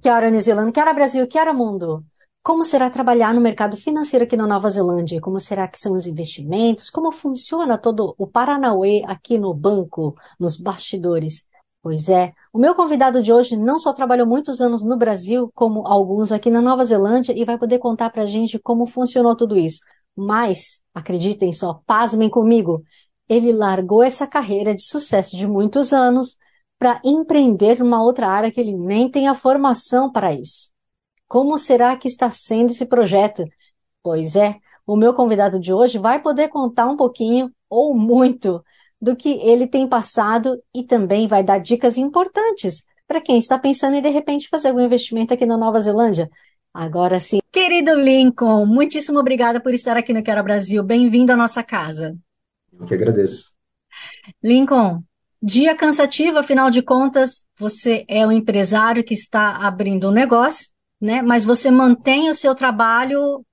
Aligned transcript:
Kia 0.00 0.14
ora, 0.14 0.30
New 0.30 0.40
Zealand, 0.40 0.72
Kia 0.72 0.82
ora, 0.82 0.94
Brasil, 0.94 1.26
Kia 1.26 1.42
ora, 1.42 1.52
mundo! 1.52 2.02
Como 2.42 2.64
será 2.64 2.88
trabalhar 2.88 3.34
no 3.34 3.40
mercado 3.40 3.76
financeiro 3.76 4.24
aqui 4.24 4.34
na 4.34 4.46
Nova 4.46 4.66
Zelândia? 4.70 5.20
Como 5.20 5.38
será 5.38 5.68
que 5.68 5.78
são 5.78 5.94
os 5.94 6.06
investimentos? 6.06 6.88
Como 6.88 7.12
funciona 7.12 7.76
todo 7.76 8.14
o 8.16 8.26
Paranauê 8.26 9.02
aqui 9.06 9.36
no 9.36 9.52
banco, 9.52 10.16
nos 10.38 10.56
bastidores? 10.56 11.44
Pois 11.82 12.08
é, 12.08 12.32
o 12.50 12.58
meu 12.58 12.74
convidado 12.74 13.22
de 13.22 13.30
hoje 13.30 13.58
não 13.58 13.78
só 13.78 13.92
trabalhou 13.92 14.26
muitos 14.26 14.62
anos 14.62 14.82
no 14.82 14.96
Brasil, 14.96 15.50
como 15.54 15.86
alguns 15.86 16.32
aqui 16.32 16.50
na 16.50 16.62
Nova 16.62 16.82
Zelândia, 16.82 17.34
e 17.36 17.44
vai 17.44 17.58
poder 17.58 17.78
contar 17.78 18.08
pra 18.08 18.24
gente 18.24 18.58
como 18.58 18.86
funcionou 18.86 19.36
tudo 19.36 19.58
isso. 19.58 19.80
Mas, 20.16 20.80
acreditem 20.94 21.52
só, 21.52 21.82
pasmem 21.86 22.30
comigo, 22.30 22.82
ele 23.28 23.52
largou 23.52 24.02
essa 24.02 24.26
carreira 24.26 24.74
de 24.74 24.82
sucesso 24.82 25.36
de 25.36 25.46
muitos 25.46 25.92
anos 25.92 26.38
para 26.80 26.98
empreender 27.04 27.78
numa 27.78 28.02
outra 28.02 28.26
área 28.26 28.50
que 28.50 28.58
ele 28.58 28.74
nem 28.74 29.10
tem 29.10 29.28
a 29.28 29.34
formação 29.34 30.10
para 30.10 30.32
isso. 30.32 30.70
Como 31.28 31.58
será 31.58 31.94
que 31.94 32.08
está 32.08 32.30
sendo 32.30 32.70
esse 32.70 32.86
projeto? 32.86 33.44
Pois 34.02 34.34
é, 34.34 34.56
o 34.86 34.96
meu 34.96 35.12
convidado 35.12 35.60
de 35.60 35.74
hoje 35.74 35.98
vai 35.98 36.22
poder 36.22 36.48
contar 36.48 36.86
um 36.86 36.96
pouquinho, 36.96 37.52
ou 37.68 37.94
muito, 37.94 38.64
do 38.98 39.14
que 39.14 39.28
ele 39.42 39.66
tem 39.66 39.86
passado 39.86 40.58
e 40.74 40.82
também 40.82 41.28
vai 41.28 41.44
dar 41.44 41.58
dicas 41.58 41.98
importantes 41.98 42.82
para 43.06 43.20
quem 43.20 43.36
está 43.36 43.58
pensando 43.58 43.96
em 43.96 44.02
de 44.02 44.08
repente 44.08 44.48
fazer 44.48 44.68
algum 44.68 44.80
investimento 44.80 45.34
aqui 45.34 45.44
na 45.44 45.58
Nova 45.58 45.78
Zelândia. 45.80 46.30
Agora 46.72 47.18
sim. 47.18 47.40
Querido 47.52 47.94
Lincoln, 47.94 48.64
muitíssimo 48.64 49.18
obrigada 49.18 49.60
por 49.60 49.74
estar 49.74 49.98
aqui 49.98 50.14
no 50.14 50.22
Quero 50.22 50.42
Brasil. 50.42 50.82
Bem-vindo 50.82 51.30
à 51.32 51.36
nossa 51.36 51.62
casa. 51.62 52.16
Eu 52.72 52.86
que 52.86 52.94
agradeço. 52.94 53.54
Lincoln, 54.42 55.02
dia 55.42 55.74
cansativo, 55.76 56.38
afinal 56.38 56.70
de 56.70 56.82
contas, 56.82 57.44
você 57.58 58.04
é 58.08 58.26
um 58.26 58.32
empresário 58.32 59.02
que 59.04 59.14
está 59.14 59.56
abrindo 59.56 60.08
um 60.08 60.12
negócio, 60.12 60.68
né? 61.00 61.22
Mas 61.22 61.44
você 61.44 61.70
mantém 61.70 62.28
o 62.30 62.34
seu 62.34 62.54
trabalho 62.54 63.44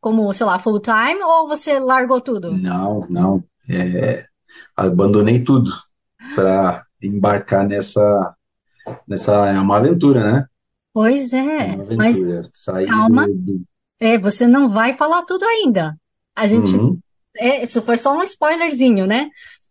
como, 0.00 0.32
sei 0.32 0.46
lá, 0.46 0.58
full 0.58 0.80
time 0.80 1.22
ou 1.22 1.48
você 1.48 1.78
largou 1.78 2.20
tudo? 2.20 2.52
Não, 2.52 3.06
não. 3.08 3.44
É, 3.70 4.24
abandonei 4.76 5.42
tudo 5.42 5.70
para 6.34 6.84
embarcar 7.02 7.66
nessa 7.66 8.34
nessa 9.08 9.46
é 9.48 9.58
uma 9.58 9.78
aventura, 9.78 10.32
né? 10.32 10.46
Pois 10.92 11.32
é, 11.32 11.40
É 11.72 11.76
mas. 11.96 12.18
Sair 12.52 12.86
calma. 12.86 13.26
do- 13.28 13.62
É, 14.00 14.18
você 14.18 14.46
não 14.46 14.68
vai 14.68 14.92
falar 14.92 15.22
tudo 15.22 15.44
ainda. 15.44 15.96
A 16.36 16.46
gente, 16.46 16.76
Uhum, 16.76 16.98
é, 17.36 17.62
isso 17.62 17.80
foi 17.82 17.96
só 17.96 18.16
um 18.16 18.22
spoilerzinho, 18.22 19.06
né? 19.06 19.28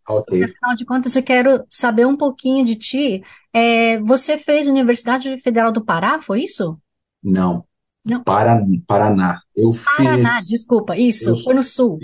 Ok. 0.07 0.43
Afinal 0.43 0.75
de 0.75 0.85
contas, 0.85 1.15
eu 1.15 1.23
quero 1.23 1.63
saber 1.69 2.05
um 2.05 2.17
pouquinho 2.17 2.65
de 2.65 2.75
ti. 2.75 3.23
É, 3.53 3.99
você 4.01 4.37
fez 4.37 4.67
Universidade 4.67 5.37
Federal 5.41 5.71
do 5.71 5.83
Pará, 5.85 6.21
foi 6.21 6.43
isso? 6.43 6.77
Não, 7.23 7.63
Não, 8.05 8.23
Paraná, 8.23 8.65
Paraná. 8.85 9.39
Eu 9.55 9.71
Paraná, 9.95 10.37
fiz. 10.37 10.47
desculpa, 10.49 10.97
isso, 10.97 11.29
Eu, 11.29 11.37
foi 11.37 11.53
no 11.53 11.63
sul. 11.63 11.97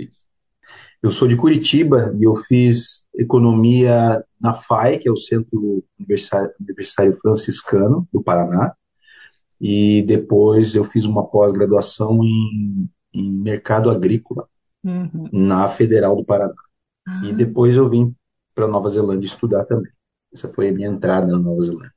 eu 1.02 1.10
sou 1.12 1.26
de 1.28 1.36
Curitiba 1.36 2.12
e 2.16 2.24
eu 2.24 2.36
fiz 2.36 3.06
economia 3.14 4.22
na 4.40 4.54
FAI, 4.54 4.98
que 4.98 5.08
é 5.08 5.12
o 5.12 5.16
Centro 5.16 5.82
Universitário, 5.98 6.50
Universitário 6.60 7.12
Franciscano 7.14 8.08
do 8.12 8.22
Paraná. 8.22 8.74
E 9.60 10.02
depois 10.02 10.74
eu 10.74 10.84
fiz 10.84 11.04
uma 11.04 11.26
pós-graduação 11.26 12.24
em, 12.24 12.88
em 13.12 13.30
mercado 13.32 13.90
agrícola 13.90 14.48
Uhum. 14.82 15.28
na 15.30 15.68
Federal 15.68 16.16
do 16.16 16.24
Paraná. 16.24 16.54
E 17.24 17.32
depois 17.32 17.76
eu 17.76 17.88
vim 17.88 18.14
para 18.54 18.68
Nova 18.68 18.88
Zelândia 18.88 19.26
estudar 19.26 19.64
também. 19.64 19.90
Essa 20.32 20.48
foi 20.52 20.68
a 20.68 20.72
minha 20.72 20.88
entrada 20.88 21.32
na 21.32 21.38
Nova 21.38 21.60
Zelândia. 21.60 21.92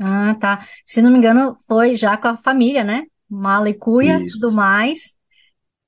ah, 0.00 0.34
tá. 0.40 0.66
Se 0.84 1.02
não 1.02 1.10
me 1.10 1.18
engano, 1.18 1.56
foi 1.66 1.96
já 1.96 2.16
com 2.16 2.28
a 2.28 2.36
família, 2.36 2.84
né? 2.84 3.06
Mala 3.28 3.68
e 3.68 3.74
cuia, 3.74 4.24
tudo 4.32 4.52
mais. 4.52 5.16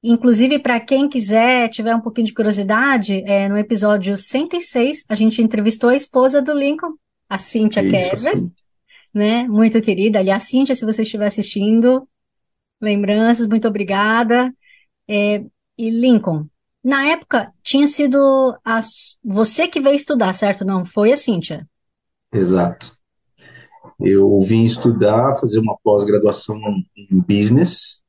Inclusive, 0.02 0.58
para 0.58 0.78
quem 0.78 1.08
quiser, 1.08 1.68
tiver 1.70 1.94
um 1.94 2.00
pouquinho 2.00 2.26
de 2.26 2.34
curiosidade, 2.34 3.22
é, 3.26 3.48
no 3.48 3.56
episódio 3.56 4.16
106, 4.16 5.04
a 5.08 5.14
gente 5.14 5.42
entrevistou 5.42 5.90
a 5.90 5.96
esposa 5.96 6.40
do 6.40 6.52
Lincoln, 6.52 6.94
a 7.28 7.36
Cynthia 7.36 7.82
isso 7.82 7.90
Kever, 7.90 8.32
assim. 8.32 8.52
né? 9.12 9.48
Muito 9.48 9.80
querida. 9.82 10.20
Aliás, 10.20 10.44
Cíntia, 10.44 10.74
se 10.74 10.84
você 10.84 11.02
estiver 11.02 11.26
assistindo, 11.26 12.08
lembranças, 12.80 13.48
muito 13.48 13.66
obrigada. 13.66 14.54
É, 15.08 15.44
e 15.76 15.90
Lincoln, 15.90 16.46
na 16.84 17.06
época 17.06 17.52
tinha 17.62 17.86
sido 17.86 18.18
a 18.64 18.80
você 19.24 19.68
que 19.68 19.80
veio 19.80 19.96
estudar, 19.96 20.32
certo? 20.32 20.64
Não 20.64 20.84
foi 20.84 21.12
a 21.12 21.16
Cíntia? 21.16 21.68
Exato. 22.32 22.92
Eu 24.00 24.40
vim 24.40 24.64
estudar, 24.64 25.36
fazer 25.36 25.58
uma 25.58 25.76
pós-graduação 25.82 26.58
em 26.96 27.20
business 27.20 28.00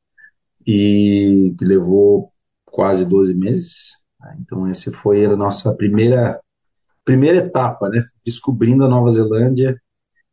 e 0.65 1.55
que 1.57 1.65
levou 1.65 2.31
quase 2.65 3.05
12 3.05 3.33
meses. 3.33 3.97
tá? 4.19 4.35
Então, 4.39 4.67
essa 4.67 4.91
foi 4.91 5.25
a 5.25 5.35
nossa 5.35 5.73
primeira, 5.73 6.39
primeira 7.03 7.37
etapa, 7.39 7.89
né? 7.89 8.03
Descobrindo 8.23 8.85
a 8.85 8.87
Nova 8.87 9.09
Zelândia 9.09 9.79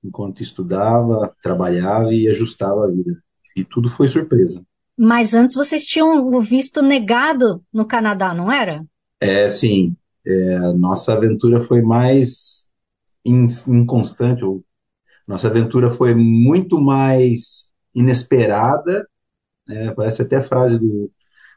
enquanto 0.04 0.42
estudava, 0.42 1.34
trabalhava 1.42 2.12
e 2.12 2.28
ajustava 2.28 2.84
a 2.84 2.90
vida. 2.90 3.18
E 3.56 3.64
tudo 3.64 3.88
foi 3.88 4.06
surpresa. 4.06 4.62
Mas 4.98 5.34
antes 5.34 5.54
vocês 5.54 5.84
tinham 5.84 6.26
o 6.34 6.40
visto 6.40 6.82
negado 6.82 7.62
no 7.72 7.86
Canadá, 7.86 8.34
não 8.34 8.50
era? 8.50 8.84
É, 9.20 9.48
sim, 9.48 9.96
é, 10.26 10.58
nossa 10.74 11.12
aventura 11.14 11.60
foi 11.60 11.80
mais 11.82 12.66
in- 13.24 13.46
inconstante, 13.68 14.42
nossa 15.26 15.48
aventura 15.48 15.90
foi 15.90 16.14
muito 16.14 16.80
mais 16.80 17.70
inesperada, 17.94 19.08
né? 19.68 19.92
Parece 19.94 20.22
até 20.22 20.42
frase 20.42 20.78
do, 20.78 21.10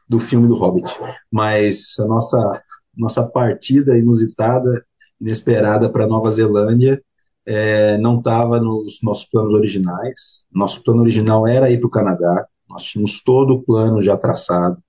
do 0.08 0.20
filme 0.20 0.48
do 0.48 0.56
Hobbit, 0.56 0.90
mas 1.32 1.96
a 2.00 2.06
nossa, 2.06 2.62
nossa 2.96 3.24
partida 3.28 3.98
inusitada, 3.98 4.84
inesperada 5.20 5.90
para 5.92 6.06
Nova 6.06 6.30
Zelândia, 6.30 7.02
é, 7.46 7.98
não 7.98 8.18
estava 8.18 8.60
nos 8.60 9.00
nossos 9.02 9.26
planos 9.26 9.54
originais. 9.54 10.44
Nosso 10.52 10.82
plano 10.84 11.02
original 11.02 11.46
era 11.48 11.70
ir 11.70 11.78
para 11.80 11.86
o 11.88 11.90
Canadá, 11.90 12.46
nós 12.70 12.84
tínhamos 12.84 13.22
todo 13.22 13.54
o 13.54 13.62
plano 13.62 14.00
já 14.00 14.16
traçado, 14.16 14.82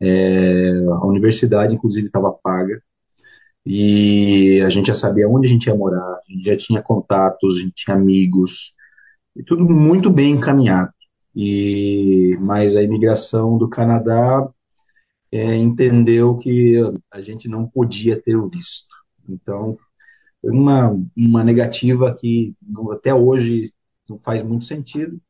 é, 0.00 0.70
a 0.92 1.06
universidade, 1.06 1.74
inclusive, 1.74 2.06
estava 2.06 2.32
paga. 2.32 2.82
E 3.64 4.62
a 4.64 4.70
gente 4.70 4.86
já 4.86 4.94
sabia 4.94 5.28
onde 5.28 5.48
a 5.48 5.50
gente 5.50 5.66
ia 5.66 5.74
morar, 5.74 6.00
a 6.00 6.32
gente 6.32 6.44
já 6.44 6.56
tinha 6.56 6.82
contatos, 6.82 7.56
a 7.58 7.60
gente 7.60 7.74
tinha 7.74 7.96
amigos, 7.96 8.72
e 9.34 9.42
tudo 9.42 9.64
muito 9.64 10.10
bem 10.10 10.34
encaminhado. 10.34 10.92
E 11.34 12.36
mas 12.40 12.76
a 12.76 12.82
imigração 12.82 13.58
do 13.58 13.68
Canadá 13.68 14.48
é, 15.32 15.56
entendeu 15.56 16.36
que 16.36 16.76
a 17.12 17.20
gente 17.20 17.48
não 17.48 17.66
podia 17.66 18.20
ter 18.20 18.36
o 18.36 18.48
visto. 18.48 18.94
Então, 19.28 19.76
uma, 20.42 20.96
uma 21.16 21.44
negativa 21.44 22.14
que 22.14 22.54
até 22.92 23.14
hoje 23.14 23.72
não 24.08 24.18
faz 24.18 24.42
muito 24.42 24.64
sentido, 24.64 25.20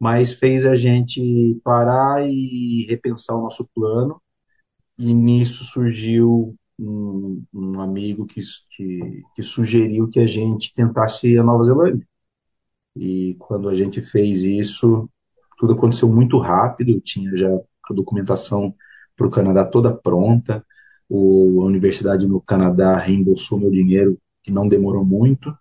mas 0.00 0.32
fez 0.32 0.64
a 0.64 0.74
gente 0.74 1.60
parar 1.62 2.26
e 2.26 2.86
repensar 2.88 3.36
o 3.36 3.42
nosso 3.42 3.68
plano. 3.74 4.20
E 4.98 5.12
nisso 5.12 5.64
surgiu 5.64 6.56
um, 6.78 7.44
um 7.52 7.80
amigo 7.80 8.26
que, 8.26 8.40
que, 8.70 9.22
que 9.36 9.42
sugeriu 9.42 10.08
que 10.08 10.18
a 10.18 10.26
gente 10.26 10.72
tentasse 10.74 11.28
ir 11.28 11.38
à 11.38 11.44
Nova 11.44 11.62
Zelândia. 11.64 12.06
E 12.96 13.36
quando 13.38 13.68
a 13.68 13.74
gente 13.74 14.00
fez 14.00 14.44
isso, 14.44 15.08
tudo 15.58 15.74
aconteceu 15.74 16.08
muito 16.08 16.38
rápido, 16.38 17.00
tinha 17.00 17.36
já 17.36 17.48
a 17.90 17.94
documentação 17.94 18.74
para 19.14 19.26
o 19.26 19.30
Canadá 19.30 19.64
toda 19.64 19.94
pronta, 19.94 20.64
o, 21.08 21.60
a 21.62 21.64
universidade 21.66 22.26
no 22.26 22.40
Canadá 22.40 22.96
reembolsou 22.96 23.58
meu 23.58 23.70
dinheiro, 23.70 24.18
que 24.42 24.50
não 24.50 24.66
demorou 24.66 25.04
muito, 25.04 25.54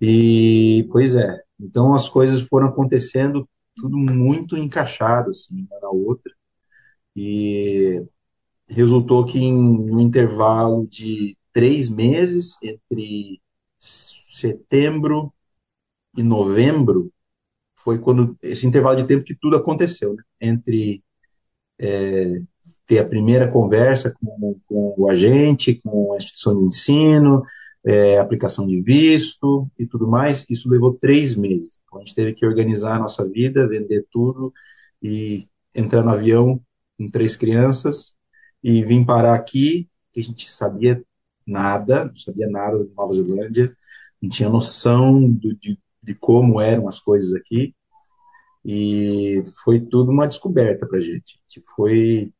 e 0.00 0.88
pois 0.92 1.14
é, 1.14 1.42
então 1.62 1.94
as 1.94 2.08
coisas 2.08 2.40
foram 2.42 2.68
acontecendo 2.68 3.48
tudo 3.76 3.96
muito 3.96 4.56
encaixado, 4.56 5.30
assim, 5.30 5.66
uma 5.70 5.80
na 5.80 5.90
outra, 5.90 6.32
e 7.16 8.02
resultou 8.68 9.24
que 9.24 9.38
em 9.38 9.54
um 9.54 10.00
intervalo 10.00 10.86
de 10.86 11.36
três 11.52 11.88
meses, 11.88 12.56
entre 12.62 13.40
setembro 13.78 15.32
e 16.16 16.22
novembro 16.22 17.12
foi 17.76 17.98
quando 17.98 18.36
esse 18.42 18.66
intervalo 18.66 18.96
de 18.96 19.04
tempo 19.04 19.24
que 19.24 19.34
tudo 19.34 19.56
aconteceu, 19.56 20.14
né? 20.14 20.22
entre 20.40 21.02
é, 21.78 22.42
ter 22.86 22.98
a 22.98 23.08
primeira 23.08 23.48
conversa 23.48 24.14
com, 24.20 24.60
com, 24.66 24.94
o 24.98 25.10
agente, 25.10 25.80
com 25.82 26.12
a 26.12 26.16
instituição 26.16 26.58
de 26.58 26.64
ensino, 26.64 27.42
é, 27.84 28.18
aplicação 28.18 28.66
de 28.66 28.80
visto 28.80 29.70
e 29.78 29.86
tudo 29.86 30.06
mais. 30.08 30.46
Isso 30.48 30.68
levou 30.68 30.94
três 30.94 31.34
meses. 31.34 31.80
Então, 31.84 31.98
a 31.98 32.04
gente 32.04 32.14
teve 32.14 32.34
que 32.34 32.46
organizar 32.46 32.96
a 32.96 32.98
nossa 32.98 33.26
vida, 33.26 33.68
vender 33.68 34.06
tudo 34.10 34.52
e 35.02 35.46
entrar 35.74 36.02
no 36.02 36.10
avião 36.10 36.60
com 36.96 37.08
três 37.08 37.36
crianças 37.36 38.14
e 38.62 38.84
vim 38.84 39.04
parar 39.04 39.34
aqui, 39.34 39.88
que 40.12 40.20
a 40.20 40.24
gente 40.24 40.50
sabia 40.50 41.02
nada, 41.46 42.06
não 42.06 42.16
sabia 42.16 42.48
nada 42.48 42.84
da 42.84 42.94
Nova 42.94 43.12
Zelândia, 43.12 43.74
não 44.20 44.28
tinha 44.28 44.48
noção 44.48 45.28
do, 45.30 45.54
de, 45.56 45.78
de 46.02 46.14
como 46.14 46.60
eram 46.60 46.88
as 46.88 47.00
coisas 47.00 47.32
aqui 47.32 47.74
e 48.64 49.42
foi 49.64 49.80
tudo 49.80 50.10
uma 50.10 50.26
descoberta 50.26 50.86
para 50.86 51.00
gente. 51.00 51.40
Foi, 51.74 52.32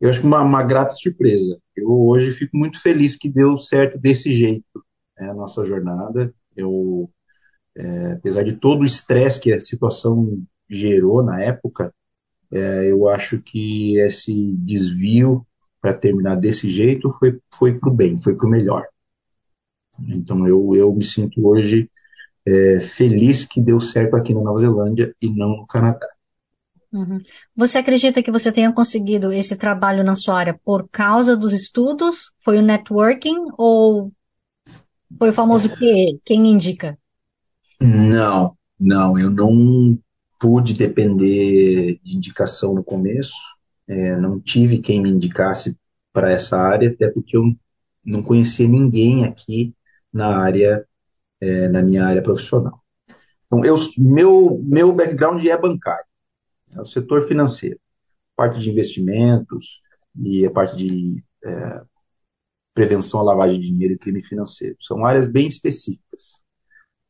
eu 0.00 0.10
acho 0.10 0.20
que 0.20 0.26
uma, 0.26 0.42
uma, 0.42 0.62
grata 0.62 0.92
surpresa. 0.94 1.60
Eu 1.76 1.90
hoje 1.90 2.32
fico 2.32 2.56
muito 2.56 2.80
feliz 2.80 3.16
que 3.16 3.28
deu 3.28 3.56
certo 3.58 3.98
desse 3.98 4.32
jeito 4.32 4.84
né, 5.18 5.30
a 5.30 5.34
nossa 5.34 5.64
jornada. 5.64 6.32
Eu, 6.56 7.10
é, 7.76 8.12
apesar 8.12 8.44
de 8.44 8.54
todo 8.54 8.82
o 8.82 8.86
estresse 8.86 9.40
que 9.40 9.52
a 9.52 9.60
situação 9.60 10.42
gerou 10.68 11.22
na 11.22 11.42
época, 11.42 11.92
é, 12.52 12.90
eu 12.90 13.08
acho 13.08 13.40
que 13.42 13.98
esse 13.98 14.52
desvio 14.58 15.46
para 15.80 15.92
terminar 15.92 16.36
desse 16.36 16.68
jeito 16.68 17.10
foi, 17.18 17.38
foi 17.54 17.78
para 17.78 17.90
o 17.90 17.94
bem, 17.94 18.20
foi 18.22 18.34
para 18.34 18.46
o 18.46 18.50
melhor. 18.50 18.86
Então 20.08 20.46
eu, 20.46 20.74
eu 20.74 20.92
me 20.94 21.04
sinto 21.04 21.46
hoje 21.46 21.90
é, 22.46 22.80
feliz 22.80 23.44
que 23.44 23.60
deu 23.60 23.80
certo 23.80 24.16
aqui 24.16 24.34
na 24.34 24.40
Nova 24.40 24.58
Zelândia 24.58 25.14
e 25.20 25.28
não 25.28 25.58
no 25.58 25.66
Canadá. 25.66 26.06
Uhum. 26.94 27.18
Você 27.56 27.78
acredita 27.78 28.22
que 28.22 28.30
você 28.30 28.52
tenha 28.52 28.72
conseguido 28.72 29.32
esse 29.32 29.56
trabalho 29.56 30.04
na 30.04 30.14
sua 30.14 30.38
área 30.38 30.60
por 30.64 30.88
causa 30.88 31.36
dos 31.36 31.52
estudos? 31.52 32.32
Foi 32.38 32.56
o 32.58 32.62
networking 32.62 33.36
ou 33.58 34.12
foi 35.18 35.30
o 35.30 35.32
famoso 35.32 35.74
que 35.76 36.20
quem 36.24 36.46
indica? 36.46 36.96
Não, 37.80 38.56
não, 38.78 39.18
eu 39.18 39.28
não 39.28 39.98
pude 40.38 40.72
depender 40.72 41.98
de 42.00 42.16
indicação 42.16 42.72
no 42.72 42.84
começo. 42.84 43.34
É, 43.88 44.16
não 44.16 44.40
tive 44.40 44.78
quem 44.78 45.02
me 45.02 45.10
indicasse 45.10 45.76
para 46.12 46.30
essa 46.30 46.56
área, 46.56 46.90
até 46.90 47.10
porque 47.10 47.36
eu 47.36 47.42
não 48.04 48.22
conhecia 48.22 48.68
ninguém 48.68 49.24
aqui 49.24 49.74
na 50.12 50.38
área 50.38 50.86
é, 51.40 51.68
na 51.68 51.82
minha 51.82 52.06
área 52.06 52.22
profissional. 52.22 52.80
Então, 53.46 53.64
eu, 53.64 53.74
meu, 53.98 54.60
meu 54.64 54.92
background 54.92 55.44
é 55.44 55.58
bancário, 55.58 56.06
o 56.80 56.86
setor 56.86 57.22
financeiro, 57.22 57.78
parte 58.36 58.58
de 58.58 58.70
investimentos 58.70 59.80
e 60.16 60.44
a 60.46 60.50
parte 60.50 60.76
de 60.76 61.22
é, 61.44 61.82
prevenção 62.74 63.20
à 63.20 63.22
lavagem 63.22 63.60
de 63.60 63.68
dinheiro 63.68 63.94
e 63.94 63.98
crime 63.98 64.22
financeiro. 64.22 64.76
São 64.80 65.04
áreas 65.04 65.26
bem 65.26 65.46
específicas. 65.46 66.40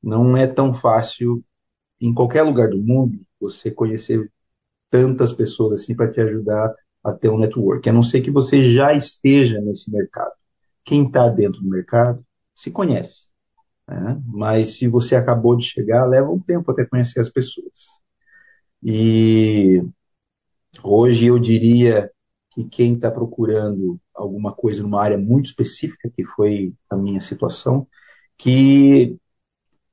Não 0.02 0.36
é 0.36 0.46
tão 0.46 0.74
fácil, 0.74 1.42
em 2.00 2.12
qualquer 2.12 2.42
lugar 2.42 2.68
do 2.68 2.78
mundo, 2.78 3.20
você 3.40 3.70
conhecer 3.70 4.30
tantas 4.90 5.32
pessoas 5.32 5.72
assim 5.72 5.94
para 5.94 6.10
te 6.10 6.20
ajudar 6.20 6.74
a 7.02 7.12
ter 7.12 7.28
um 7.28 7.38
network, 7.38 7.88
a 7.88 7.92
não 7.92 8.02
ser 8.02 8.20
que 8.20 8.30
você 8.30 8.70
já 8.70 8.92
esteja 8.92 9.60
nesse 9.60 9.90
mercado. 9.90 10.32
Quem 10.84 11.04
está 11.04 11.28
dentro 11.28 11.60
do 11.60 11.68
mercado 11.68 12.24
se 12.54 12.70
conhece. 12.70 13.30
Né? 13.88 14.20
Mas 14.26 14.78
se 14.78 14.88
você 14.88 15.14
acabou 15.14 15.56
de 15.56 15.64
chegar, 15.64 16.06
leva 16.06 16.30
um 16.30 16.40
tempo 16.40 16.70
até 16.70 16.84
conhecer 16.84 17.20
as 17.20 17.28
pessoas. 17.28 18.02
E 18.84 19.82
hoje 20.82 21.26
eu 21.26 21.38
diria 21.38 22.10
que 22.52 22.64
quem 22.68 22.94
está 22.94 23.10
procurando 23.10 24.00
alguma 24.14 24.52
coisa 24.54 24.82
numa 24.82 25.02
área 25.02 25.18
muito 25.18 25.46
específica, 25.46 26.10
que 26.14 26.24
foi 26.24 26.74
a 26.90 26.96
minha 26.96 27.20
situação, 27.20 27.86
que 28.38 29.16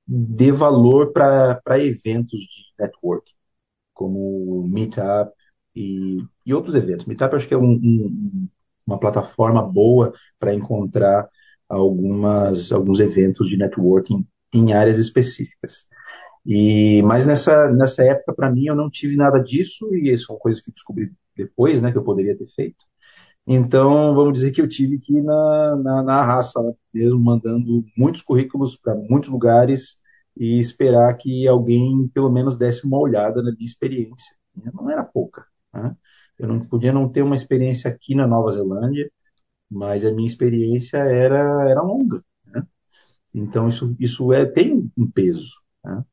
dê 0.07 0.51
valor 0.51 1.13
para 1.13 1.79
eventos 1.79 2.41
de 2.41 2.63
networking, 2.79 3.33
como 3.93 4.67
Meetup 4.69 5.33
e, 5.75 6.19
e 6.45 6.53
outros 6.53 6.75
eventos. 6.75 7.05
Meetup 7.05 7.35
acho 7.35 7.47
que 7.47 7.53
é 7.53 7.57
um, 7.57 7.73
um, 7.73 8.49
uma 8.85 8.99
plataforma 8.99 9.63
boa 9.63 10.13
para 10.39 10.53
encontrar 10.53 11.29
algumas, 11.69 12.71
alguns 12.71 12.99
eventos 12.99 13.49
de 13.49 13.57
networking 13.57 14.27
em 14.53 14.73
áreas 14.73 14.97
específicas. 14.97 15.87
E, 16.45 17.01
mas 17.03 17.25
nessa, 17.25 17.69
nessa 17.71 18.03
época, 18.03 18.33
para 18.33 18.51
mim, 18.51 18.65
eu 18.65 18.75
não 18.75 18.89
tive 18.89 19.15
nada 19.15 19.39
disso, 19.39 19.93
e 19.95 20.17
são 20.17 20.37
coisas 20.37 20.61
que 20.61 20.71
descobri 20.71 21.11
depois, 21.35 21.81
né, 21.81 21.91
que 21.91 21.97
eu 21.97 22.03
poderia 22.03 22.35
ter 22.37 22.47
feito. 22.47 22.85
Então, 23.47 24.13
vamos 24.15 24.33
dizer 24.33 24.51
que 24.51 24.61
eu 24.61 24.67
tive 24.67 24.99
que 24.99 25.17
ir 25.19 25.23
na, 25.23 25.75
na, 25.77 26.03
na 26.03 26.21
raça 26.23 26.59
mesmo, 26.93 27.19
mandando 27.19 27.83
muitos 27.97 28.21
currículos 28.21 28.77
para 28.77 28.95
muitos 28.95 29.29
lugares 29.29 29.97
e 30.37 30.59
esperar 30.59 31.15
que 31.17 31.47
alguém, 31.47 32.07
pelo 32.09 32.31
menos, 32.31 32.55
desse 32.57 32.85
uma 32.85 32.99
olhada 32.99 33.41
na 33.41 33.51
minha 33.51 33.65
experiência. 33.65 34.35
Não 34.73 34.89
era 34.89 35.03
pouca. 35.03 35.45
Né? 35.73 35.95
Eu 36.39 36.47
não 36.47 36.59
podia 36.59 36.93
não 36.93 37.09
ter 37.09 37.21
uma 37.23 37.35
experiência 37.35 37.89
aqui 37.89 38.15
na 38.15 38.27
Nova 38.27 38.51
Zelândia, 38.51 39.11
mas 39.69 40.05
a 40.05 40.11
minha 40.11 40.27
experiência 40.27 40.97
era, 40.97 41.69
era 41.69 41.81
longa. 41.81 42.23
Né? 42.45 42.65
Então, 43.33 43.67
isso, 43.69 43.95
isso 43.99 44.33
é, 44.33 44.45
tem 44.45 44.91
um 44.97 45.09
peso. 45.09 45.49
Né? 45.83 46.03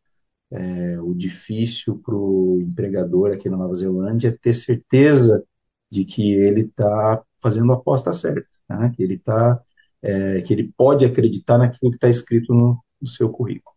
É, 0.50 1.00
o 1.00 1.14
difícil 1.14 1.98
para 1.98 2.14
o 2.14 2.58
empregador 2.62 3.32
aqui 3.32 3.50
na 3.50 3.56
Nova 3.56 3.74
Zelândia 3.74 4.28
é 4.28 4.32
ter 4.32 4.54
certeza 4.54 5.44
de 5.90 6.04
que 6.04 6.32
ele 6.32 6.62
está 6.62 7.22
fazendo 7.40 7.72
a 7.72 7.76
aposta 7.76 8.12
certa, 8.12 8.48
né? 8.68 8.92
que 8.94 9.02
ele 9.02 9.18
tá, 9.18 9.60
é, 10.02 10.40
que 10.42 10.52
ele 10.52 10.72
pode 10.76 11.04
acreditar 11.04 11.58
naquilo 11.58 11.90
que 11.90 11.96
está 11.96 12.08
escrito 12.08 12.54
no, 12.54 12.82
no 13.00 13.08
seu 13.08 13.30
currículo. 13.30 13.76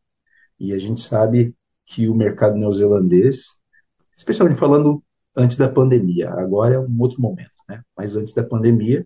E 0.60 0.74
a 0.74 0.78
gente 0.78 1.02
sabe 1.02 1.56
que 1.86 2.08
o 2.08 2.16
mercado 2.16 2.58
neozelandês, 2.58 3.58
especialmente 4.16 4.60
falando 4.60 5.04
antes 5.36 5.58
da 5.58 5.70
pandemia, 5.70 6.30
agora 6.32 6.76
é 6.76 6.80
um 6.80 6.96
outro 7.00 7.22
momento, 7.22 7.52
né? 7.68 7.82
mas 7.98 8.16
antes 8.16 8.34
da 8.34 8.44
pandemia, 8.44 9.06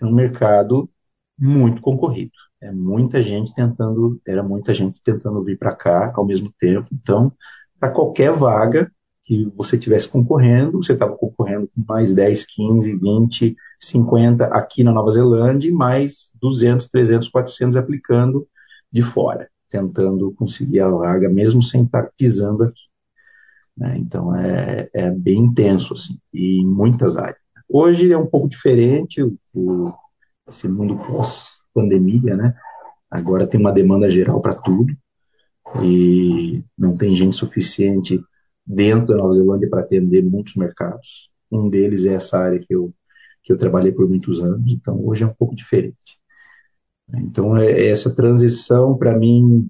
é 0.00 0.04
um 0.04 0.12
mercado 0.12 0.90
muito 1.38 1.80
concorrido. 1.80 2.32
É 2.60 2.72
muita 2.72 3.22
gente 3.22 3.54
tentando, 3.54 4.20
era 4.26 4.42
muita 4.42 4.74
gente 4.74 5.00
tentando 5.02 5.42
vir 5.44 5.58
para 5.58 5.74
cá 5.74 6.12
ao 6.14 6.26
mesmo 6.26 6.52
tempo. 6.58 6.88
Então, 6.92 7.32
para 7.78 7.90
qualquer 7.90 8.32
vaga 8.32 8.90
que 9.22 9.44
você 9.54 9.76
tivesse 9.76 10.08
concorrendo, 10.08 10.82
você 10.82 10.94
estava 10.94 11.14
concorrendo 11.16 11.68
com 11.68 11.84
mais 11.86 12.14
10, 12.14 12.46
15, 12.46 12.96
20, 12.96 13.56
50 13.78 14.46
aqui 14.46 14.82
na 14.82 14.90
Nova 14.90 15.10
Zelândia 15.10 15.68
e 15.68 15.72
mais 15.72 16.30
200, 16.40 16.86
300, 16.88 17.28
400 17.28 17.76
aplicando 17.76 18.48
de 18.90 19.02
fora, 19.02 19.48
tentando 19.68 20.32
conseguir 20.32 20.80
a 20.80 20.88
vaga 20.88 21.28
mesmo 21.28 21.62
sem 21.62 21.84
estar 21.84 22.10
pisando 22.16 22.64
aqui. 22.64 22.88
Né? 23.76 23.98
Então, 23.98 24.34
é, 24.34 24.88
é 24.92 25.10
bem 25.10 25.40
intenso, 25.40 25.92
assim, 25.92 26.18
e 26.32 26.62
em 26.62 26.66
muitas 26.66 27.16
áreas. 27.16 27.36
Hoje 27.68 28.10
é 28.10 28.16
um 28.16 28.26
pouco 28.26 28.48
diferente, 28.48 29.22
o, 29.54 29.92
esse 30.48 30.66
mundo 30.66 30.96
pós-pandemia, 31.78 32.36
né? 32.36 32.54
Agora 33.10 33.46
tem 33.46 33.60
uma 33.60 33.72
demanda 33.72 34.10
geral 34.10 34.40
para 34.40 34.54
tudo 34.54 34.94
e 35.82 36.64
não 36.76 36.96
tem 36.96 37.14
gente 37.14 37.36
suficiente 37.36 38.20
dentro 38.66 39.06
da 39.06 39.16
Nova 39.16 39.32
Zelândia 39.32 39.68
para 39.68 39.80
atender 39.80 40.22
muitos 40.22 40.56
mercados. 40.56 41.30
Um 41.50 41.70
deles 41.70 42.04
é 42.04 42.14
essa 42.14 42.38
área 42.38 42.58
que 42.58 42.74
eu, 42.74 42.92
que 43.42 43.52
eu 43.52 43.56
trabalhei 43.56 43.92
por 43.92 44.06
muitos 44.08 44.42
anos, 44.42 44.70
então 44.70 45.00
hoje 45.06 45.24
é 45.24 45.26
um 45.26 45.34
pouco 45.34 45.54
diferente. 45.54 46.18
Então, 47.14 47.56
é, 47.56 47.70
é 47.70 47.88
essa 47.88 48.14
transição, 48.14 48.96
para 48.96 49.16
mim, 49.16 49.66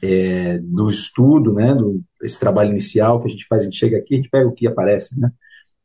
é, 0.00 0.58
do 0.58 0.88
estudo, 0.88 1.52
né, 1.52 1.74
do, 1.74 2.00
esse 2.22 2.38
trabalho 2.38 2.70
inicial 2.70 3.20
que 3.20 3.26
a 3.26 3.30
gente 3.30 3.46
faz, 3.46 3.62
a 3.62 3.64
gente 3.64 3.76
chega 3.76 3.98
aqui, 3.98 4.14
a 4.14 4.16
gente 4.18 4.30
pega 4.30 4.48
o 4.48 4.52
que 4.52 4.66
aparece, 4.66 5.18
né? 5.18 5.32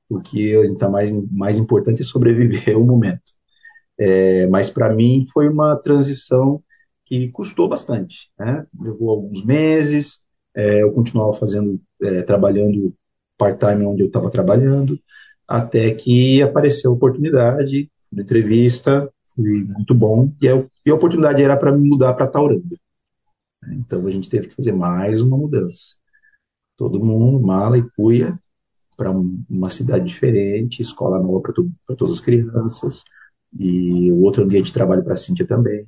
porque 0.07 0.55
está 0.71 0.87
mais, 0.89 1.11
mais 1.31 1.57
importante 1.57 2.01
é 2.01 2.05
sobreviver 2.05 2.77
o 2.77 2.85
momento. 2.85 3.33
É, 3.97 4.47
mas 4.47 4.69
para 4.69 4.93
mim 4.93 5.25
foi 5.31 5.47
uma 5.47 5.75
transição 5.75 6.61
que 7.05 7.29
custou 7.29 7.67
bastante, 7.67 8.31
né? 8.39 8.65
Levou 8.79 9.09
alguns 9.11 9.43
meses, 9.45 10.23
é, 10.55 10.83
eu 10.83 10.91
continuava 10.91 11.33
fazendo, 11.33 11.79
é, 12.01 12.23
trabalhando 12.23 12.93
part-time 13.37 13.85
onde 13.85 14.03
eu 14.03 14.07
estava 14.07 14.29
trabalhando, 14.31 14.99
até 15.47 15.91
que 15.91 16.41
apareceu 16.41 16.91
a 16.91 16.93
oportunidade, 16.93 17.91
uma 18.11 18.21
entrevista, 18.21 19.11
foi 19.35 19.63
muito 19.63 19.93
bom, 19.93 20.31
e 20.41 20.47
a, 20.47 20.65
e 20.85 20.91
a 20.91 20.95
oportunidade 20.95 21.41
era 21.41 21.57
para 21.57 21.71
me 21.71 21.87
mudar 21.87 22.13
para 22.13 22.27
Tauranga. 22.27 22.75
Então 23.71 24.05
a 24.05 24.09
gente 24.09 24.29
teve 24.29 24.47
que 24.47 24.55
fazer 24.55 24.71
mais 24.71 25.21
uma 25.21 25.37
mudança. 25.37 25.95
Todo 26.77 27.03
mundo, 27.03 27.45
mala 27.45 27.77
e 27.77 27.89
cuia, 27.95 28.39
para 28.95 29.11
uma 29.11 29.69
cidade 29.69 30.05
diferente, 30.05 30.81
escola 30.81 31.19
nova 31.19 31.41
para 31.41 31.95
todas 31.95 32.11
as 32.11 32.19
crianças, 32.19 33.03
e 33.57 34.11
o 34.11 34.21
outro 34.21 34.43
ambiente 34.43 34.67
de 34.67 34.73
trabalho 34.73 35.03
para 35.03 35.13
a 35.13 35.17
Cíntia 35.17 35.45
também. 35.45 35.85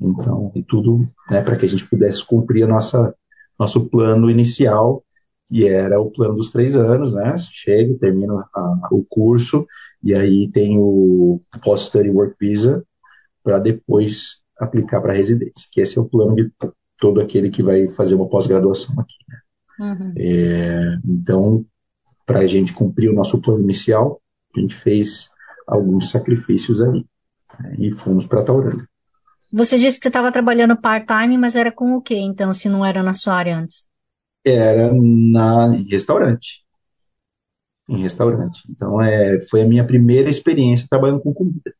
Então, 0.00 0.52
e 0.54 0.62
tudo 0.62 1.06
né, 1.30 1.40
para 1.42 1.56
que 1.56 1.66
a 1.66 1.68
gente 1.68 1.88
pudesse 1.88 2.24
cumprir 2.24 2.64
a 2.64 2.68
nossa 2.68 3.14
nosso 3.58 3.88
plano 3.88 4.30
inicial, 4.30 5.02
que 5.48 5.66
era 5.66 5.98
o 6.00 6.10
plano 6.10 6.34
dos 6.34 6.50
três 6.50 6.76
anos, 6.76 7.14
né? 7.14 7.36
Chega, 7.38 7.94
termina 7.98 8.34
a, 8.54 8.88
o 8.90 9.02
curso 9.02 9.66
e 10.02 10.14
aí 10.14 10.48
tem 10.50 10.76
o 10.78 11.40
Post-Study 11.64 12.10
Work 12.10 12.36
Visa 12.38 12.84
para 13.42 13.58
depois 13.58 14.40
aplicar 14.58 15.00
para 15.00 15.12
residência, 15.12 15.68
que 15.70 15.80
esse 15.80 15.98
é 15.98 16.00
o 16.00 16.08
plano 16.08 16.34
de 16.34 16.50
todo 16.98 17.20
aquele 17.20 17.50
que 17.50 17.62
vai 17.62 17.88
fazer 17.88 18.14
uma 18.14 18.28
pós-graduação 18.28 18.94
aqui. 18.98 19.16
Né? 19.28 19.38
Uhum. 19.78 20.14
É, 20.16 20.98
então, 21.04 21.64
para 22.24 22.40
a 22.40 22.46
gente 22.46 22.72
cumprir 22.72 23.10
o 23.10 23.14
nosso 23.14 23.38
plano 23.40 23.62
inicial, 23.62 24.20
a 24.54 24.60
gente 24.60 24.74
fez 24.74 25.30
alguns 25.66 26.10
sacrifícios 26.10 26.80
aí 26.80 27.04
né? 27.60 27.74
e 27.78 27.92
fomos 27.92 28.26
para 28.26 28.44
Tauranga. 28.44 28.86
Você 29.52 29.78
disse 29.78 29.98
que 29.98 30.04
você 30.04 30.08
estava 30.08 30.32
trabalhando 30.32 30.76
part-time, 30.76 31.38
mas 31.38 31.56
era 31.56 31.70
com 31.70 31.96
o 31.96 32.02
quê, 32.02 32.16
então, 32.16 32.52
se 32.52 32.68
não 32.68 32.84
era 32.84 33.02
na 33.02 33.14
sua 33.14 33.34
área 33.34 33.56
antes? 33.56 33.86
Era 34.44 34.92
na, 34.92 35.74
em 35.74 35.88
restaurante. 35.88 36.64
Em 37.88 37.98
restaurante. 37.98 38.62
Então, 38.68 39.00
é, 39.00 39.40
foi 39.48 39.62
a 39.62 39.66
minha 39.66 39.86
primeira 39.86 40.28
experiência 40.28 40.88
trabalhando 40.90 41.20
com 41.20 41.32
comida. 41.32 41.72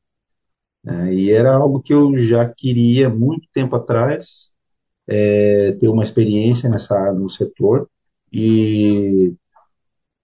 É, 0.86 1.12
e 1.12 1.32
era 1.32 1.54
algo 1.54 1.82
que 1.82 1.92
eu 1.92 2.16
já 2.16 2.48
queria 2.48 3.08
muito 3.08 3.48
tempo 3.52 3.74
atrás, 3.74 4.52
é, 5.08 5.72
ter 5.72 5.88
uma 5.88 6.04
experiência 6.04 6.68
nessa 6.68 7.12
no 7.12 7.28
setor 7.28 7.88
e, 8.32 9.34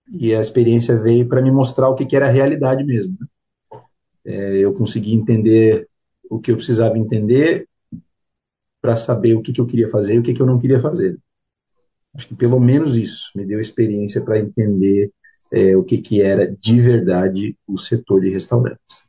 e 0.08 0.34
a 0.34 0.40
experiência 0.40 1.00
veio 1.00 1.28
para 1.28 1.42
me 1.42 1.50
mostrar 1.50 1.88
o 1.88 1.94
que, 1.94 2.06
que 2.06 2.14
era 2.14 2.26
a 2.26 2.30
realidade 2.30 2.84
mesmo. 2.84 3.16
Né? 3.20 3.26
É, 4.24 4.56
eu 4.58 4.72
consegui 4.72 5.14
entender 5.14 5.88
o 6.30 6.40
que 6.40 6.50
eu 6.50 6.56
precisava 6.56 6.98
entender 6.98 7.68
para 8.80 8.96
saber 8.96 9.34
o 9.34 9.42
que, 9.42 9.52
que 9.52 9.60
eu 9.60 9.66
queria 9.66 9.88
fazer 9.88 10.14
e 10.14 10.18
o 10.18 10.22
que, 10.22 10.34
que 10.34 10.42
eu 10.42 10.46
não 10.46 10.58
queria 10.58 10.80
fazer. 10.80 11.18
Acho 12.14 12.28
que 12.28 12.34
pelo 12.34 12.60
menos 12.60 12.96
isso 12.96 13.30
me 13.34 13.46
deu 13.46 13.60
experiência 13.60 14.20
para 14.20 14.38
entender 14.38 15.10
é, 15.52 15.76
o 15.76 15.84
que, 15.84 15.98
que 15.98 16.20
era 16.20 16.50
de 16.50 16.80
verdade 16.80 17.56
o 17.66 17.78
setor 17.78 18.20
de 18.20 18.30
restaurantes. 18.30 19.04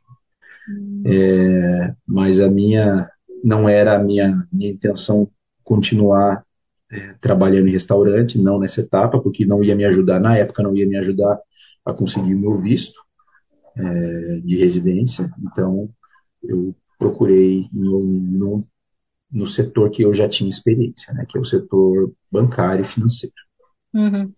Hum. 0.68 1.02
É, 1.06 1.94
mas 2.06 2.40
a 2.40 2.48
minha 2.48 3.10
não 3.42 3.68
era 3.68 3.94
a 3.94 3.98
minha, 3.98 4.46
minha 4.50 4.70
intenção 4.70 5.30
continuar 5.62 6.44
é, 6.90 7.14
trabalhando 7.20 7.68
em 7.68 7.72
restaurante, 7.72 8.40
não 8.40 8.58
nessa 8.58 8.80
etapa, 8.80 9.18
porque 9.18 9.44
não 9.44 9.62
ia 9.62 9.74
me 9.74 9.84
ajudar, 9.84 10.20
na 10.20 10.36
época 10.36 10.62
não 10.62 10.74
ia 10.74 10.86
me 10.86 10.96
ajudar 10.96 11.38
a 11.84 11.92
conseguir 11.92 12.34
o 12.34 12.38
meu 12.38 12.56
visto 12.58 13.03
é, 13.76 14.40
de 14.40 14.56
residência, 14.56 15.32
então 15.42 15.88
eu 16.42 16.74
procurei 16.98 17.68
no, 17.72 18.00
no, 18.00 18.64
no, 19.30 19.46
setor 19.46 19.90
que 19.90 20.02
eu 20.02 20.14
já 20.14 20.28
tinha 20.28 20.48
experiência, 20.48 21.12
né, 21.12 21.24
que 21.28 21.36
é 21.36 21.40
o 21.40 21.44
setor 21.44 22.12
bancário 22.30 22.84
e 22.84 22.88
financeiro. 22.88 23.34
Uhum. 23.92 24.32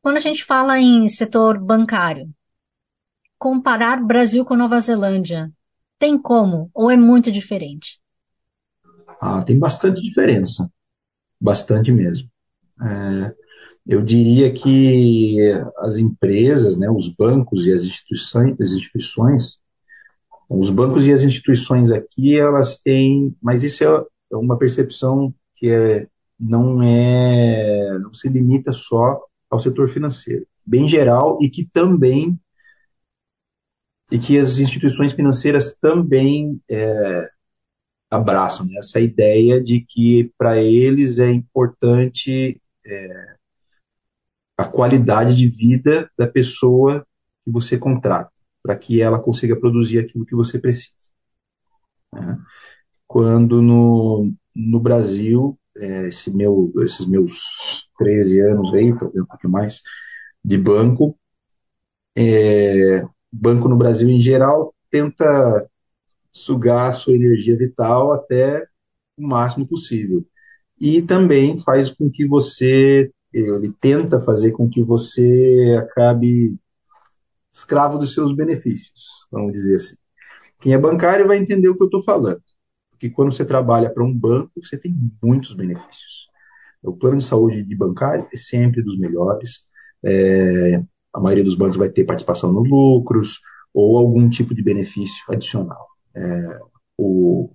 Quando 0.00 0.16
a 0.16 0.20
gente 0.20 0.44
fala 0.44 0.80
em 0.80 1.06
setor 1.06 1.58
bancário, 1.58 2.30
comparar 3.38 4.02
Brasil 4.02 4.44
com 4.44 4.56
Nova 4.56 4.78
Zelândia, 4.80 5.52
tem 5.98 6.16
como 6.20 6.70
ou 6.74 6.90
é 6.90 6.96
muito 6.96 7.30
diferente? 7.30 8.00
Ah, 9.20 9.42
tem 9.42 9.58
bastante 9.58 10.00
diferença, 10.00 10.70
bastante 11.40 11.92
mesmo. 11.92 12.28
É, 12.80 13.34
eu 13.86 14.02
diria 14.02 14.52
que 14.52 15.38
as 15.78 15.98
empresas, 15.98 16.76
né, 16.76 16.88
os 16.90 17.08
bancos 17.08 17.66
e 17.66 17.72
as 17.72 17.82
instituições, 17.82 18.60
as 18.60 18.70
instituições, 18.70 19.58
os 20.50 20.70
bancos 20.70 21.06
e 21.06 21.12
as 21.12 21.22
instituições 21.22 21.90
aqui, 21.90 22.38
elas 22.38 22.78
têm, 22.78 23.34
mas 23.42 23.62
isso 23.62 23.82
é, 23.84 24.04
é 24.32 24.36
uma 24.36 24.58
percepção 24.58 25.34
que 25.56 25.68
é, 25.68 26.06
não 26.38 26.82
é, 26.82 27.98
não 27.98 28.12
se 28.12 28.28
limita 28.28 28.72
só 28.72 29.20
ao 29.50 29.60
setor 29.60 29.88
financeiro, 29.88 30.46
bem 30.66 30.88
geral 30.88 31.38
e 31.40 31.48
que 31.48 31.64
também 31.64 32.38
e 34.10 34.18
que 34.18 34.38
as 34.38 34.58
instituições 34.58 35.12
financeiras 35.12 35.74
também 35.80 36.60
é, 36.70 37.28
abraçam 38.10 38.66
né? 38.66 38.76
essa 38.76 39.00
ideia 39.00 39.60
de 39.60 39.80
que 39.80 40.30
para 40.36 40.60
eles 40.60 41.18
é 41.18 41.30
importante 41.30 42.60
é, 42.84 43.36
a 44.56 44.64
qualidade 44.64 45.34
de 45.34 45.48
vida 45.48 46.10
da 46.16 46.26
pessoa 46.26 47.06
que 47.44 47.50
você 47.50 47.78
contrata, 47.78 48.32
para 48.62 48.76
que 48.76 49.00
ela 49.00 49.20
consiga 49.20 49.58
produzir 49.58 49.98
aquilo 49.98 50.26
que 50.26 50.36
você 50.36 50.58
precisa. 50.58 51.10
Né? 52.12 52.38
Quando 53.06 53.60
no, 53.60 54.32
no 54.54 54.80
Brasil, 54.80 55.58
é, 55.76 56.08
esse 56.08 56.30
meu, 56.30 56.72
esses 56.78 57.06
meus 57.06 57.88
13 57.98 58.40
anos 58.40 58.72
aí, 58.72 58.96
talvez 58.96 59.22
um 59.22 59.26
pouco 59.26 59.48
mais, 59.48 59.82
de 60.44 60.58
banco, 60.58 61.18
é, 62.16 63.02
banco 63.32 63.68
no 63.68 63.76
Brasil 63.76 64.08
em 64.08 64.20
geral 64.20 64.74
tenta 64.90 65.66
sugar 66.30 66.90
a 66.90 66.92
sua 66.92 67.14
energia 67.14 67.56
vital 67.56 68.12
até 68.12 68.66
o 69.16 69.26
máximo 69.26 69.66
possível. 69.66 70.24
E 70.80 71.00
também 71.02 71.58
faz 71.58 71.90
com 71.90 72.10
que 72.10 72.26
você, 72.26 73.10
ele 73.32 73.72
tenta 73.80 74.20
fazer 74.20 74.52
com 74.52 74.68
que 74.68 74.82
você 74.82 75.76
acabe 75.78 76.56
escravo 77.50 77.98
dos 77.98 78.14
seus 78.14 78.34
benefícios, 78.34 79.26
vamos 79.30 79.52
dizer 79.52 79.76
assim. 79.76 79.96
Quem 80.60 80.72
é 80.72 80.78
bancário 80.78 81.26
vai 81.26 81.38
entender 81.38 81.68
o 81.68 81.76
que 81.76 81.82
eu 81.82 81.86
estou 81.86 82.02
falando. 82.02 82.42
Porque 82.90 83.10
quando 83.10 83.32
você 83.32 83.44
trabalha 83.44 83.90
para 83.90 84.04
um 84.04 84.16
banco, 84.16 84.52
você 84.56 84.78
tem 84.78 84.94
muitos 85.22 85.54
benefícios. 85.54 86.28
O 86.82 86.96
plano 86.96 87.18
de 87.18 87.24
saúde 87.24 87.64
de 87.64 87.76
bancário 87.76 88.26
é 88.32 88.36
sempre 88.36 88.82
dos 88.82 88.98
melhores. 88.98 89.64
É, 90.04 90.82
a 91.12 91.20
maioria 91.20 91.44
dos 91.44 91.54
bancos 91.54 91.76
vai 91.76 91.90
ter 91.90 92.04
participação 92.04 92.52
nos 92.52 92.68
lucros 92.68 93.40
ou 93.74 93.98
algum 93.98 94.28
tipo 94.30 94.54
de 94.54 94.62
benefício 94.62 95.24
adicional. 95.28 95.86
É, 96.14 96.58
o 96.96 97.50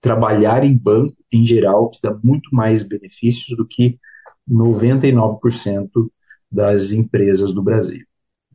trabalhar 0.00 0.64
em 0.64 0.76
banco, 0.76 1.16
em 1.32 1.44
geral, 1.44 1.90
te 1.90 2.00
dá 2.02 2.18
muito 2.22 2.54
mais 2.54 2.82
benefícios 2.82 3.56
do 3.56 3.66
que 3.66 3.98
99% 4.48 5.88
das 6.50 6.92
empresas 6.92 7.52
do 7.52 7.62
Brasil. 7.62 8.04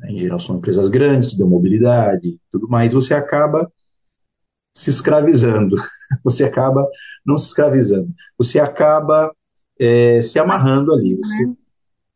Em 0.05 0.19
geral, 0.19 0.39
são 0.39 0.57
empresas 0.57 0.87
grandes, 0.87 1.35
dão 1.35 1.49
mobilidade 1.49 2.27
e 2.27 2.39
tudo 2.51 2.67
mais. 2.67 2.93
Você 2.93 3.13
acaba 3.13 3.71
se 4.73 4.89
escravizando. 4.89 5.75
Você 6.23 6.43
acaba 6.43 6.87
não 7.25 7.37
se 7.37 7.47
escravizando. 7.47 8.13
Você 8.37 8.59
acaba 8.59 9.33
é, 9.79 10.21
se 10.21 10.39
amarrando 10.39 10.93
ali. 10.93 11.17
Você, 11.17 11.45
né? 11.45 11.55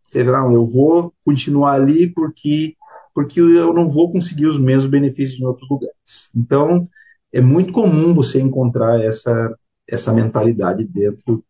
você 0.04 0.24
não, 0.24 0.54
eu 0.54 0.66
vou 0.66 1.14
continuar 1.26 1.74
ali 1.74 2.08
porque 2.08 2.76
porque 3.14 3.40
eu 3.42 3.74
não 3.74 3.90
vou 3.90 4.12
conseguir 4.12 4.48
os 4.48 4.58
mesmos 4.58 4.88
benefícios 4.88 5.40
em 5.40 5.46
outros 5.46 5.70
lugares. 5.70 6.30
Então, 6.34 6.88
é 7.32 7.42
muito 7.42 7.72
comum 7.72 8.14
você 8.14 8.40
encontrar 8.40 9.02
essa, 9.02 9.54
essa 9.88 10.14
mentalidade 10.14 10.86
dentro 10.86 11.44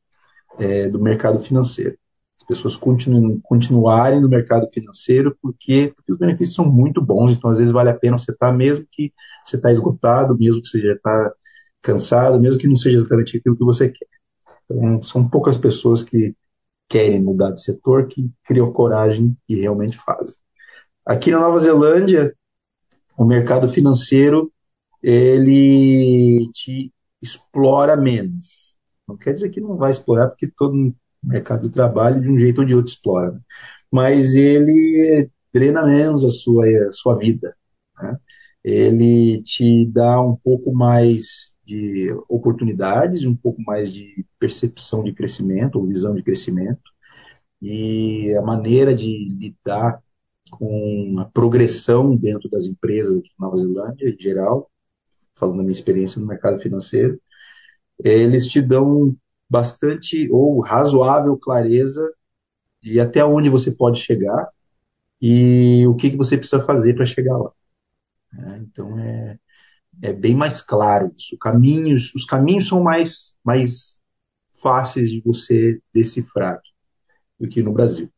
é, 0.60 0.90
do 0.90 1.00
mercado 1.00 1.40
financeiro. 1.40 1.98
As 2.52 2.58
pessoas 2.58 2.76
continuem, 2.76 3.40
continuarem 3.40 4.20
no 4.20 4.28
mercado 4.28 4.68
financeiro 4.68 5.38
porque, 5.42 5.94
porque 5.96 6.12
os 6.12 6.18
benefícios 6.18 6.54
são 6.56 6.66
muito 6.66 7.02
bons, 7.02 7.34
então 7.34 7.50
às 7.50 7.60
vezes 7.60 7.72
vale 7.72 7.90
a 7.90 7.98
pena 7.98 8.18
você 8.18 8.32
estar, 8.32 8.52
tá, 8.52 8.54
mesmo 8.54 8.86
que 8.92 9.14
você 9.46 9.56
está 9.56 9.72
esgotado, 9.72 10.38
mesmo 10.38 10.62
que 10.62 10.68
você 10.68 10.82
já 10.82 10.94
está 10.94 11.34
cansado, 11.82 12.40
mesmo 12.40 12.60
que 12.60 12.68
não 12.68 12.76
seja 12.76 12.98
exatamente 12.98 13.38
aquilo 13.38 13.56
que 13.56 13.64
você 13.64 13.90
quer. 13.90 14.08
Então, 14.70 15.02
são 15.02 15.28
poucas 15.28 15.58
pessoas 15.58 16.04
que 16.04 16.36
querem 16.90 17.22
mudar 17.22 17.52
de 17.52 17.64
setor 17.64 18.08
que 18.08 18.30
criam 18.44 18.72
coragem 18.72 19.36
e 19.48 19.56
realmente 19.56 19.98
fazem. 19.98 20.36
Aqui 21.06 21.32
na 21.32 21.40
Nova 21.40 21.60
Zelândia, 21.60 22.36
o 23.18 23.24
mercado 23.24 23.70
financeiro 23.70 24.52
ele 25.02 26.50
te 26.54 26.94
explora 27.22 27.96
menos. 27.96 28.76
Não 29.08 29.18
quer 29.18 29.34
dizer 29.34 29.50
que 29.50 29.62
não 29.62 29.78
vai 29.78 29.92
explorar, 29.92 30.28
porque 30.28 30.48
todo 30.48 30.94
mercado 31.24 31.64
de 31.64 31.70
trabalho 31.74 32.22
de 32.22 32.30
um 32.30 32.38
jeito 32.38 32.62
ou 32.62 32.66
de 32.66 32.76
outro 32.76 32.92
explora. 32.92 33.32
Né? 33.32 33.40
Mas 33.92 34.36
ele 34.36 35.30
drena 35.54 35.86
menos 35.86 36.24
a 36.24 36.30
sua, 36.30 36.66
a 36.88 36.92
sua 36.92 37.18
vida. 37.18 37.56
Né? 38.02 38.18
Ele 38.64 39.42
te 39.42 39.86
dá 39.88 40.22
um 40.22 40.36
pouco 40.36 40.74
mais 40.74 41.56
de 41.66 42.10
oportunidades, 42.30 43.26
um 43.26 43.36
pouco 43.36 43.62
mais 43.62 43.92
de 43.92 44.26
percepção 44.40 45.04
de 45.04 45.14
crescimento 45.14 45.78
ou 45.78 45.88
visão 45.88 46.14
de 46.14 46.24
crescimento. 46.24 46.82
E 47.62 48.34
a 48.36 48.42
maneira 48.42 48.94
de 48.94 49.28
lidar 49.30 50.02
com 50.52 51.16
a 51.20 51.26
progressão 51.26 52.16
dentro 52.16 52.50
das 52.50 52.66
empresas 52.66 53.18
na 53.40 53.46
Nova 53.48 53.58
Zelândia, 53.58 54.10
em 54.10 54.20
geral, 54.20 54.70
falando 55.38 55.58
da 55.58 55.64
minha 55.64 55.72
experiência 55.74 56.20
no 56.20 56.28
mercado 56.28 56.60
financeiro, 56.60 57.20
eles 58.04 58.48
te 58.48 58.62
dão 58.62 59.16
bastante 59.52 60.32
ou 60.32 60.62
razoável 60.62 61.38
clareza 61.38 62.10
de 62.82 63.02
até 63.02 63.24
onde 63.26 63.50
você 63.50 63.70
pode 63.70 64.00
chegar 64.00 64.48
e 65.22 65.86
o 65.88 65.94
que, 65.94 66.10
que 66.10 66.16
você 66.16 66.38
precisa 66.38 66.64
fazer 66.64 66.94
para 66.94 67.06
chegar 67.06 67.38
lá. 67.38 67.52
É, 68.34 68.58
então, 68.60 68.98
é, 68.98 69.38
é 70.02 70.14
bem 70.14 70.34
mais 70.34 70.62
claro 70.62 71.12
isso. 71.18 71.38
Caminhos, 71.38 72.16
os 72.16 72.24
caminhos 72.24 72.66
são 72.66 72.82
mais, 72.82 73.36
mais 73.44 74.00
fáceis 74.62 75.10
de 75.12 75.20
você 75.20 75.82
decifrar 75.94 76.62
do 77.38 77.50
que 77.50 77.62
no 77.62 77.74
Brasil. 77.74 78.10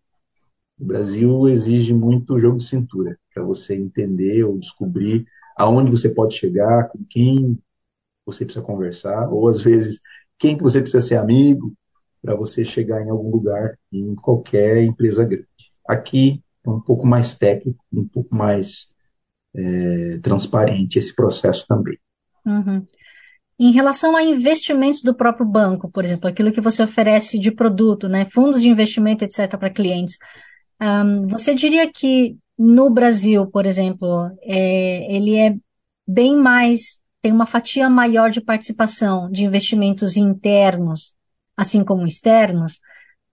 O 0.79 0.85
Brasil 0.85 1.47
exige 1.49 1.95
muito 1.95 2.37
jogo 2.37 2.57
de 2.57 2.65
cintura 2.65 3.17
para 3.33 3.43
você 3.43 3.75
entender 3.75 4.43
ou 4.43 4.59
descobrir 4.59 5.25
aonde 5.57 5.89
você 5.89 6.09
pode 6.09 6.35
chegar, 6.35 6.89
com 6.89 7.03
quem 7.09 7.57
você 8.23 8.45
precisa 8.45 8.63
conversar, 8.63 9.29
ou 9.33 9.49
às 9.49 9.61
vezes 9.61 9.99
quem 10.43 10.57
que 10.57 10.63
você 10.63 10.81
precisa 10.81 10.99
ser 10.99 11.15
amigo 11.15 11.73
para 12.21 12.35
você 12.35 12.65
chegar 12.65 13.01
em 13.01 13.09
algum 13.09 13.31
lugar 13.31 13.79
em 13.89 14.13
qualquer 14.13 14.83
empresa 14.83 15.23
grande. 15.23 15.47
Aqui 15.87 16.43
é 16.65 16.69
um 16.69 16.81
pouco 16.81 17.07
mais 17.07 17.33
técnico, 17.33 17.81
um 17.93 18.05
pouco 18.05 18.35
mais 18.35 18.89
é, 19.55 20.17
transparente 20.21 20.99
esse 20.99 21.15
processo 21.15 21.65
também. 21.65 21.97
Uhum. 22.45 22.85
Em 23.57 23.71
relação 23.71 24.17
a 24.17 24.23
investimentos 24.23 25.01
do 25.01 25.15
próprio 25.15 25.45
banco, 25.45 25.89
por 25.89 26.03
exemplo, 26.03 26.27
aquilo 26.27 26.51
que 26.51 26.59
você 26.59 26.83
oferece 26.83 27.39
de 27.39 27.49
produto, 27.49 28.09
né, 28.09 28.25
fundos 28.25 28.61
de 28.61 28.67
investimento, 28.67 29.23
etc., 29.23 29.57
para 29.57 29.69
clientes, 29.69 30.17
um, 30.81 31.25
você 31.27 31.55
diria 31.55 31.89
que 31.89 32.35
no 32.59 32.89
Brasil, 32.89 33.47
por 33.47 33.65
exemplo, 33.65 34.29
é, 34.41 35.15
ele 35.15 35.37
é 35.37 35.55
bem 36.05 36.35
mais, 36.35 36.99
tem 37.23 37.31
uma 37.31 37.45
fatia 37.45 37.89
maior 37.89 38.29
de 38.29 38.41
participação 38.41 39.31
de 39.31 39.45
investimentos 39.45 40.17
internos, 40.17 41.15
assim 41.55 41.81
como 41.81 42.05
externos, 42.05 42.81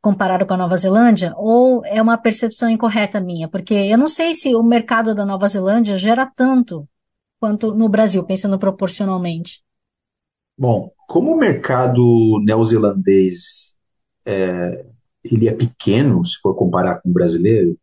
comparado 0.01 0.47
com 0.47 0.55
a 0.55 0.57
Nova 0.57 0.77
Zelândia, 0.77 1.35
ou 1.37 1.85
é 1.85 2.01
uma 2.01 2.17
percepção 2.17 2.71
incorreta 2.71 3.21
minha? 3.21 3.49
Porque 3.49 3.75
eu 3.75 3.99
não 3.99 4.07
sei 4.07 4.33
se 4.33 4.55
o 4.55 4.63
mercado 4.63 5.13
da 5.13 5.27
Nova 5.27 5.49
Zelândia 5.49 5.99
gera 5.99 6.25
tanto 6.25 6.89
quanto 7.41 7.75
no 7.75 7.89
Brasil, 7.89 8.25
pensando 8.25 8.61
proporcionalmente. 8.61 9.61
Bom, 10.57 10.93
como 11.09 11.33
o 11.33 11.37
mercado 11.37 12.41
neozelandês 12.45 13.75
é, 14.25 14.71
ele 15.25 15.49
é 15.49 15.53
pequeno, 15.53 16.25
se 16.25 16.39
for 16.41 16.55
comparar 16.55 17.01
com 17.01 17.11
o 17.11 17.13
brasileiro, 17.13 17.77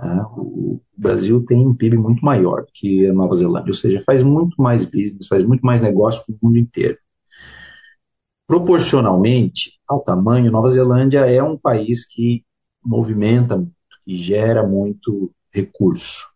né, 0.00 0.24
o 0.36 0.80
Brasil 0.96 1.44
tem 1.44 1.66
um 1.66 1.74
PIB 1.74 1.96
muito 1.96 2.24
maior 2.24 2.64
que 2.72 3.06
a 3.06 3.12
Nova 3.12 3.34
Zelândia, 3.36 3.70
ou 3.70 3.74
seja, 3.74 4.00
faz 4.00 4.22
muito 4.22 4.60
mais 4.60 4.84
business, 4.84 5.26
faz 5.26 5.44
muito 5.44 5.60
mais 5.60 5.80
negócio 5.80 6.24
com 6.24 6.32
o 6.32 6.38
mundo 6.42 6.58
inteiro. 6.58 6.98
Proporcionalmente 8.46 9.78
ao 9.88 10.00
tamanho, 10.00 10.50
Nova 10.50 10.68
Zelândia 10.70 11.20
é 11.20 11.42
um 11.42 11.56
país 11.56 12.06
que 12.06 12.44
movimenta 12.84 13.56
muito, 13.56 13.74
que 14.04 14.16
gera 14.16 14.66
muito 14.66 15.30
recurso, 15.52 16.28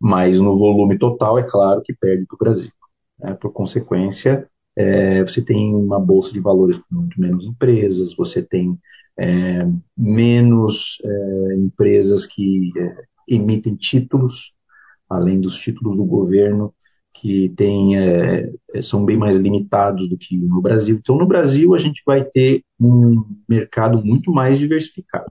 mas 0.00 0.40
no 0.40 0.56
volume 0.56 0.98
total, 0.98 1.38
é 1.38 1.42
claro 1.42 1.82
que 1.82 1.94
perde 1.94 2.26
para 2.26 2.34
o 2.36 2.38
Brasil. 2.38 2.70
Né? 3.18 3.34
Por 3.34 3.52
consequência, 3.52 4.48
é, 4.76 5.22
você 5.22 5.42
tem 5.42 5.74
uma 5.74 6.00
bolsa 6.00 6.32
de 6.32 6.40
valores 6.40 6.78
com 6.78 6.94
muito 6.96 7.20
menos 7.20 7.46
empresas, 7.46 8.14
você 8.14 8.42
tem 8.42 8.78
é, 9.18 9.66
menos 9.96 10.98
é, 11.04 11.54
empresas 11.56 12.26
que 12.26 12.70
é, 12.76 12.96
emitem 13.28 13.76
títulos, 13.76 14.52
além 15.08 15.40
dos 15.40 15.58
títulos 15.58 15.96
do 15.96 16.04
governo, 16.04 16.74
que 17.12 17.48
tem, 17.50 17.96
é, 17.96 18.52
é, 18.74 18.82
são 18.82 19.04
bem 19.04 19.16
mais 19.16 19.36
limitados 19.36 20.08
do 20.08 20.18
que 20.18 20.36
no 20.36 20.60
Brasil. 20.60 20.96
Então, 20.96 21.16
no 21.16 21.26
Brasil, 21.26 21.74
a 21.74 21.78
gente 21.78 22.02
vai 22.04 22.24
ter 22.24 22.64
um 22.78 23.24
mercado 23.48 24.04
muito 24.04 24.32
mais 24.32 24.58
diversificado. 24.58 25.30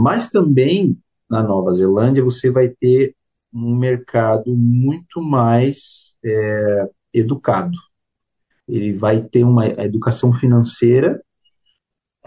Mas 0.00 0.30
também, 0.30 0.96
na 1.28 1.42
Nova 1.42 1.72
Zelândia, 1.72 2.24
você 2.24 2.50
vai 2.50 2.68
ter 2.68 3.14
um 3.52 3.76
mercado 3.76 4.56
muito 4.56 5.20
mais 5.20 6.14
educado. 7.12 7.76
Ele 8.66 8.94
vai 8.94 9.20
ter 9.22 9.44
uma 9.44 9.66
educação 9.66 10.32
financeira, 10.32 11.22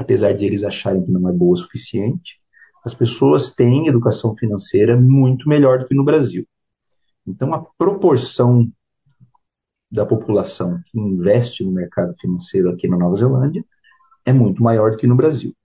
apesar 0.01 0.33
de 0.33 0.45
eles 0.45 0.63
acharem 0.63 1.03
que 1.03 1.11
não 1.11 1.29
é 1.29 1.31
boa 1.31 1.53
o 1.53 1.57
suficiente, 1.57 2.39
as 2.83 2.93
pessoas 2.93 3.51
têm 3.51 3.87
educação 3.87 4.35
financeira 4.35 4.99
muito 4.99 5.47
melhor 5.47 5.79
do 5.79 5.85
que 5.85 5.95
no 5.95 6.03
Brasil. 6.03 6.47
Então, 7.27 7.53
a 7.53 7.63
proporção 7.77 8.71
da 9.91 10.05
população 10.05 10.81
que 10.85 10.99
investe 10.99 11.63
no 11.63 11.71
mercado 11.71 12.15
financeiro 12.19 12.69
aqui 12.69 12.87
na 12.87 12.97
Nova 12.97 13.15
Zelândia 13.15 13.63
é 14.25 14.33
muito 14.33 14.63
maior 14.63 14.91
do 14.91 14.97
que 14.97 15.05
no 15.05 15.15
Brasil. 15.15 15.55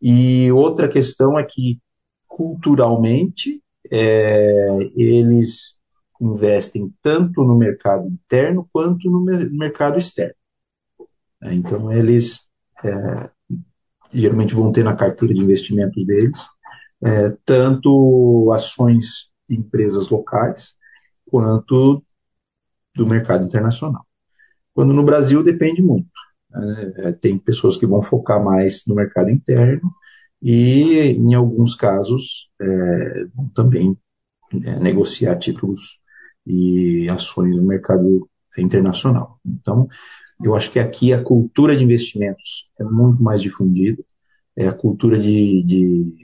E 0.00 0.50
outra 0.52 0.88
questão 0.88 1.38
é 1.38 1.44
que, 1.44 1.80
culturalmente, 2.26 3.62
é, 3.90 4.78
eles 4.96 5.78
investem 6.20 6.92
tanto 7.02 7.44
no 7.44 7.56
mercado 7.56 8.08
interno 8.08 8.68
quanto 8.72 9.10
no 9.10 9.20
mercado 9.20 9.98
externo. 9.98 10.34
Então, 11.42 11.92
eles 11.92 12.48
é, 12.82 13.30
geralmente 14.12 14.54
vão 14.54 14.72
ter 14.72 14.84
na 14.84 14.94
carteira 14.94 15.34
de 15.34 15.40
investimentos 15.40 16.04
deles 16.06 16.40
é, 17.04 17.36
tanto 17.44 18.50
ações 18.52 19.30
de 19.48 19.56
empresas 19.56 20.08
locais 20.08 20.74
quanto 21.30 22.02
do 22.94 23.06
mercado 23.06 23.44
internacional. 23.44 24.06
Quando 24.72 24.92
no 24.92 25.04
Brasil 25.04 25.42
depende 25.42 25.82
muito. 25.82 26.08
É, 26.98 27.12
tem 27.12 27.36
pessoas 27.36 27.76
que 27.76 27.86
vão 27.86 28.00
focar 28.00 28.42
mais 28.42 28.84
no 28.86 28.94
mercado 28.94 29.28
interno 29.28 29.92
e, 30.40 31.10
em 31.10 31.34
alguns 31.34 31.74
casos, 31.74 32.50
é, 32.60 33.24
vão 33.34 33.48
também 33.48 33.98
é, 34.64 34.78
negociar 34.78 35.36
títulos 35.36 35.98
e 36.46 37.08
ações 37.10 37.56
no 37.56 37.64
mercado 37.64 38.28
internacional. 38.56 39.40
Então, 39.44 39.88
eu 40.44 40.54
acho 40.54 40.70
que 40.70 40.78
aqui 40.78 41.10
a 41.10 41.22
cultura 41.22 41.74
de 41.74 41.82
investimentos 41.82 42.68
é 42.78 42.84
muito 42.84 43.22
mais 43.22 43.40
difundida, 43.40 44.04
é 44.54 44.68
a 44.68 44.74
cultura 44.74 45.18
de, 45.18 45.62
de 45.62 46.14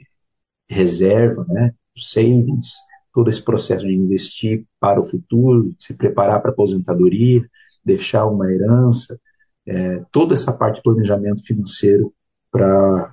reserva, 0.69 1.43
né, 1.49 1.73
savings, 1.97 2.69
todo 3.11 3.31
esse 3.31 3.41
processo 3.41 3.85
de 3.85 3.95
investir 3.95 4.63
para 4.79 5.01
o 5.01 5.03
futuro, 5.03 5.73
se 5.79 5.95
preparar 5.95 6.39
para 6.39 6.51
a 6.51 6.53
aposentadoria, 6.53 7.41
deixar 7.83 8.27
uma 8.27 8.51
herança, 8.53 9.19
é, 9.65 10.05
toda 10.11 10.35
essa 10.35 10.53
parte 10.53 10.75
de 10.75 10.83
planejamento 10.83 11.43
financeiro 11.43 12.13
para 12.51 13.11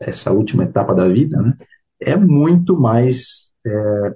essa 0.00 0.32
última 0.32 0.64
etapa 0.64 0.92
da 0.92 1.08
vida, 1.08 1.40
né, 1.40 1.56
é 2.00 2.16
muito 2.16 2.76
mais 2.76 3.52
é, 3.64 4.14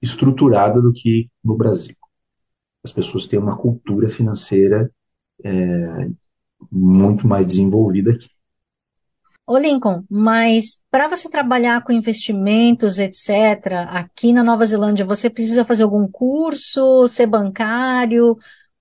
estruturada 0.00 0.80
do 0.80 0.92
que 0.92 1.28
no 1.42 1.56
Brasil. 1.56 1.96
As 2.84 2.92
pessoas 2.92 3.26
têm 3.26 3.40
uma 3.40 3.56
cultura 3.56 4.08
financeira 4.08 4.88
é, 5.44 6.08
muito 6.70 7.26
mais 7.26 7.46
desenvolvida 7.46 8.12
aqui. 8.12 8.28
Ô 9.46 9.58
Lincoln, 9.58 10.04
mas 10.08 10.80
para 10.90 11.08
você 11.08 11.28
trabalhar 11.28 11.82
com 11.82 11.92
investimentos, 11.92 12.98
etc., 12.98 13.88
aqui 13.88 14.32
na 14.32 14.42
Nova 14.42 14.64
Zelândia, 14.64 15.04
você 15.04 15.28
precisa 15.28 15.64
fazer 15.64 15.82
algum 15.82 16.06
curso, 16.08 17.08
ser 17.08 17.26
bancário, 17.26 18.36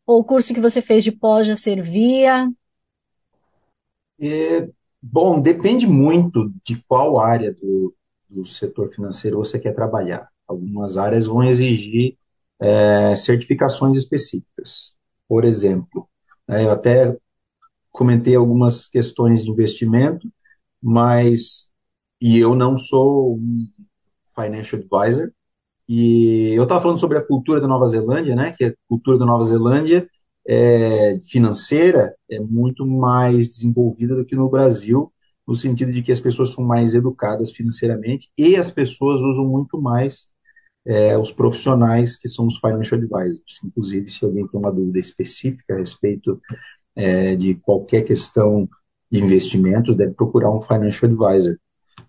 ou 0.06 0.20
o 0.20 0.24
curso 0.24 0.54
que 0.54 0.62
você 0.62 0.82
fez 0.82 1.04
de 1.04 1.12
pós 1.12 1.48
já 1.48 1.56
servia? 1.56 2.48
É, 4.20 4.70
bom, 5.02 5.42
depende 5.42 5.88
muito 5.88 6.54
de 6.64 6.82
qual 6.88 7.20
área 7.20 7.52
do, 7.52 7.94
do 8.30 8.46
setor 8.46 8.90
financeiro 8.90 9.38
você 9.38 9.60
quer 9.60 9.74
trabalhar. 9.74 10.30
Algumas 10.48 10.96
áreas 10.96 11.26
vão 11.26 11.44
exigir 11.44 12.18
é, 12.60 13.16
certificações 13.16 13.98
específicas. 13.98 14.94
Por 15.28 15.44
exemplo, 15.44 16.08
né, 16.52 16.66
eu 16.66 16.72
até 16.72 17.18
comentei 17.92 18.36
algumas 18.36 18.88
questões 18.88 19.44
de 19.44 19.50
investimento, 19.50 20.28
mas 20.82 21.70
e 22.22 22.38
eu 22.38 22.56
não 22.56 22.78
sou 22.78 23.36
um 23.36 23.68
financial 24.36 24.82
advisor. 24.82 25.32
E 25.90 26.54
eu 26.54 26.64
estava 26.64 26.82
falando 26.82 27.00
sobre 27.00 27.18
a 27.18 27.26
cultura 27.26 27.60
da 27.60 27.68
Nova 27.68 27.88
Zelândia, 27.88 28.36
né? 28.36 28.54
Que 28.58 28.66
a 28.66 28.74
cultura 28.88 29.18
da 29.18 29.26
Nova 29.26 29.44
Zelândia 29.44 30.08
é, 30.48 31.18
financeira 31.30 32.16
é 32.30 32.40
muito 32.40 32.86
mais 32.86 33.50
desenvolvida 33.50 34.16
do 34.16 34.26
que 34.26 34.36
no 34.36 34.50
Brasil, 34.50 35.12
no 35.48 35.56
sentido 35.56 35.92
de 35.92 36.02
que 36.02 36.12
as 36.12 36.22
pessoas 36.22 36.52
são 36.52 36.64
mais 36.64 36.94
educadas 36.94 37.52
financeiramente 37.52 38.30
e 38.38 38.56
as 38.56 38.72
pessoas 38.72 39.22
usam 39.22 39.48
muito 39.48 39.82
mais 39.82 40.31
é, 40.86 41.18
os 41.18 41.32
profissionais 41.32 42.18
que 42.18 42.28
são 42.28 42.48
os 42.48 42.58
financial 42.58 43.00
advisors. 43.00 43.60
Inclusive, 43.64 44.10
se 44.10 44.26
alguém 44.26 44.48
tem 44.48 44.60
uma 44.60 44.72
dúvida 44.72 45.00
específica 45.00 45.76
a 45.76 45.78
respeito 45.78 46.42
é, 46.96 47.36
de 47.36 47.56
qualquer 47.56 48.02
questão 48.02 48.68
de 49.12 49.22
investimentos, 49.22 49.96
deve 49.96 50.14
procurar 50.14 50.52
um 50.52 50.62
financial 50.62 51.12
advisor. 51.12 51.58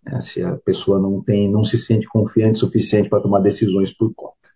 Né, 0.05 0.21
se 0.21 0.43
a 0.43 0.57
pessoa 0.59 0.99
não 0.99 1.23
tem, 1.23 1.51
não 1.51 1.65
se 1.65 1.77
sente 1.77 2.09
confiante 2.09 2.57
o 2.57 2.61
suficiente 2.61 3.09
para 3.09 3.23
tomar 3.23 3.41
decisões 3.41 3.93
por 3.93 4.13
conta. 4.15 4.49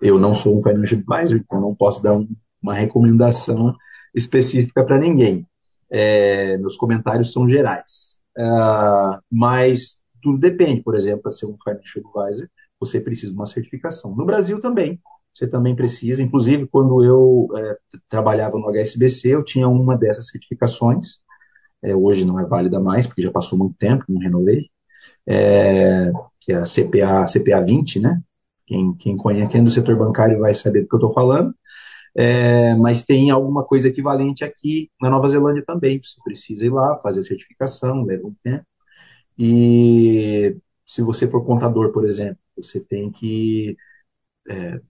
Eu 0.00 0.18
não 0.18 0.34
sou 0.34 0.58
um 0.58 0.62
financial 0.62 1.00
advisor, 1.00 1.38
então 1.38 1.60
não 1.60 1.74
posso 1.74 2.02
dar 2.02 2.14
um, 2.14 2.28
uma 2.62 2.74
recomendação 2.74 3.74
específica 4.14 4.84
para 4.84 4.98
ninguém. 4.98 5.46
É, 5.90 6.56
meus 6.58 6.76
comentários 6.76 7.32
são 7.32 7.46
gerais. 7.46 8.20
Uh, 8.38 9.20
mas 9.30 9.98
tudo 10.22 10.38
depende, 10.38 10.82
por 10.82 10.94
exemplo, 10.94 11.22
para 11.22 11.32
ser 11.32 11.46
um 11.46 11.56
financial 11.62 12.04
advisor, 12.04 12.48
você 12.80 13.00
precisa 13.00 13.32
de 13.32 13.38
uma 13.38 13.46
certificação. 13.46 14.16
No 14.16 14.24
Brasil 14.24 14.60
também, 14.60 14.98
você 15.34 15.46
também 15.46 15.76
precisa. 15.76 16.22
Inclusive, 16.22 16.66
quando 16.66 17.04
eu 17.04 17.48
é, 17.56 17.76
trabalhava 18.08 18.58
no 18.58 18.68
HSBC, 18.68 19.28
eu 19.28 19.44
tinha 19.44 19.68
uma 19.68 19.96
dessas 19.96 20.28
certificações. 20.28 21.20
É, 21.82 21.94
hoje 21.94 22.24
não 22.24 22.38
é 22.40 22.44
válida 22.44 22.80
mais, 22.80 23.06
porque 23.06 23.22
já 23.22 23.30
passou 23.30 23.58
muito 23.58 23.76
tempo, 23.76 24.04
não 24.08 24.20
renovei. 24.20 24.68
É, 25.26 26.10
que 26.40 26.52
é 26.52 26.56
a 26.56 26.64
CPA, 26.64 27.26
CPA 27.28 27.60
20, 27.64 28.00
né? 28.00 28.20
Quem, 28.66 28.94
quem 28.94 29.16
conhece, 29.16 29.50
quem 29.50 29.60
é 29.60 29.64
do 29.64 29.70
setor 29.70 29.96
bancário 29.96 30.38
vai 30.38 30.54
saber 30.54 30.82
do 30.82 30.88
que 30.88 30.94
eu 30.94 30.98
estou 30.98 31.12
falando. 31.12 31.54
É, 32.16 32.74
mas 32.76 33.04
tem 33.04 33.30
alguma 33.30 33.64
coisa 33.64 33.88
equivalente 33.88 34.44
aqui 34.44 34.90
na 35.00 35.10
Nova 35.10 35.28
Zelândia 35.28 35.64
também. 35.64 36.00
Você 36.02 36.16
precisa 36.24 36.66
ir 36.66 36.70
lá, 36.70 36.98
fazer 36.98 37.20
a 37.20 37.22
certificação, 37.22 38.04
leva 38.04 38.26
um 38.26 38.34
tempo. 38.42 38.64
E 39.38 40.56
se 40.86 41.02
você 41.02 41.28
for 41.28 41.44
contador, 41.44 41.92
por 41.92 42.04
exemplo, 42.04 42.38
você 42.62 42.80
tem 42.80 43.10
que. 43.10 43.76
É, 44.48 44.80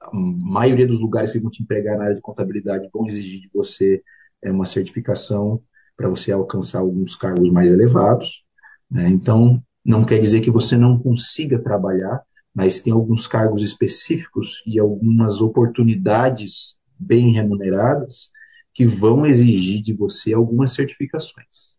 a 0.00 0.10
maioria 0.14 0.86
dos 0.86 1.00
lugares 1.00 1.32
que 1.32 1.40
vão 1.40 1.50
te 1.50 1.62
empregar 1.62 1.96
na 1.98 2.04
área 2.04 2.14
de 2.14 2.20
contabilidade 2.20 2.88
vão 2.92 3.06
exigir 3.06 3.40
de 3.40 3.50
você 3.52 4.02
é, 4.42 4.50
uma 4.50 4.66
certificação 4.66 5.62
para 5.96 6.08
você 6.08 6.30
alcançar 6.30 6.78
alguns 6.78 7.16
cargos 7.16 7.50
mais 7.50 7.72
elevados. 7.72 8.44
Né? 8.88 9.08
Então, 9.08 9.60
não 9.84 10.04
quer 10.04 10.18
dizer 10.18 10.40
que 10.40 10.50
você 10.50 10.76
não 10.76 10.98
consiga 10.98 11.58
trabalhar, 11.58 12.22
mas 12.54 12.80
tem 12.80 12.92
alguns 12.92 13.26
cargos 13.26 13.62
específicos 13.62 14.62
e 14.66 14.78
algumas 14.78 15.40
oportunidades 15.40 16.76
bem 16.98 17.32
remuneradas 17.32 18.30
que 18.74 18.84
vão 18.84 19.26
exigir 19.26 19.82
de 19.82 19.92
você 19.92 20.32
algumas 20.32 20.72
certificações. 20.72 21.76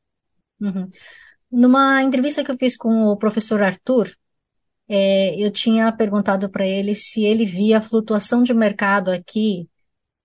Uhum. 0.59 0.89
Numa 1.51 2.03
entrevista 2.03 2.43
que 2.43 2.51
eu 2.51 2.57
fiz 2.57 2.75
com 2.75 3.05
o 3.05 3.17
professor 3.17 3.61
Arthur, 3.61 4.09
é, 4.89 5.35
eu 5.39 5.51
tinha 5.51 5.91
perguntado 5.91 6.49
para 6.49 6.65
ele 6.65 6.95
se 6.95 7.23
ele 7.23 7.45
via 7.45 7.77
a 7.77 7.81
flutuação 7.81 8.41
de 8.41 8.53
mercado 8.53 9.11
aqui 9.11 9.69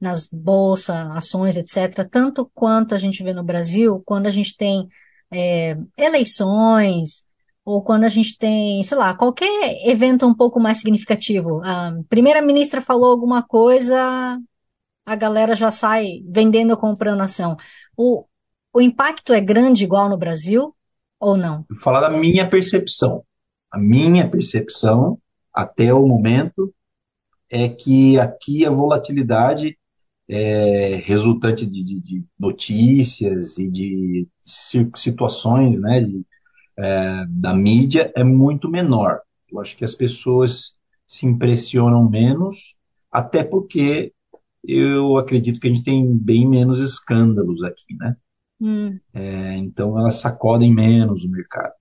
nas 0.00 0.26
bolsas, 0.30 0.96
ações, 1.12 1.56
etc., 1.56 2.08
tanto 2.10 2.50
quanto 2.54 2.94
a 2.94 2.98
gente 2.98 3.22
vê 3.22 3.32
no 3.32 3.44
Brasil, 3.44 4.02
quando 4.04 4.26
a 4.26 4.30
gente 4.30 4.56
tem 4.56 4.88
é, 5.30 5.76
eleições, 5.96 7.24
ou 7.64 7.82
quando 7.82 8.04
a 8.04 8.08
gente 8.08 8.36
tem, 8.36 8.82
sei 8.82 8.98
lá, 8.98 9.14
qualquer 9.14 9.88
evento 9.88 10.26
um 10.26 10.34
pouco 10.34 10.60
mais 10.60 10.78
significativo. 10.78 11.62
A 11.64 11.92
primeira-ministra 12.08 12.80
falou 12.80 13.10
alguma 13.10 13.42
coisa, 13.42 14.38
a 15.06 15.16
galera 15.16 15.54
já 15.54 15.70
sai 15.70 16.22
vendendo 16.26 16.72
ou 16.72 16.76
comprando 16.76 17.22
ação. 17.22 17.56
O, 17.96 18.24
o 18.72 18.80
impacto 18.80 19.32
é 19.32 19.40
grande 19.40 19.84
igual 19.84 20.08
no 20.08 20.18
Brasil 20.18 20.74
ou 21.18 21.36
não? 21.36 21.64
Vou 21.70 21.80
falar 21.80 22.00
da 22.00 22.10
minha 22.10 22.48
percepção. 22.48 23.24
A 23.74 23.78
minha 23.78 24.30
percepção, 24.30 25.18
até 25.52 25.92
o 25.92 26.06
momento, 26.06 26.72
é 27.50 27.68
que 27.68 28.16
aqui 28.20 28.64
a 28.64 28.70
volatilidade 28.70 29.76
é 30.28 31.02
resultante 31.04 31.66
de, 31.66 31.82
de, 31.82 32.00
de 32.00 32.24
notícias 32.38 33.58
e 33.58 33.68
de 33.68 34.28
situações 34.44 35.80
né, 35.80 36.02
de, 36.02 36.24
é, 36.78 37.26
da 37.28 37.52
mídia 37.52 38.12
é 38.14 38.22
muito 38.22 38.70
menor. 38.70 39.18
Eu 39.50 39.58
acho 39.60 39.76
que 39.76 39.84
as 39.84 39.94
pessoas 39.96 40.76
se 41.04 41.26
impressionam 41.26 42.08
menos, 42.08 42.76
até 43.10 43.42
porque 43.42 44.12
eu 44.62 45.18
acredito 45.18 45.58
que 45.58 45.66
a 45.66 45.74
gente 45.74 45.82
tem 45.82 46.16
bem 46.16 46.48
menos 46.48 46.78
escândalos 46.78 47.64
aqui, 47.64 47.96
né? 47.98 48.16
Hum. 48.60 49.00
É, 49.12 49.56
então 49.56 49.98
elas 49.98 50.20
sacodem 50.20 50.72
menos 50.72 51.24
o 51.24 51.28
mercado 51.28 51.74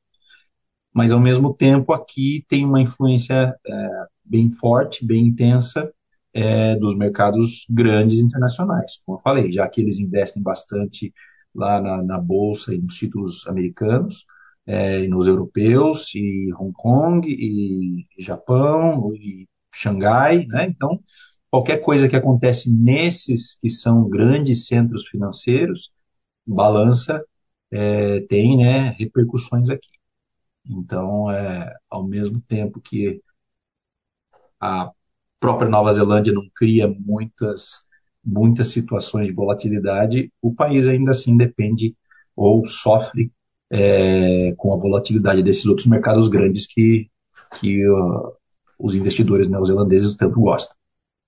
mas 0.93 1.11
ao 1.11 1.19
mesmo 1.19 1.53
tempo 1.53 1.93
aqui 1.93 2.45
tem 2.47 2.65
uma 2.65 2.81
influência 2.81 3.55
é, 3.65 3.89
bem 4.23 4.51
forte, 4.51 5.05
bem 5.05 5.27
intensa 5.27 5.91
é, 6.33 6.75
dos 6.75 6.95
mercados 6.95 7.65
grandes 7.69 8.19
internacionais. 8.19 8.99
Como 9.05 9.17
eu 9.17 9.21
falei, 9.21 9.51
já 9.51 9.67
que 9.69 9.81
eles 9.81 9.99
investem 9.99 10.41
bastante 10.41 11.13
lá 11.53 11.81
na, 11.81 12.03
na 12.03 12.19
bolsa 12.19 12.73
e 12.73 12.79
nos 12.79 12.95
títulos 12.95 13.45
americanos, 13.47 14.25
é, 14.65 15.07
nos 15.07 15.27
europeus, 15.27 16.13
e 16.15 16.51
Hong 16.59 16.73
Kong, 16.73 17.27
e 17.29 18.05
Japão, 18.21 19.13
e 19.15 19.47
Xangai, 19.73 20.45
né? 20.47 20.65
Então, 20.67 20.99
qualquer 21.49 21.77
coisa 21.81 22.07
que 22.09 22.15
acontece 22.15 22.71
nesses 22.71 23.57
que 23.59 23.69
são 23.69 24.09
grandes 24.09 24.67
centros 24.67 25.07
financeiros, 25.07 25.91
balança, 26.45 27.23
é, 27.71 28.21
tem 28.21 28.57
né, 28.57 28.89
repercussões 28.99 29.69
aqui. 29.69 29.89
Então, 30.69 31.29
é, 31.29 31.73
ao 31.89 32.05
mesmo 32.05 32.41
tempo 32.41 32.79
que 32.79 33.21
a 34.59 34.91
própria 35.39 35.69
Nova 35.69 35.91
Zelândia 35.91 36.33
não 36.33 36.47
cria 36.55 36.87
muitas, 36.87 37.81
muitas 38.23 38.69
situações 38.69 39.27
de 39.27 39.33
volatilidade, 39.33 40.31
o 40.41 40.53
país 40.53 40.87
ainda 40.87 41.11
assim 41.11 41.35
depende 41.35 41.95
ou 42.35 42.65
sofre 42.65 43.31
é, 43.69 44.53
com 44.55 44.73
a 44.73 44.77
volatilidade 44.77 45.43
desses 45.43 45.65
outros 45.65 45.87
mercados 45.87 46.27
grandes 46.27 46.65
que, 46.65 47.09
que 47.59 47.85
uh, 47.87 48.31
os 48.79 48.95
investidores 48.95 49.49
neozelandeses 49.49 50.15
tanto 50.15 50.39
gostam. 50.39 50.75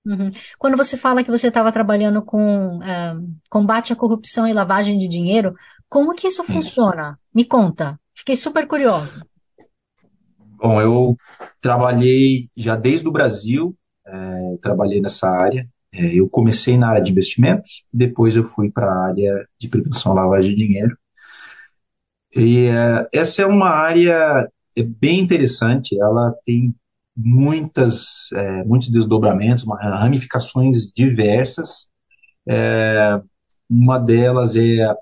Uhum. 0.06 0.30
Quando 0.58 0.76
você 0.76 0.96
fala 0.96 1.24
que 1.24 1.30
você 1.30 1.48
estava 1.48 1.72
trabalhando 1.72 2.22
com 2.22 2.78
uh, 2.78 3.36
combate 3.50 3.92
à 3.92 3.96
corrupção 3.96 4.46
e 4.46 4.52
lavagem 4.52 4.96
de 4.96 5.08
dinheiro, 5.08 5.54
como 5.88 6.14
que 6.14 6.28
isso 6.28 6.44
funciona? 6.44 7.18
Me 7.34 7.44
conta. 7.44 7.98
Fiquei 8.16 8.34
super 8.34 8.66
curiosa. 8.66 9.24
Bom, 10.58 10.80
eu 10.80 11.16
trabalhei 11.60 12.48
já 12.56 12.74
desde 12.74 13.06
o 13.06 13.12
Brasil, 13.12 13.76
é, 14.06 14.56
trabalhei 14.62 15.00
nessa 15.00 15.28
área. 15.28 15.68
É, 15.92 16.14
eu 16.14 16.28
comecei 16.28 16.78
na 16.78 16.88
área 16.88 17.02
de 17.02 17.10
investimentos, 17.10 17.84
depois 17.92 18.34
eu 18.34 18.44
fui 18.44 18.70
para 18.70 18.86
a 18.86 19.08
área 19.08 19.46
de 19.60 19.68
prevenção 19.68 20.12
à 20.12 20.14
lavagem 20.14 20.54
de 20.54 20.66
dinheiro. 20.66 20.96
E 22.34 22.68
é, 22.68 23.06
essa 23.12 23.42
é 23.42 23.46
uma 23.46 23.68
área 23.68 24.48
é 24.76 24.82
bem 24.82 25.20
interessante, 25.20 25.98
ela 25.98 26.34
tem 26.44 26.74
muitas, 27.16 28.28
muitos 28.66 28.90
desdobramentos, 28.90 29.64
ramificações 29.80 30.92
diversas. 30.94 31.88
Uma 33.70 33.98
delas 33.98 34.54
é 34.54 34.82
a 34.82 34.94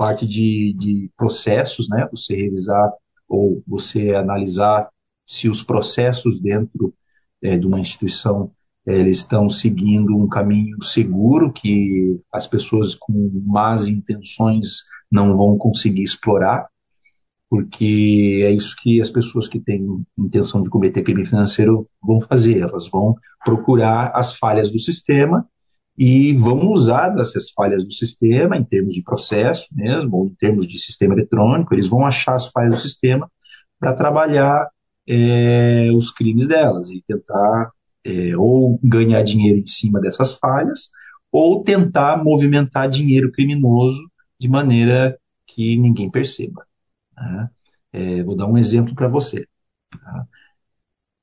parte 0.00 0.26
de, 0.26 0.74
de 0.78 1.10
processos, 1.14 1.86
né? 1.90 2.08
Você 2.10 2.34
revisar 2.34 2.90
ou 3.28 3.62
você 3.68 4.14
analisar 4.14 4.88
se 5.28 5.46
os 5.46 5.62
processos 5.62 6.40
dentro 6.40 6.94
é, 7.42 7.58
de 7.58 7.66
uma 7.66 7.78
instituição 7.78 8.50
é, 8.86 8.98
eles 8.98 9.18
estão 9.18 9.50
seguindo 9.50 10.16
um 10.16 10.26
caminho 10.26 10.82
seguro 10.82 11.52
que 11.52 12.18
as 12.32 12.46
pessoas 12.46 12.94
com 12.94 13.12
más 13.46 13.88
intenções 13.88 14.84
não 15.12 15.36
vão 15.36 15.58
conseguir 15.58 16.02
explorar, 16.02 16.66
porque 17.50 18.40
é 18.42 18.50
isso 18.52 18.74
que 18.80 19.02
as 19.02 19.10
pessoas 19.10 19.48
que 19.48 19.60
têm 19.60 20.02
intenção 20.18 20.62
de 20.62 20.70
cometer 20.70 21.02
crime 21.02 21.26
financeiro 21.26 21.86
vão 22.02 22.22
fazer, 22.22 22.60
elas 22.60 22.88
vão 22.88 23.14
procurar 23.44 24.12
as 24.14 24.32
falhas 24.34 24.70
do 24.70 24.78
sistema 24.78 25.46
e 26.02 26.32
vão 26.32 26.72
usar 26.72 27.10
dessas 27.10 27.50
falhas 27.50 27.84
do 27.84 27.92
sistema, 27.92 28.56
em 28.56 28.64
termos 28.64 28.94
de 28.94 29.02
processo 29.02 29.68
mesmo, 29.70 30.16
ou 30.16 30.26
em 30.28 30.34
termos 30.34 30.66
de 30.66 30.78
sistema 30.78 31.12
eletrônico, 31.12 31.74
eles 31.74 31.86
vão 31.86 32.06
achar 32.06 32.36
as 32.36 32.46
falhas 32.46 32.74
do 32.74 32.80
sistema 32.80 33.30
para 33.78 33.92
trabalhar 33.92 34.66
é, 35.06 35.90
os 35.94 36.10
crimes 36.10 36.48
delas 36.48 36.88
e 36.88 37.02
tentar 37.06 37.70
é, 38.02 38.34
ou 38.34 38.80
ganhar 38.82 39.22
dinheiro 39.22 39.58
em 39.58 39.66
cima 39.66 40.00
dessas 40.00 40.32
falhas, 40.32 40.88
ou 41.30 41.62
tentar 41.62 42.24
movimentar 42.24 42.88
dinheiro 42.88 43.30
criminoso 43.30 44.00
de 44.38 44.48
maneira 44.48 45.18
que 45.46 45.76
ninguém 45.76 46.10
perceba. 46.10 46.64
Né? 47.14 47.50
É, 47.92 48.22
vou 48.22 48.34
dar 48.34 48.46
um 48.46 48.56
exemplo 48.56 48.94
para 48.94 49.06
você. 49.06 49.46
Tá? 49.90 50.26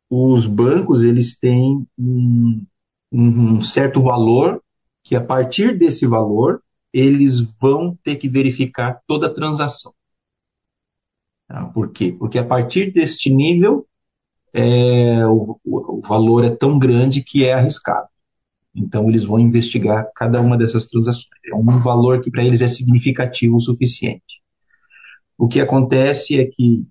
Os 0.08 0.46
bancos 0.46 1.04
eles 1.04 1.36
têm 1.36 1.84
um, 1.98 2.64
um 3.12 3.60
certo 3.60 4.04
valor 4.04 4.62
que 5.08 5.16
a 5.16 5.24
partir 5.24 5.78
desse 5.78 6.06
valor 6.06 6.62
eles 6.92 7.40
vão 7.62 7.98
ter 8.04 8.18
que 8.18 8.28
verificar 8.28 9.02
toda 9.08 9.28
a 9.28 9.34
transação. 9.34 9.94
Tá? 11.48 11.64
Por 11.68 11.94
quê? 11.94 12.12
Porque 12.12 12.38
a 12.38 12.44
partir 12.44 12.92
deste 12.92 13.34
nível 13.34 13.88
é, 14.54 15.26
o, 15.26 15.58
o, 15.64 16.02
valor 16.02 16.44
é 16.44 16.50
tão 16.50 16.78
grande 16.78 17.24
que 17.24 17.46
é 17.46 17.54
arriscado. 17.54 18.10
Então 18.76 19.08
eles 19.08 19.24
vão 19.24 19.40
investigar 19.40 20.12
cada 20.14 20.42
uma 20.42 20.58
dessas 20.58 20.88
transações. 20.88 21.28
É 21.46 21.56
um 21.56 21.80
valor 21.80 22.22
que 22.22 22.30
para 22.30 22.44
eles 22.44 22.62
é 22.62 22.68
significativo 22.68 23.56
o 23.56 23.62
suficiente. 23.62 24.42
O 25.38 25.48
que 25.48 25.62
acontece 25.62 26.38
é 26.38 26.46
que 26.46 26.86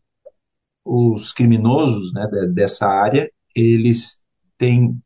os 0.82 1.32
criminosos 1.32 2.14
né, 2.14 2.26
dessa 2.54 2.86
área 2.86 3.30
eles 3.54 4.22
têm 4.56 4.98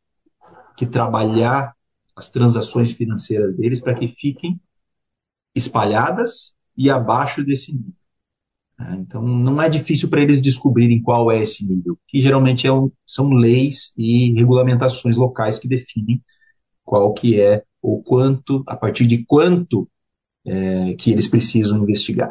que 0.77 0.87
trabalhar 0.87 1.75
as 2.21 2.29
transações 2.29 2.93
financeiras 2.93 3.55
deles 3.55 3.81
para 3.81 3.95
que 3.95 4.07
fiquem 4.07 4.61
espalhadas 5.55 6.55
e 6.77 6.91
abaixo 6.91 7.43
desse 7.43 7.73
nível. 7.73 7.95
Né? 8.79 8.99
Então, 9.01 9.23
não 9.23 9.61
é 9.61 9.71
difícil 9.71 10.09
para 10.11 10.21
eles 10.21 10.41
descobrirem 10.41 11.03
qual 11.03 11.31
é 11.33 11.43
esse 11.43 11.67
nível, 11.67 11.99
que 12.07 12.21
geralmente 12.21 12.67
é 12.67 12.73
um, 12.73 12.93
são 13.07 13.31
leis 13.31 13.93
e 13.97 14.35
regulamentações 14.35 15.17
locais 15.17 15.59
que 15.59 15.67
definem 15.67 16.23
qual 16.85 17.15
que 17.15 17.41
é 17.41 17.65
ou 17.83 18.03
quanto, 18.03 18.63
a 18.67 18.77
partir 18.77 19.07
de 19.07 19.25
quanto 19.25 19.89
é, 20.47 20.93
que 20.95 21.11
eles 21.11 21.27
precisam 21.27 21.83
investigar. 21.83 22.31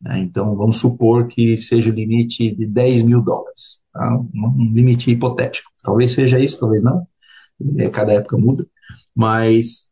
Né? 0.00 0.18
Então, 0.18 0.56
vamos 0.56 0.78
supor 0.78 1.28
que 1.28 1.56
seja 1.56 1.90
o 1.90 1.94
limite 1.94 2.52
de 2.52 2.66
10 2.66 3.02
mil 3.02 3.22
dólares, 3.22 3.78
tá? 3.92 4.18
um 4.18 4.72
limite 4.72 5.08
hipotético. 5.08 5.70
Talvez 5.84 6.10
seja 6.10 6.40
isso, 6.40 6.58
talvez 6.58 6.82
não, 6.82 7.06
é, 7.78 7.88
cada 7.90 8.12
época 8.12 8.36
muda, 8.36 8.66
mas 9.14 9.90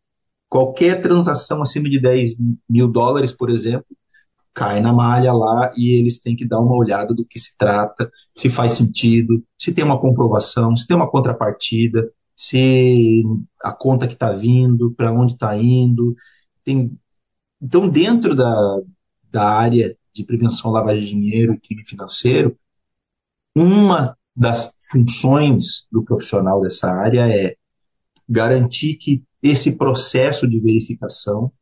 qualquer 0.48 1.00
transação 1.00 1.62
acima 1.62 1.88
de 1.88 2.00
10 2.00 2.36
mil 2.68 2.88
dólares, 2.88 3.32
por 3.32 3.50
exemplo, 3.50 3.86
cai 4.54 4.80
na 4.80 4.92
malha 4.92 5.32
lá 5.32 5.72
e 5.76 5.90
eles 5.98 6.18
têm 6.18 6.34
que 6.34 6.46
dar 6.46 6.60
uma 6.60 6.74
olhada 6.74 7.14
do 7.14 7.24
que 7.24 7.38
se 7.38 7.56
trata, 7.56 8.10
se 8.34 8.50
faz 8.50 8.72
sentido, 8.72 9.44
se 9.56 9.72
tem 9.72 9.84
uma 9.84 10.00
comprovação, 10.00 10.74
se 10.74 10.86
tem 10.86 10.96
uma 10.96 11.10
contrapartida, 11.10 12.10
se 12.34 13.22
a 13.62 13.72
conta 13.72 14.08
que 14.08 14.14
está 14.14 14.32
vindo, 14.32 14.92
para 14.94 15.12
onde 15.12 15.34
está 15.34 15.56
indo. 15.56 16.14
Tem... 16.64 16.96
Então, 17.60 17.88
dentro 17.88 18.34
da, 18.34 18.54
da 19.30 19.44
área 19.48 19.96
de 20.12 20.24
prevenção 20.24 20.70
à 20.70 20.80
lavagem 20.80 21.04
de 21.04 21.10
dinheiro 21.10 21.54
e 21.54 21.60
crime 21.60 21.84
financeiro, 21.84 22.56
uma 23.56 24.16
das 24.34 24.72
funções 24.90 25.86
do 25.90 26.02
profissional 26.04 26.60
dessa 26.60 26.90
área 26.90 27.28
é 27.28 27.56
garantir 28.28 28.96
que 28.96 29.22
esse 29.42 29.72
processo 29.72 30.46
de 30.46 30.60
verificação 30.60 31.52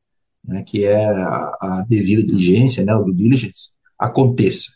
né, 0.47 0.63
que 0.63 0.85
é 0.85 1.05
a, 1.05 1.57
a, 1.61 1.85
devida 1.89 2.23
diligência, 2.23 2.85
né, 2.85 2.95
o 2.95 3.03
due 3.03 3.15
diligence, 3.15 3.71
aconteça. 3.99 4.71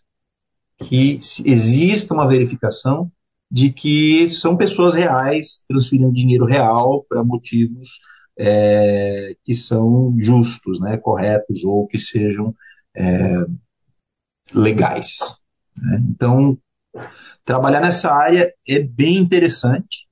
Que 0.78 1.18
exista 1.44 2.14
uma 2.14 2.28
verificação 2.28 3.10
de 3.50 3.72
que 3.72 4.30
são 4.30 4.56
pessoas 4.56 4.94
reais 4.94 5.62
transferindo 5.68 6.12
dinheiro 6.12 6.46
real 6.46 7.04
para 7.08 7.22
motivos 7.22 8.00
é, 8.38 9.34
que 9.44 9.54
são 9.54 10.14
justos, 10.18 10.80
né, 10.80 10.96
corretos 10.96 11.64
ou 11.64 11.86
que 11.86 11.98
sejam 11.98 12.54
é, 12.96 13.44
legais. 14.54 15.42
Né? 15.76 16.02
Então, 16.10 16.58
trabalhar 17.44 17.80
nessa 17.80 18.10
área 18.10 18.52
é 18.66 18.78
bem 18.78 19.16
interessante, 19.16 20.08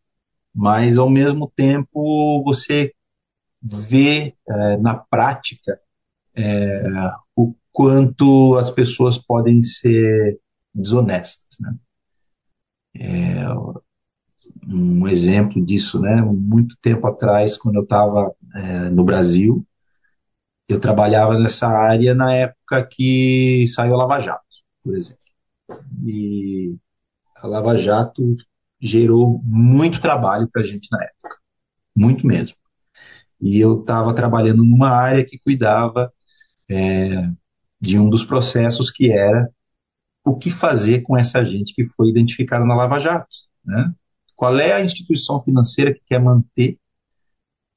mas 0.59 0.99
ao 0.99 1.09
mesmo 1.09 1.49
tempo 1.55 2.43
você 2.43 2.93
ver 3.63 4.35
é, 4.49 4.77
na 4.79 4.97
prática 4.97 5.81
é, 6.35 6.83
o 7.37 7.55
quanto 7.71 8.57
as 8.57 8.69
pessoas 8.69 9.17
podem 9.17 9.63
ser 9.63 10.41
desonestas. 10.75 11.59
Né? 11.61 11.77
É, 12.97 13.45
um 14.69 15.07
exemplo 15.07 15.65
disso, 15.65 16.01
né? 16.01 16.21
Muito 16.23 16.77
tempo 16.83 17.07
atrás, 17.07 17.57
quando 17.57 17.77
eu 17.77 17.85
estava 17.85 18.35
é, 18.57 18.91
no 18.91 19.05
Brasil, 19.05 19.65
eu 20.69 20.81
trabalhava 20.81 21.39
nessa 21.39 21.69
área 21.69 22.17
na 22.17 22.35
época 22.35 22.85
que 22.85 23.65
saiu 23.69 23.95
a 23.95 23.99
Lava 23.99 24.21
Jato, 24.21 24.43
por 24.83 24.97
exemplo. 24.97 25.23
E 26.05 26.77
a 27.37 27.47
Lava 27.47 27.79
Jato 27.79 28.35
gerou 28.81 29.41
muito 29.45 30.01
trabalho 30.01 30.49
para 30.53 30.63
a 30.63 30.65
gente 30.65 30.89
na 30.91 31.03
época, 31.03 31.37
muito 31.97 32.27
mesmo 32.27 32.59
e 33.41 33.61
eu 33.61 33.81
estava 33.81 34.15
trabalhando 34.15 34.65
numa 34.65 34.91
área 34.91 35.25
que 35.25 35.39
cuidava 35.39 36.13
é, 36.69 37.31
de 37.81 37.99
um 37.99 38.11
dos 38.11 38.25
processos 38.25 38.91
que 38.91 39.13
era 39.13 39.49
o 40.25 40.37
que 40.37 40.51
fazer 40.51 41.03
com 41.03 41.17
essa 41.17 41.45
gente 41.45 41.75
que 41.75 41.87
foi 41.87 42.09
identificada 42.09 42.65
na 42.65 42.75
Lava 42.75 42.99
Jato. 42.99 43.35
Né? 43.65 43.95
Qual 44.37 44.59
é 44.59 44.73
a 44.73 44.85
instituição 44.85 45.41
financeira 45.41 45.95
que 45.95 46.03
quer 46.07 46.21
manter 46.21 46.79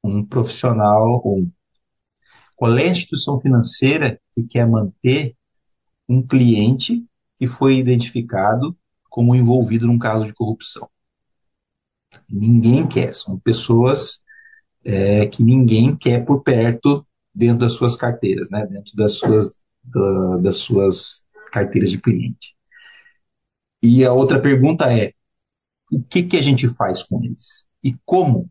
um 0.03 0.25
profissional 0.25 1.21
ou 1.23 1.47
qual 2.55 2.75
é 2.77 2.83
a 2.83 2.91
instituição 2.91 3.39
financeira 3.39 4.19
que 4.33 4.43
quer 4.43 4.67
manter 4.67 5.35
um 6.09 6.25
cliente 6.25 7.05
que 7.39 7.47
foi 7.47 7.77
identificado 7.77 8.77
como 9.11 9.35
envolvido 9.35 9.85
num 9.85 9.99
caso 9.99 10.25
de 10.25 10.33
corrupção? 10.33 10.89
Ninguém 12.29 12.87
quer, 12.87 13.13
são 13.13 13.37
pessoas 13.37 14.23
é, 14.85 15.27
que 15.27 15.43
ninguém 15.43 15.95
quer 15.95 16.23
por 16.25 16.41
perto 16.41 17.05
dentro 17.35 17.59
das 17.59 17.73
suas 17.73 17.97
carteiras, 17.97 18.49
né? 18.49 18.65
dentro 18.65 18.95
das 18.95 19.13
suas, 19.13 19.59
da, 19.83 20.37
das 20.37 20.57
suas 20.57 21.27
carteiras 21.51 21.91
de 21.91 21.99
cliente. 21.99 22.55
E 23.83 24.05
a 24.05 24.13
outra 24.13 24.41
pergunta 24.41 24.91
é: 24.91 25.11
o 25.91 26.01
que, 26.01 26.23
que 26.23 26.37
a 26.37 26.41
gente 26.41 26.67
faz 26.69 27.03
com 27.03 27.21
eles? 27.23 27.67
E 27.83 27.95
como 28.05 28.49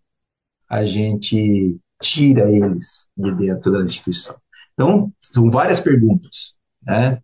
a 0.69 0.85
gente 0.85 1.79
tira 2.03 2.51
eles 2.51 3.09
de 3.17 3.33
dentro 3.35 3.73
da 3.73 3.83
instituição? 3.83 4.37
Então, 4.75 5.13
são 5.21 5.51
várias 5.51 5.81
perguntas. 5.81 6.59
Né? 6.83 7.23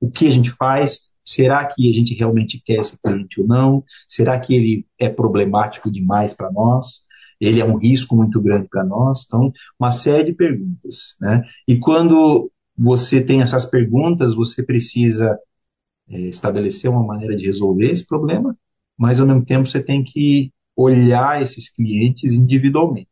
O 0.00 0.10
que 0.10 0.26
a 0.26 0.32
gente 0.32 0.50
faz? 0.50 1.05
Será 1.26 1.64
que 1.66 1.90
a 1.90 1.92
gente 1.92 2.14
realmente 2.14 2.62
quer 2.64 2.78
esse 2.78 2.96
cliente 2.98 3.40
ou 3.40 3.46
não? 3.46 3.84
Será 4.08 4.38
que 4.38 4.54
ele 4.54 4.86
é 4.98 5.08
problemático 5.08 5.90
demais 5.90 6.32
para 6.34 6.50
nós? 6.52 7.04
ele 7.40 7.60
é 7.60 7.64
um 7.64 7.76
risco 7.76 8.16
muito 8.16 8.40
grande 8.40 8.68
para 8.68 8.84
nós. 8.84 9.24
Então, 9.26 9.52
uma 9.78 9.92
série 9.92 10.24
de 10.24 10.32
perguntas. 10.32 11.16
Né? 11.20 11.42
E 11.68 11.78
quando 11.78 12.50
você 12.76 13.20
tem 13.20 13.42
essas 13.42 13.66
perguntas, 13.66 14.34
você 14.34 14.62
precisa 14.62 15.38
é, 16.08 16.18
estabelecer 16.28 16.90
uma 16.90 17.02
maneira 17.02 17.36
de 17.36 17.46
resolver 17.46 17.90
esse 17.90 18.04
problema, 18.06 18.56
mas 18.98 19.20
ao 19.20 19.26
mesmo 19.26 19.44
tempo 19.44 19.66
você 19.66 19.82
tem 19.82 20.02
que 20.02 20.52
olhar 20.74 21.40
esses 21.40 21.70
clientes 21.70 22.34
individualmente. 22.34 23.08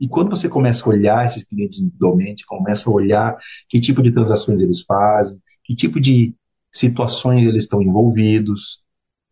E 0.00 0.06
quando 0.06 0.30
você 0.30 0.48
começa 0.48 0.84
a 0.84 0.88
olhar 0.88 1.26
esses 1.26 1.44
clientes 1.44 1.80
individualmente, 1.80 2.46
começa 2.46 2.88
a 2.88 2.92
olhar 2.92 3.36
que 3.68 3.80
tipo 3.80 4.02
de 4.02 4.12
transações 4.12 4.60
eles 4.60 4.82
fazem, 4.82 5.40
que 5.64 5.74
tipo 5.74 6.00
de 6.00 6.34
situações 6.70 7.44
eles 7.46 7.64
estão 7.64 7.82
envolvidos, 7.82 8.82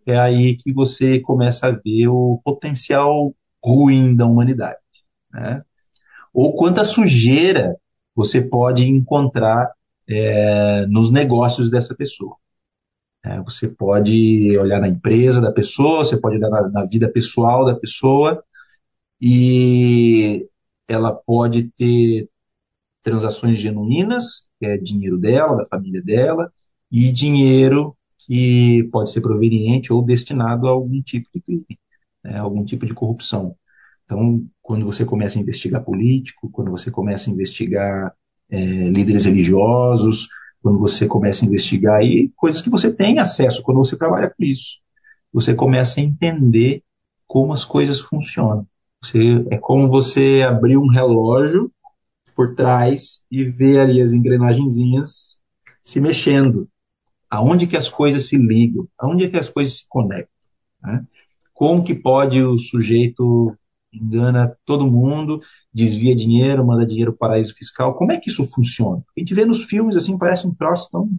é 0.06 0.18
aí 0.18 0.56
que 0.56 0.72
você 0.72 1.18
começa 1.20 1.66
a 1.66 1.70
ver 1.72 2.08
o 2.08 2.40
potencial 2.44 3.34
ruim 3.62 4.14
da 4.14 4.26
humanidade. 4.26 4.78
Né? 5.32 5.62
Ou 6.32 6.54
quanta 6.54 6.84
sujeira 6.84 7.76
você 8.14 8.40
pode 8.40 8.84
encontrar 8.84 9.72
é, 10.08 10.86
nos 10.86 11.10
negócios 11.10 11.70
dessa 11.70 11.94
pessoa. 11.94 12.36
É, 13.24 13.40
você 13.40 13.68
pode 13.68 14.56
olhar 14.56 14.80
na 14.80 14.88
empresa 14.88 15.40
da 15.40 15.50
pessoa, 15.50 16.04
você 16.04 16.16
pode 16.16 16.36
olhar 16.36 16.48
na, 16.48 16.68
na 16.68 16.84
vida 16.84 17.10
pessoal 17.10 17.64
da 17.64 17.74
pessoa 17.74 18.42
e 19.20 20.48
ela 20.88 21.12
pode 21.12 21.64
ter 21.72 22.28
transações 23.02 23.58
genuínas, 23.58 24.46
que 24.58 24.66
é 24.66 24.76
dinheiro 24.76 25.18
dela, 25.18 25.56
da 25.56 25.66
família 25.66 26.02
dela, 26.02 26.52
e 26.90 27.10
dinheiro 27.12 27.96
que 28.18 28.88
pode 28.92 29.10
ser 29.10 29.20
proveniente 29.20 29.92
ou 29.92 30.02
destinado 30.02 30.66
a 30.66 30.70
algum 30.70 31.00
tipo 31.02 31.28
de 31.34 31.40
crime 31.40 31.78
né, 32.26 32.38
algum 32.38 32.64
tipo 32.64 32.84
de 32.84 32.92
corrupção. 32.92 33.56
Então, 34.04 34.44
quando 34.60 34.84
você 34.84 35.04
começa 35.04 35.38
a 35.38 35.42
investigar 35.42 35.84
político, 35.84 36.50
quando 36.50 36.70
você 36.70 36.90
começa 36.90 37.30
a 37.30 37.32
investigar 37.32 38.12
é, 38.50 38.58
líderes 38.58 39.24
religiosos, 39.24 40.28
quando 40.62 40.78
você 40.78 41.06
começa 41.06 41.44
a 41.44 41.48
investigar 41.48 41.96
aí 41.96 42.30
coisas 42.36 42.60
que 42.60 42.70
você 42.70 42.92
tem 42.92 43.18
acesso 43.18 43.62
quando 43.62 43.78
você 43.78 43.96
trabalha 43.96 44.28
com 44.28 44.44
isso, 44.44 44.78
você 45.32 45.54
começa 45.54 46.00
a 46.00 46.02
entender 46.02 46.82
como 47.26 47.52
as 47.52 47.64
coisas 47.64 48.00
funcionam. 48.00 48.66
Você, 49.02 49.44
é 49.50 49.58
como 49.58 49.88
você 49.88 50.44
abrir 50.46 50.76
um 50.76 50.88
relógio 50.88 51.70
por 52.34 52.54
trás 52.54 53.24
e 53.30 53.44
ver 53.44 53.80
ali 53.80 54.00
as 54.00 54.12
engrenagenzinhas 54.12 55.40
se 55.84 56.00
mexendo. 56.00 56.68
Aonde 57.30 57.66
que 57.66 57.76
as 57.76 57.88
coisas 57.88 58.28
se 58.28 58.36
ligam? 58.36 58.88
Aonde 58.98 59.24
é 59.24 59.28
que 59.28 59.36
as 59.36 59.48
coisas 59.48 59.78
se 59.78 59.88
conectam? 59.88 60.28
Né? 60.82 61.04
Como 61.52 61.82
que 61.84 61.94
pode 61.94 62.42
o 62.42 62.58
sujeito 62.58 63.56
engana 63.92 64.54
todo 64.64 64.86
mundo, 64.86 65.40
desvia 65.72 66.14
dinheiro, 66.14 66.66
manda 66.66 66.86
dinheiro 66.86 67.12
para 67.12 67.16
o 67.16 67.30
paraíso 67.30 67.54
fiscal? 67.54 67.94
Como 67.94 68.12
é 68.12 68.18
que 68.18 68.30
isso 68.30 68.44
funciona? 68.52 69.02
A 69.16 69.20
gente 69.20 69.34
vê 69.34 69.44
nos 69.44 69.64
filmes 69.64 69.96
assim, 69.96 70.18
parece 70.18 70.46
um 70.46 70.54
troço 70.54 70.90
tão 70.90 71.10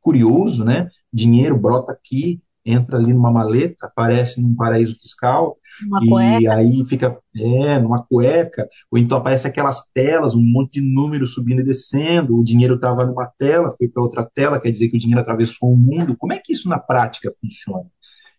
curioso, 0.00 0.64
né? 0.64 0.88
Dinheiro 1.12 1.58
brota 1.58 1.92
aqui, 1.92 2.40
entra 2.70 2.98
ali 2.98 3.12
numa 3.12 3.30
maleta, 3.30 3.86
aparece 3.86 4.40
num 4.40 4.54
paraíso 4.54 4.96
fiscal, 5.00 5.56
uma 5.86 6.04
e 6.04 6.08
cueca. 6.08 6.54
aí 6.54 6.84
fica, 6.86 7.18
é, 7.36 7.78
numa 7.78 8.02
cueca, 8.02 8.68
ou 8.90 8.98
então 8.98 9.18
aparece 9.18 9.46
aquelas 9.46 9.84
telas, 9.92 10.34
um 10.34 10.42
monte 10.42 10.74
de 10.74 10.80
números 10.80 11.34
subindo 11.34 11.60
e 11.60 11.64
descendo, 11.64 12.36
o 12.36 12.44
dinheiro 12.44 12.74
estava 12.74 13.04
numa 13.04 13.26
tela, 13.38 13.74
foi 13.76 13.88
para 13.88 14.02
outra 14.02 14.24
tela, 14.24 14.60
quer 14.60 14.70
dizer 14.70 14.88
que 14.88 14.96
o 14.96 15.00
dinheiro 15.00 15.20
atravessou 15.20 15.72
o 15.72 15.76
mundo. 15.76 16.16
Como 16.16 16.32
é 16.32 16.38
que 16.38 16.52
isso 16.52 16.68
na 16.68 16.78
prática 16.78 17.32
funciona? 17.40 17.86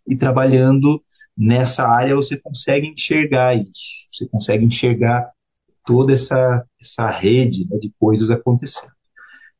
E 0.08 0.16
trabalhando 0.16 1.02
nessa 1.38 1.88
área 1.88 2.16
você 2.16 2.38
consegue 2.38 2.88
enxergar 2.88 3.56
isso, 3.56 4.08
você 4.12 4.28
consegue 4.28 4.66
enxergar 4.66 5.32
toda 5.86 6.14
essa, 6.14 6.64
essa 6.80 7.08
rede 7.10 7.68
né, 7.70 7.78
de 7.78 7.92
coisas 8.00 8.30
acontecendo. 8.30 8.92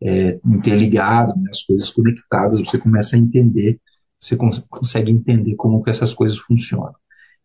é, 0.02 0.40
interligado, 0.46 1.36
né, 1.38 1.50
as 1.50 1.64
coisas 1.64 1.90
conectadas, 1.90 2.60
você 2.60 2.78
começa 2.78 3.16
a 3.16 3.20
entender, 3.20 3.80
você 4.20 4.36
cons 4.36 4.60
consegue 4.70 5.12
entender 5.12 5.56
como 5.56 5.82
que 5.84 5.90
essas 5.90 6.14
coisas 6.14 6.38
funcionam. 6.38 6.94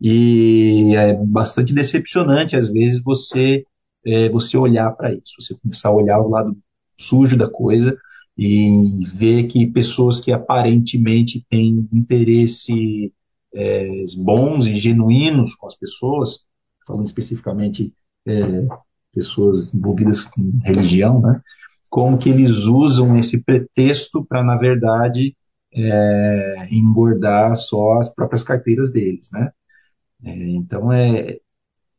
E 0.00 0.94
é 0.96 1.14
bastante 1.14 1.72
decepcionante, 1.72 2.56
às 2.56 2.68
vezes, 2.68 3.02
você, 3.02 3.64
é, 4.04 4.28
você 4.28 4.56
olhar 4.56 4.90
para 4.92 5.12
isso, 5.12 5.34
você 5.38 5.54
começar 5.54 5.88
a 5.88 5.94
olhar 5.94 6.20
o 6.20 6.28
lado 6.28 6.56
sujo 6.98 7.36
da 7.36 7.48
coisa 7.48 7.96
e 8.36 9.04
ver 9.14 9.44
que 9.44 9.66
pessoas 9.66 10.18
que 10.18 10.32
aparentemente 10.32 11.44
têm 11.48 11.88
interesse 11.92 13.12
é, 13.54 14.04
bons 14.16 14.66
e 14.66 14.76
genuínos 14.76 15.54
com 15.54 15.66
as 15.66 15.76
pessoas, 15.76 16.40
falando 16.86 17.06
especificamente 17.06 17.92
é, 18.26 18.66
pessoas 19.14 19.72
envolvidas 19.72 20.22
com 20.22 20.58
religião, 20.64 21.20
né? 21.20 21.40
Como 21.88 22.18
que 22.18 22.28
eles 22.28 22.64
usam 22.64 23.16
esse 23.16 23.44
pretexto 23.44 24.24
para, 24.24 24.42
na 24.42 24.56
verdade, 24.56 25.36
é, 25.74 26.68
engordar 26.70 27.56
só 27.56 27.98
as 27.98 28.08
próprias 28.08 28.44
carteiras 28.44 28.90
deles, 28.90 29.30
né? 29.32 29.50
É, 30.24 30.30
então, 30.50 30.92
é, 30.92 31.38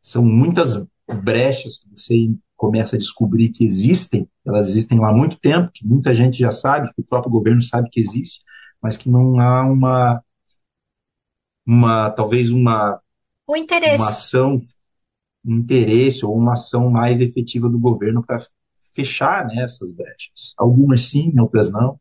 são 0.02 0.24
muitas 0.24 0.84
brechas 1.24 1.78
que 1.78 1.90
você 1.90 2.16
começa 2.56 2.96
a 2.96 3.00
descobrir 3.00 3.50
que 3.50 3.66
existem, 3.66 4.28
elas 4.46 4.70
existem 4.70 5.00
lá 5.00 5.10
há 5.10 5.14
muito 5.14 5.38
tempo, 5.38 5.72
que 5.74 5.86
muita 5.86 6.14
gente 6.14 6.40
já 6.40 6.52
sabe, 6.52 6.92
que 6.94 7.02
o 7.02 7.06
próprio 7.06 7.32
governo 7.32 7.62
sabe 7.62 7.90
que 7.90 8.00
existe, 8.00 8.42
mas 8.82 8.98
que 8.98 9.10
não 9.10 9.40
há 9.40 9.64
uma, 9.66 10.24
uma 11.66 12.10
talvez 12.12 12.52
uma, 12.52 13.00
o 13.48 13.56
interesse. 13.56 14.02
uma 14.02 14.10
ação, 14.10 14.62
um 15.44 15.56
interesse 15.58 16.26
ou 16.26 16.36
uma 16.36 16.54
ação 16.54 16.90
mais 16.90 17.20
efetiva 17.20 17.70
do 17.70 17.78
governo 17.78 18.24
para 18.26 18.46
fechar 18.96 19.46
né, 19.46 19.64
essas 19.64 19.92
brechas. 19.92 20.54
Algumas 20.58 21.10
sim, 21.10 21.34
outras 21.40 21.70
não. 21.70 22.00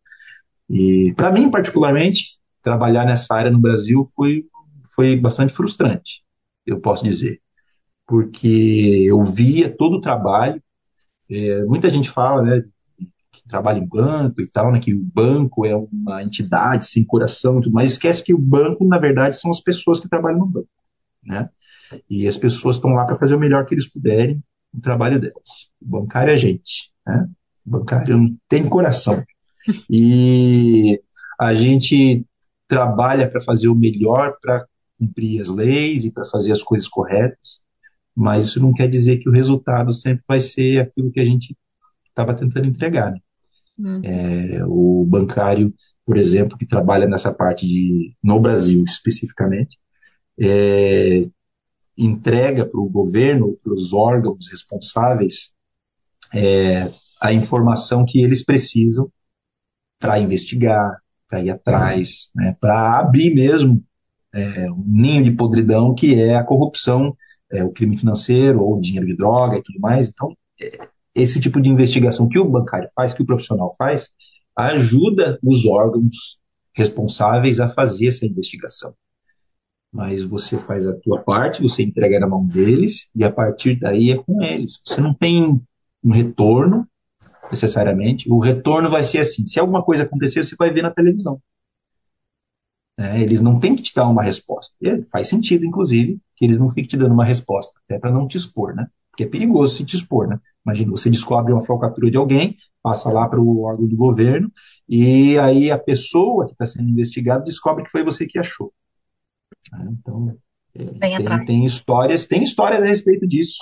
E 0.68 1.12
para 1.16 1.30
mim, 1.30 1.50
particularmente, 1.50 2.38
trabalhar 2.62 3.04
nessa 3.04 3.34
área 3.34 3.50
no 3.50 3.58
Brasil 3.58 4.04
foi, 4.14 4.44
foi 4.94 5.16
bastante 5.16 5.52
frustrante, 5.52 6.22
eu 6.66 6.80
posso 6.80 7.04
dizer 7.04 7.40
porque 8.06 9.04
eu 9.08 9.22
via 9.22 9.74
todo 9.74 9.96
o 9.96 10.00
trabalho. 10.00 10.62
É, 11.30 11.64
muita 11.64 11.88
gente 11.88 12.10
fala, 12.10 12.42
né, 12.42 12.64
que 13.32 13.48
trabalha 13.48 13.78
em 13.78 13.86
banco 13.86 14.40
e 14.40 14.46
tal, 14.46 14.70
né, 14.70 14.78
que 14.78 14.94
o 14.94 15.02
banco 15.02 15.64
é 15.64 15.74
uma 15.74 16.22
entidade 16.22 16.86
sem 16.86 17.04
coração, 17.04 17.60
mas 17.70 17.92
esquece 17.92 18.22
que 18.22 18.34
o 18.34 18.38
banco, 18.38 18.86
na 18.86 18.98
verdade, 18.98 19.36
são 19.38 19.50
as 19.50 19.60
pessoas 19.60 20.00
que 20.00 20.08
trabalham 20.08 20.40
no 20.40 20.46
banco, 20.46 20.68
né? 21.24 21.48
E 22.08 22.26
as 22.26 22.36
pessoas 22.36 22.76
estão 22.76 22.92
lá 22.92 23.04
para 23.04 23.16
fazer 23.16 23.34
o 23.34 23.38
melhor 23.38 23.64
que 23.66 23.74
eles 23.74 23.88
puderem 23.88 24.42
no 24.72 24.80
trabalho 24.80 25.20
delas. 25.20 25.70
O 25.80 25.86
bancário 25.86 26.32
é 26.32 26.36
gente, 26.36 26.90
né? 27.06 27.28
O 27.66 27.70
bancário 27.70 28.36
tem 28.48 28.68
coração. 28.68 29.22
E 29.90 31.00
a 31.38 31.54
gente 31.54 32.24
trabalha 32.68 33.28
para 33.28 33.40
fazer 33.40 33.68
o 33.68 33.74
melhor, 33.74 34.36
para 34.40 34.66
cumprir 34.98 35.40
as 35.40 35.48
leis 35.48 36.04
e 36.04 36.10
para 36.10 36.24
fazer 36.24 36.52
as 36.52 36.62
coisas 36.62 36.88
corretas 36.88 37.64
mas 38.14 38.46
isso 38.46 38.60
não 38.60 38.72
quer 38.72 38.88
dizer 38.88 39.18
que 39.18 39.28
o 39.28 39.32
resultado 39.32 39.92
sempre 39.92 40.24
vai 40.28 40.40
ser 40.40 40.80
aquilo 40.80 41.10
que 41.10 41.18
a 41.18 41.24
gente 41.24 41.56
estava 42.08 42.32
tentando 42.32 42.68
entregar. 42.68 43.10
Né? 43.10 43.18
Uhum. 43.76 44.00
É, 44.04 44.64
o 44.66 45.04
bancário, 45.04 45.74
por 46.06 46.16
exemplo, 46.16 46.56
que 46.56 46.66
trabalha 46.66 47.08
nessa 47.08 47.32
parte 47.32 47.66
de, 47.66 48.14
no 48.22 48.38
Brasil 48.38 48.84
especificamente, 48.84 49.76
é, 50.38 51.22
entrega 51.98 52.64
para 52.64 52.80
o 52.80 52.88
governo, 52.88 53.58
para 53.62 53.72
os 53.72 53.92
órgãos 53.92 54.48
responsáveis, 54.48 55.52
é, 56.32 56.90
a 57.20 57.32
informação 57.32 58.04
que 58.04 58.22
eles 58.22 58.44
precisam 58.44 59.10
para 59.98 60.18
investigar, 60.18 60.98
para 61.28 61.40
ir 61.40 61.50
atrás, 61.50 62.30
né, 62.34 62.56
para 62.60 62.98
abrir 62.98 63.34
mesmo 63.34 63.82
é, 64.34 64.70
um 64.70 64.84
ninho 64.86 65.22
de 65.22 65.32
podridão 65.32 65.94
que 65.94 66.20
é 66.20 66.36
a 66.36 66.44
corrupção 66.44 67.16
é, 67.54 67.62
o 67.62 67.70
crime 67.70 67.96
financeiro 67.96 68.60
ou 68.60 68.80
dinheiro 68.80 69.06
de 69.06 69.16
droga 69.16 69.56
e 69.56 69.62
tudo 69.62 69.80
mais. 69.80 70.08
Então, 70.08 70.36
é, 70.60 70.88
esse 71.14 71.40
tipo 71.40 71.60
de 71.60 71.68
investigação 71.68 72.28
que 72.28 72.38
o 72.38 72.48
bancário 72.48 72.88
faz, 72.94 73.14
que 73.14 73.22
o 73.22 73.26
profissional 73.26 73.74
faz, 73.78 74.08
ajuda 74.56 75.38
os 75.42 75.64
órgãos 75.64 76.38
responsáveis 76.74 77.60
a 77.60 77.68
fazer 77.68 78.08
essa 78.08 78.26
investigação. 78.26 78.94
Mas 79.92 80.24
você 80.24 80.58
faz 80.58 80.86
a 80.86 80.96
tua 80.98 81.22
parte, 81.22 81.62
você 81.62 81.84
entrega 81.84 82.18
na 82.18 82.26
mão 82.26 82.44
deles 82.44 83.08
e 83.14 83.22
a 83.22 83.30
partir 83.30 83.78
daí 83.78 84.10
é 84.10 84.18
com 84.18 84.42
eles. 84.42 84.80
Você 84.84 85.00
não 85.00 85.14
tem 85.14 85.60
um 86.02 86.10
retorno 86.10 86.86
necessariamente. 87.50 88.30
O 88.30 88.38
retorno 88.38 88.90
vai 88.90 89.04
ser 89.04 89.18
assim: 89.18 89.46
se 89.46 89.58
alguma 89.60 89.82
coisa 89.82 90.04
acontecer, 90.04 90.44
você 90.44 90.56
vai 90.56 90.70
ver 90.72 90.82
na 90.82 90.90
televisão. 90.90 91.40
É, 92.96 93.20
eles 93.20 93.40
não 93.40 93.58
têm 93.58 93.74
que 93.74 93.82
te 93.82 93.94
dar 93.94 94.08
uma 94.08 94.22
resposta. 94.22 94.74
E 94.80 95.02
faz 95.06 95.28
sentido, 95.28 95.64
inclusive, 95.64 96.20
que 96.36 96.44
eles 96.44 96.58
não 96.58 96.68
fiquem 96.68 96.88
te 96.88 96.96
dando 96.96 97.12
uma 97.12 97.24
resposta, 97.24 97.72
até 97.84 97.98
para 97.98 98.10
não 98.10 98.26
te 98.26 98.36
expor, 98.36 98.74
né? 98.74 98.86
Porque 99.10 99.24
é 99.24 99.28
perigoso 99.28 99.76
se 99.76 99.84
te 99.84 99.96
expor, 99.96 100.28
né? 100.28 100.38
Imagina, 100.64 100.90
você 100.90 101.10
descobre 101.10 101.52
uma 101.52 101.64
falcatrua 101.64 102.10
de 102.10 102.16
alguém, 102.16 102.56
passa 102.82 103.10
lá 103.10 103.28
para 103.28 103.40
o 103.40 103.62
órgão 103.62 103.86
do 103.86 103.96
governo, 103.96 104.50
e 104.88 105.38
aí 105.38 105.70
a 105.70 105.78
pessoa 105.78 106.46
que 106.46 106.52
está 106.52 106.66
sendo 106.66 106.88
investigada 106.88 107.44
descobre 107.44 107.84
que 107.84 107.90
foi 107.90 108.04
você 108.04 108.26
que 108.26 108.38
achou. 108.38 108.72
É, 109.72 109.82
então, 109.90 110.36
tem, 110.72 111.46
tem, 111.46 111.64
histórias, 111.64 112.26
tem 112.26 112.42
histórias 112.42 112.82
a 112.82 112.86
respeito 112.86 113.26
disso. 113.26 113.58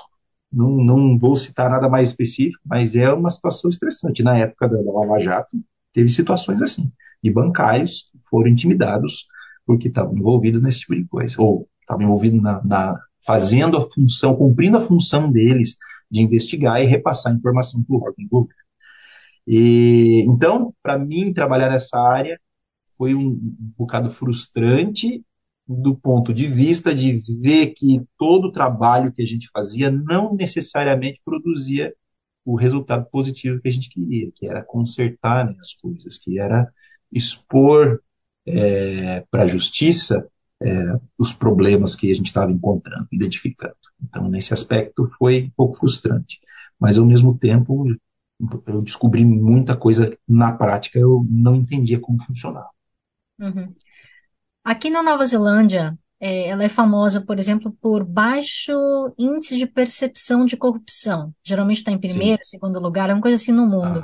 Não, 0.52 0.70
não 0.84 1.18
vou 1.18 1.34
citar 1.34 1.70
nada 1.70 1.88
mais 1.88 2.10
específico, 2.10 2.62
mas 2.64 2.94
é 2.94 3.12
uma 3.12 3.30
situação 3.30 3.70
estressante. 3.70 4.22
Na 4.22 4.36
época 4.38 4.68
da, 4.68 4.78
Lava 4.80 5.18
Jato, 5.18 5.56
teve 5.92 6.08
situações 6.08 6.60
assim, 6.60 6.90
de 7.22 7.30
bancários 7.30 8.08
que 8.12 8.18
foram 8.28 8.48
intimidados 8.50 9.26
porque 9.66 9.88
estavam 9.88 10.16
envolvidos 10.16 10.60
nesse 10.60 10.80
tipo 10.80 10.94
de 10.94 11.04
coisa, 11.04 11.36
ou 11.38 11.68
estavam 11.80 12.04
envolvidos 12.04 12.42
na, 12.42 12.62
na, 12.64 12.98
fazendo 13.24 13.76
a 13.76 13.90
função, 13.90 14.34
cumprindo 14.34 14.76
a 14.76 14.80
função 14.80 15.30
deles 15.30 15.76
de 16.10 16.20
investigar 16.20 16.80
e 16.82 16.86
repassar 16.86 17.34
informação 17.34 17.82
para 17.82 17.96
o 17.96 18.02
órgão 18.02 18.24
do 18.24 18.28
governo. 18.28 18.62
E, 19.46 20.24
então, 20.28 20.74
para 20.82 20.98
mim, 20.98 21.32
trabalhar 21.32 21.70
nessa 21.70 21.98
área 21.98 22.40
foi 22.96 23.14
um 23.14 23.38
bocado 23.76 24.10
frustrante 24.10 25.24
do 25.66 25.94
ponto 25.94 26.35
de 26.35 26.46
vista 26.46 26.94
de 26.94 27.12
ver 27.40 27.68
que 27.68 28.03
todo 28.18 28.46
o 28.48 28.53
trabalho 28.53 29.12
que 29.12 29.22
a 29.22 29.27
gente 29.27 29.48
fazia 29.53 29.90
não 29.90 30.35
necessariamente 30.35 31.20
produzia 31.25 31.94
o 32.44 32.57
resultado 32.57 33.07
positivo 33.11 33.61
que 33.61 33.68
a 33.68 33.72
gente 33.72 33.88
queria, 33.88 34.31
que 34.35 34.46
era 34.46 34.64
consertar 34.64 35.46
né, 35.46 35.55
as 35.61 35.75
coisas, 35.75 36.18
que 36.18 36.38
era 36.38 36.68
expor 37.12 38.01
é, 38.44 39.25
para 39.31 39.44
a 39.44 39.46
justiça 39.46 40.29
é, 40.61 41.01
os 41.18 41.33
problemas 41.33 41.94
que 41.94 42.11
a 42.11 42.14
gente 42.14 42.27
estava 42.27 42.51
encontrando, 42.51 43.09
identificando. 43.11 43.77
Então, 44.01 44.29
nesse 44.29 44.55
aspecto, 44.55 45.11
foi 45.18 45.44
um 45.44 45.51
pouco 45.57 45.77
frustrante. 45.77 46.40
Mas, 46.79 46.98
ao 46.98 47.07
mesmo 47.07 47.37
tempo, 47.37 47.87
eu 48.66 48.83
descobri 48.83 49.25
muita 49.25 49.77
coisa 49.77 50.16
na 50.27 50.53
prática, 50.53 50.98
eu 50.98 51.27
não 51.29 51.55
entendia 51.55 51.98
como 52.01 52.22
funcionava. 52.22 52.70
Uhum. 53.40 53.75
Aqui 54.64 54.90
na 54.90 55.03
Nova 55.03 55.25
Zelândia, 55.25 55.98
é, 56.20 56.46
ela 56.46 56.62
é 56.62 56.68
famosa, 56.68 57.20
por 57.20 57.38
exemplo, 57.38 57.77
por 57.81 58.05
baixo 58.05 58.72
índice 59.18 59.59
de 59.59 59.66
percepção 59.66 60.44
de 60.44 60.57
corrupção. 60.57 61.35
Geralmente 61.42 61.79
está 61.79 61.90
em 61.90 61.98
primeiro, 61.98 62.44
Sim. 62.44 62.51
segundo 62.51 62.79
lugar, 62.79 63.11
é 63.11 63.12
uma 63.12 63.20
coisa 63.20 63.37
assim 63.37 63.51
no 63.51 63.66
mundo. 63.66 64.01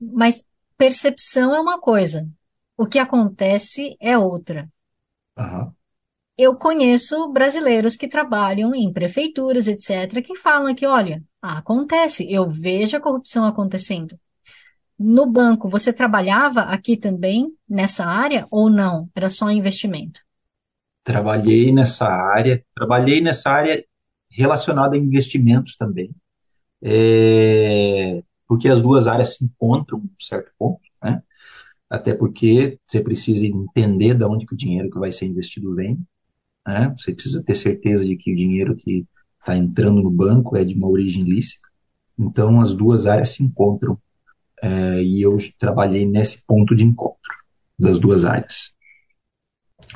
Mas 0.00 0.42
percepção 0.76 1.54
é 1.54 1.60
uma 1.60 1.80
coisa, 1.80 2.28
o 2.76 2.86
que 2.86 2.98
acontece 2.98 3.96
é 4.00 4.18
outra. 4.18 4.68
Eu 6.36 6.56
conheço 6.56 7.28
brasileiros 7.28 7.94
que 7.94 8.08
trabalham 8.08 8.74
em 8.74 8.92
prefeituras, 8.92 9.68
etc., 9.68 10.20
que 10.24 10.34
falam 10.34 10.74
que, 10.74 10.86
olha, 10.86 11.22
acontece, 11.40 12.26
eu 12.28 12.48
vejo 12.50 12.96
a 12.96 13.00
corrupção 13.00 13.44
acontecendo. 13.44 14.18
No 14.98 15.26
banco, 15.26 15.68
você 15.68 15.92
trabalhava 15.92 16.62
aqui 16.62 16.96
também 16.96 17.52
nessa 17.68 18.06
área 18.06 18.46
ou 18.50 18.70
não? 18.70 19.08
Era 19.14 19.30
só 19.30 19.50
investimento? 19.50 20.20
Trabalhei 21.04 21.72
nessa 21.72 22.06
área, 22.06 22.64
trabalhei 22.74 23.20
nessa 23.20 23.50
área 23.50 23.84
relacionada 24.30 24.94
a 24.94 24.98
investimentos 24.98 25.76
também, 25.76 26.14
é, 26.80 28.22
porque 28.46 28.68
as 28.68 28.80
duas 28.80 29.06
áreas 29.06 29.36
se 29.36 29.44
encontram 29.44 29.98
em 29.98 30.02
um 30.02 30.10
certo 30.18 30.50
ponto, 30.58 30.80
né? 31.02 31.22
até 31.90 32.14
porque 32.14 32.78
você 32.86 33.02
precisa 33.02 33.44
entender 33.46 34.14
de 34.14 34.24
onde 34.24 34.46
que 34.46 34.54
o 34.54 34.56
dinheiro 34.56 34.90
que 34.90 34.98
vai 34.98 35.12
ser 35.12 35.26
investido 35.26 35.74
vem, 35.74 35.98
né? 36.66 36.94
Você 36.96 37.12
precisa 37.12 37.42
ter 37.42 37.54
certeza 37.54 38.04
de 38.04 38.16
que 38.16 38.32
o 38.32 38.36
dinheiro 38.36 38.74
que 38.74 39.06
está 39.38 39.56
entrando 39.56 40.00
no 40.02 40.10
banco 40.10 40.56
é 40.56 40.64
de 40.64 40.74
uma 40.74 40.88
origem 40.88 41.24
lícita. 41.24 41.68
Então, 42.18 42.60
as 42.60 42.74
duas 42.74 43.06
áreas 43.06 43.30
se 43.30 43.42
encontram 43.42 43.98
é, 44.62 45.02
e 45.02 45.20
eu 45.20 45.36
trabalhei 45.58 46.06
nesse 46.06 46.44
ponto 46.46 46.74
de 46.74 46.84
encontro 46.84 47.18
das 47.78 47.98
duas 47.98 48.24
áreas. 48.24 48.72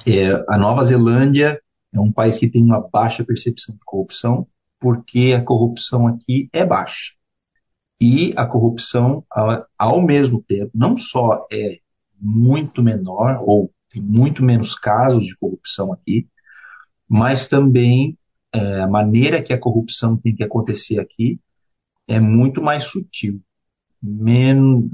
É, 0.05 0.33
a 0.49 0.59
Nova 0.59 0.85
Zelândia 0.85 1.61
é 1.95 2.01
um 2.01 2.11
país 2.11 2.37
que 2.37 2.49
tem 2.49 2.63
uma 2.63 2.81
baixa 2.81 3.25
percepção 3.25 3.75
de 3.77 3.85
corrupção, 3.85 4.47
porque 4.81 5.35
a 5.37 5.43
corrupção 5.43 6.07
aqui 6.09 6.49
é 6.53 6.65
baixa. 6.65 7.15
E 8.01 8.35
a 8.37 8.45
corrupção, 8.45 9.25
ao 9.79 10.03
mesmo 10.03 10.43
tempo, 10.43 10.71
não 10.75 10.97
só 10.97 11.47
é 11.51 11.79
muito 12.21 12.83
menor, 12.83 13.39
ou 13.41 13.73
tem 13.89 14.03
muito 14.03 14.43
menos 14.43 14.75
casos 14.75 15.25
de 15.25 15.37
corrupção 15.37 15.93
aqui, 15.93 16.29
mas 17.09 17.47
também 17.47 18.19
é, 18.53 18.81
a 18.81 18.87
maneira 18.87 19.41
que 19.41 19.53
a 19.53 19.59
corrupção 19.59 20.17
tem 20.17 20.35
que 20.35 20.43
acontecer 20.43 20.99
aqui 20.99 21.41
é 22.07 22.21
muito 22.21 22.61
mais 22.61 22.85
sutil. 22.85 23.41
Men, 24.07 24.89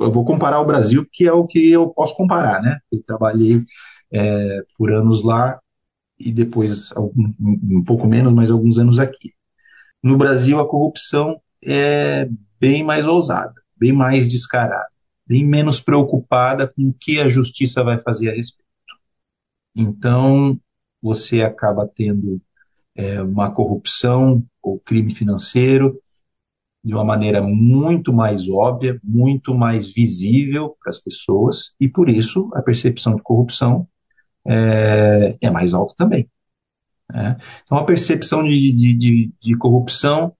eu 0.00 0.12
vou 0.12 0.24
comparar 0.24 0.60
o 0.60 0.66
Brasil, 0.66 1.06
que 1.12 1.26
é 1.26 1.32
o 1.32 1.46
que 1.46 1.70
eu 1.70 1.88
posso 1.88 2.14
comparar, 2.14 2.60
né? 2.60 2.78
Eu 2.90 3.02
trabalhei 3.02 3.62
é, 4.12 4.62
por 4.76 4.92
anos 4.92 5.22
lá 5.22 5.58
e 6.18 6.32
depois 6.32 6.92
um, 6.92 7.34
um 7.78 7.82
pouco 7.82 8.06
menos, 8.06 8.32
mas 8.32 8.50
alguns 8.50 8.78
anos 8.78 8.98
aqui. 8.98 9.32
No 10.02 10.16
Brasil, 10.16 10.60
a 10.60 10.68
corrupção 10.68 11.40
é 11.64 12.28
bem 12.60 12.84
mais 12.84 13.06
ousada, 13.06 13.54
bem 13.76 13.92
mais 13.92 14.28
descarada, 14.28 14.88
bem 15.26 15.44
menos 15.44 15.80
preocupada 15.80 16.66
com 16.68 16.88
o 16.88 16.94
que 16.94 17.20
a 17.20 17.28
justiça 17.28 17.82
vai 17.82 17.98
fazer 17.98 18.30
a 18.30 18.34
respeito. 18.34 18.66
Então, 19.74 20.58
você 21.02 21.42
acaba 21.42 21.86
tendo 21.86 22.40
é, 22.94 23.20
uma 23.22 23.52
corrupção 23.52 24.42
ou 24.62 24.78
crime 24.80 25.14
financeiro 25.14 26.00
de 26.86 26.94
uma 26.94 27.04
maneira 27.04 27.42
muito 27.42 28.12
mais 28.12 28.48
óbvia, 28.48 28.96
muito 29.02 29.52
mais 29.52 29.92
visível 29.92 30.76
para 30.80 30.90
as 30.90 31.00
pessoas, 31.00 31.74
e 31.80 31.88
por 31.88 32.08
isso 32.08 32.48
a 32.54 32.62
percepção 32.62 33.16
de 33.16 33.22
corrupção 33.24 33.88
é, 34.46 35.36
é 35.40 35.50
mais 35.50 35.74
alta 35.74 35.94
também. 35.98 36.30
Né? 37.12 37.36
Então, 37.64 37.76
a 37.76 37.84
percepção 37.84 38.44
de, 38.44 38.72
de, 38.72 38.94
de, 38.94 39.32
de 39.40 39.56
corrupção 39.58 40.32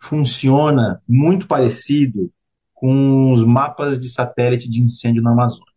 funciona 0.00 1.02
muito 1.08 1.48
parecido 1.48 2.32
com 2.72 3.32
os 3.32 3.44
mapas 3.44 3.98
de 3.98 4.08
satélite 4.08 4.70
de 4.70 4.80
incêndio 4.80 5.20
na 5.20 5.32
Amazônia. 5.32 5.72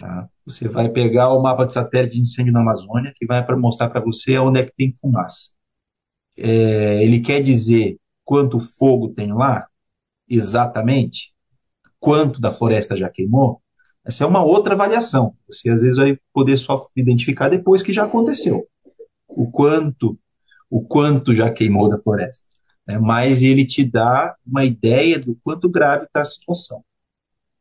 Tá? 0.00 0.28
Você 0.44 0.68
vai 0.68 0.88
pegar 0.88 1.32
o 1.32 1.40
mapa 1.40 1.64
de 1.64 1.72
satélite 1.72 2.16
de 2.16 2.22
incêndio 2.22 2.52
na 2.52 2.62
Amazônia, 2.62 3.12
que 3.14 3.26
vai 3.26 3.46
mostrar 3.56 3.90
para 3.90 4.00
você 4.00 4.36
onde 4.38 4.58
é 4.58 4.64
que 4.64 4.74
tem 4.74 4.92
fumaça. 4.92 5.50
É, 6.36 7.00
ele 7.04 7.20
quer 7.20 7.40
dizer 7.40 7.96
quanto 8.24 8.58
fogo 8.58 9.10
tem 9.10 9.32
lá, 9.32 9.66
exatamente, 10.28 11.34
quanto 12.00 12.40
da 12.40 12.52
floresta 12.52 12.96
já 12.96 13.08
queimou, 13.10 13.60
essa 14.04 14.24
é 14.24 14.26
uma 14.26 14.44
outra 14.44 14.74
avaliação. 14.74 15.34
Você 15.48 15.70
às 15.70 15.80
vezes 15.80 15.96
vai 15.96 16.18
poder 16.32 16.56
só 16.58 16.86
identificar 16.94 17.48
depois 17.48 17.82
que 17.82 17.92
já 17.92 18.04
aconteceu. 18.04 18.66
O 19.26 19.50
quanto, 19.50 20.18
o 20.68 20.82
quanto 20.82 21.34
já 21.34 21.50
queimou 21.50 21.88
da 21.88 21.98
floresta. 21.98 22.46
Né? 22.86 22.98
Mas 22.98 23.42
ele 23.42 23.64
te 23.64 23.82
dá 23.82 24.36
uma 24.46 24.64
ideia 24.64 25.18
do 25.18 25.34
quanto 25.42 25.70
grave 25.70 26.04
está 26.04 26.20
a 26.20 26.26
situação. 26.26 26.84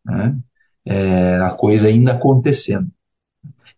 Né? 0.06 0.38
É, 0.86 1.36
a 1.38 1.52
coisa 1.52 1.88
ainda 1.88 2.12
acontecendo. 2.12 2.92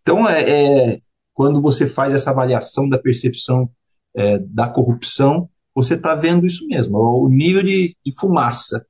Então, 0.01 0.27
é, 0.27 0.93
é, 0.93 0.97
quando 1.33 1.61
você 1.61 1.87
faz 1.87 2.13
essa 2.13 2.31
avaliação 2.31 2.89
da 2.89 2.97
percepção 2.97 3.69
é, 4.15 4.39
da 4.39 4.67
corrupção, 4.67 5.49
você 5.75 5.95
está 5.95 6.15
vendo 6.15 6.45
isso 6.45 6.65
mesmo, 6.67 6.97
o 6.97 7.27
nível 7.27 7.61
de, 7.61 7.95
de 8.03 8.15
fumaça. 8.15 8.85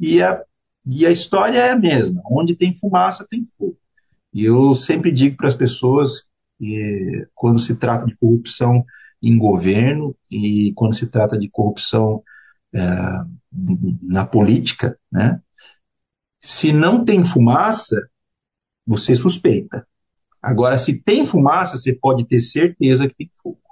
E 0.00 0.22
a, 0.22 0.40
e 0.86 1.04
a 1.04 1.10
história 1.10 1.58
é 1.58 1.70
a 1.72 1.78
mesma: 1.78 2.22
onde 2.30 2.54
tem 2.54 2.72
fumaça, 2.72 3.26
tem 3.28 3.44
fogo. 3.44 3.76
E 4.32 4.44
eu 4.44 4.74
sempre 4.74 5.12
digo 5.12 5.36
para 5.36 5.48
as 5.48 5.54
pessoas, 5.54 6.28
que, 6.58 7.26
quando 7.34 7.58
se 7.60 7.76
trata 7.76 8.06
de 8.06 8.16
corrupção 8.16 8.84
em 9.22 9.38
governo 9.38 10.16
e 10.30 10.72
quando 10.74 10.94
se 10.94 11.06
trata 11.06 11.38
de 11.38 11.48
corrupção 11.48 12.22
é, 12.72 12.80
na 14.02 14.26
política, 14.26 14.98
né? 15.10 15.40
Se 16.40 16.72
não 16.72 17.04
tem 17.04 17.24
fumaça, 17.24 18.08
você 18.86 19.16
suspeita. 19.16 19.86
Agora, 20.42 20.78
se 20.78 21.02
tem 21.02 21.24
fumaça, 21.24 21.78
você 21.78 21.94
pode 21.94 22.26
ter 22.26 22.38
certeza 22.40 23.08
que 23.08 23.14
tem 23.14 23.30
fogo. 23.42 23.63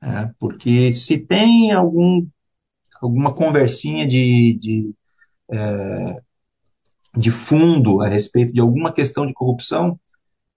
É, 0.00 0.30
porque 0.38 0.92
se 0.92 1.18
tem 1.18 1.72
algum, 1.72 2.26
alguma 3.00 3.34
conversinha 3.34 4.06
de, 4.06 4.56
de, 4.60 4.94
é, 5.50 6.22
de 7.16 7.30
fundo 7.30 8.00
a 8.00 8.08
respeito 8.08 8.52
de 8.52 8.60
alguma 8.60 8.92
questão 8.92 9.26
de 9.26 9.34
corrupção, 9.34 9.98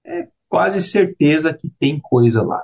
é 0.06 0.28
quase 0.48 0.82
certeza 0.82 1.54
que 1.54 1.70
tem 1.80 2.00
coisa 2.00 2.42
lá. 2.44 2.64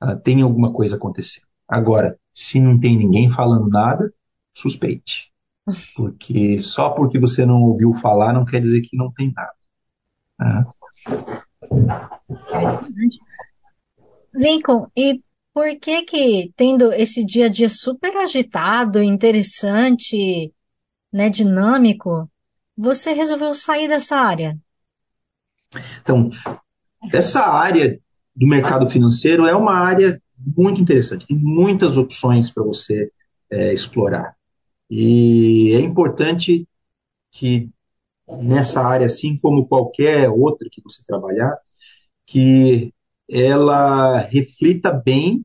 Ah, 0.00 0.16
tem 0.16 0.42
alguma 0.42 0.72
coisa 0.72 0.96
acontecendo. 0.96 1.46
Agora, 1.66 2.18
se 2.32 2.60
não 2.60 2.78
tem 2.78 2.96
ninguém 2.96 3.30
falando 3.30 3.68
nada, 3.68 4.12
suspeite. 4.52 5.32
Porque 5.96 6.58
só 6.58 6.90
porque 6.90 7.18
você 7.18 7.46
não 7.46 7.62
ouviu 7.62 7.94
falar 7.94 8.34
não 8.34 8.44
quer 8.44 8.60
dizer 8.60 8.82
que 8.82 8.94
não 8.96 9.10
tem 9.10 9.32
nada. 9.34 9.54
É. 10.42 10.64
Lincoln, 14.34 14.88
e 14.94 15.22
por 15.54 15.78
que 15.78 16.02
que, 16.02 16.52
tendo 16.56 16.92
esse 16.92 17.24
dia 17.24 17.46
a 17.46 17.48
dia 17.48 17.68
super 17.68 18.16
agitado, 18.16 19.00
interessante, 19.00 20.52
né, 21.12 21.30
dinâmico, 21.30 22.28
você 22.76 23.12
resolveu 23.12 23.54
sair 23.54 23.86
dessa 23.86 24.16
área? 24.16 24.58
Então, 26.02 26.28
essa 27.12 27.42
área 27.42 28.00
do 28.34 28.48
mercado 28.48 28.88
financeiro 28.88 29.46
é 29.46 29.54
uma 29.54 29.74
área 29.74 30.20
muito 30.56 30.80
interessante, 30.80 31.26
tem 31.26 31.38
muitas 31.38 31.96
opções 31.96 32.50
para 32.50 32.64
você 32.64 33.10
é, 33.48 33.72
explorar. 33.72 34.34
E 34.90 35.72
é 35.74 35.80
importante 35.80 36.68
que 37.30 37.70
nessa 38.28 38.82
área, 38.82 39.06
assim 39.06 39.36
como 39.38 39.66
qualquer 39.66 40.28
outra 40.28 40.68
que 40.70 40.82
você 40.82 41.02
trabalhar, 41.06 41.56
que 42.26 42.93
ela 43.28 44.18
reflita 44.18 44.92
bem 44.92 45.44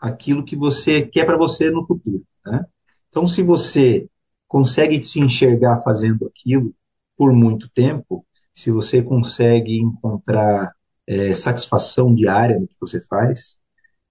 aquilo 0.00 0.44
que 0.44 0.56
você 0.56 1.02
quer 1.02 1.26
para 1.26 1.36
você 1.36 1.70
no 1.70 1.86
futuro. 1.86 2.22
Né? 2.44 2.64
Então, 3.08 3.26
se 3.26 3.42
você 3.42 4.08
consegue 4.48 5.02
se 5.02 5.20
enxergar 5.20 5.78
fazendo 5.82 6.26
aquilo 6.26 6.74
por 7.16 7.32
muito 7.32 7.68
tempo, 7.70 8.24
se 8.54 8.70
você 8.70 9.02
consegue 9.02 9.78
encontrar 9.78 10.72
é, 11.06 11.34
satisfação 11.34 12.14
diária 12.14 12.58
no 12.58 12.66
que 12.66 12.76
você 12.80 13.00
faz, 13.00 13.58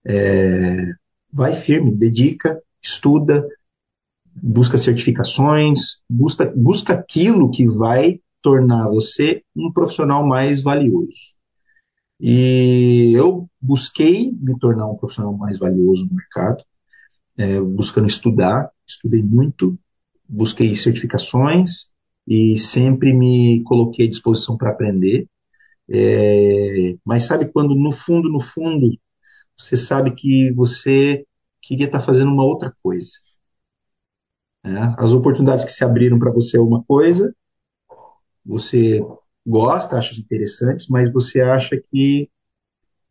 é, 0.06 0.92
vai 1.32 1.56
firme, 1.56 1.96
dedica, 1.96 2.62
estuda, 2.82 3.46
busca 4.42 4.78
certificações, 4.78 6.02
busca, 6.10 6.52
busca 6.56 6.94
aquilo 6.94 7.52
que 7.52 7.68
vai 7.68 8.20
tornar 8.42 8.88
você 8.90 9.44
um 9.56 9.72
profissional 9.72 10.26
mais 10.26 10.62
valioso. 10.62 11.39
E 12.20 13.14
eu 13.16 13.50
busquei 13.62 14.32
me 14.32 14.58
tornar 14.60 14.88
um 14.88 14.96
profissional 14.96 15.36
mais 15.38 15.58
valioso 15.58 16.06
no 16.06 16.16
mercado, 16.16 16.64
é, 17.38 17.60
buscando 17.62 18.08
estudar, 18.08 18.70
estudei 18.86 19.24
muito, 19.24 19.74
busquei 20.28 20.76
certificações 20.76 21.92
e 22.28 22.58
sempre 22.58 23.14
me 23.14 23.64
coloquei 23.64 24.08
à 24.08 24.10
disposição 24.10 24.58
para 24.58 24.72
aprender. 24.72 25.28
É, 25.90 26.96
mas 27.06 27.26
sabe 27.26 27.48
quando 27.52 27.74
no 27.76 27.92
fundo, 27.92 28.30
no 28.30 28.40
fundo, 28.40 28.98
você 29.58 29.78
sabe 29.78 30.14
que 30.16 30.52
você 30.54 31.26
queria 31.62 31.86
estar 31.86 32.00
tá 32.00 32.06
fazendo 32.06 32.32
uma 32.32 32.44
outra 32.44 32.76
coisa. 32.84 33.12
Né? 34.64 34.96
As 34.98 35.12
oportunidades 35.14 35.66
que 35.66 35.72
se 35.72 35.84
abriram 35.84 36.20
para 36.20 36.32
você 36.32 36.58
é 36.58 36.62
uma 36.62 36.84
coisa, 36.84 37.34
você 38.46 39.02
gosta, 39.50 39.98
acha 39.98 40.20
interessantes, 40.20 40.88
mas 40.88 41.12
você 41.12 41.42
acha 41.42 41.82
que 41.92 42.30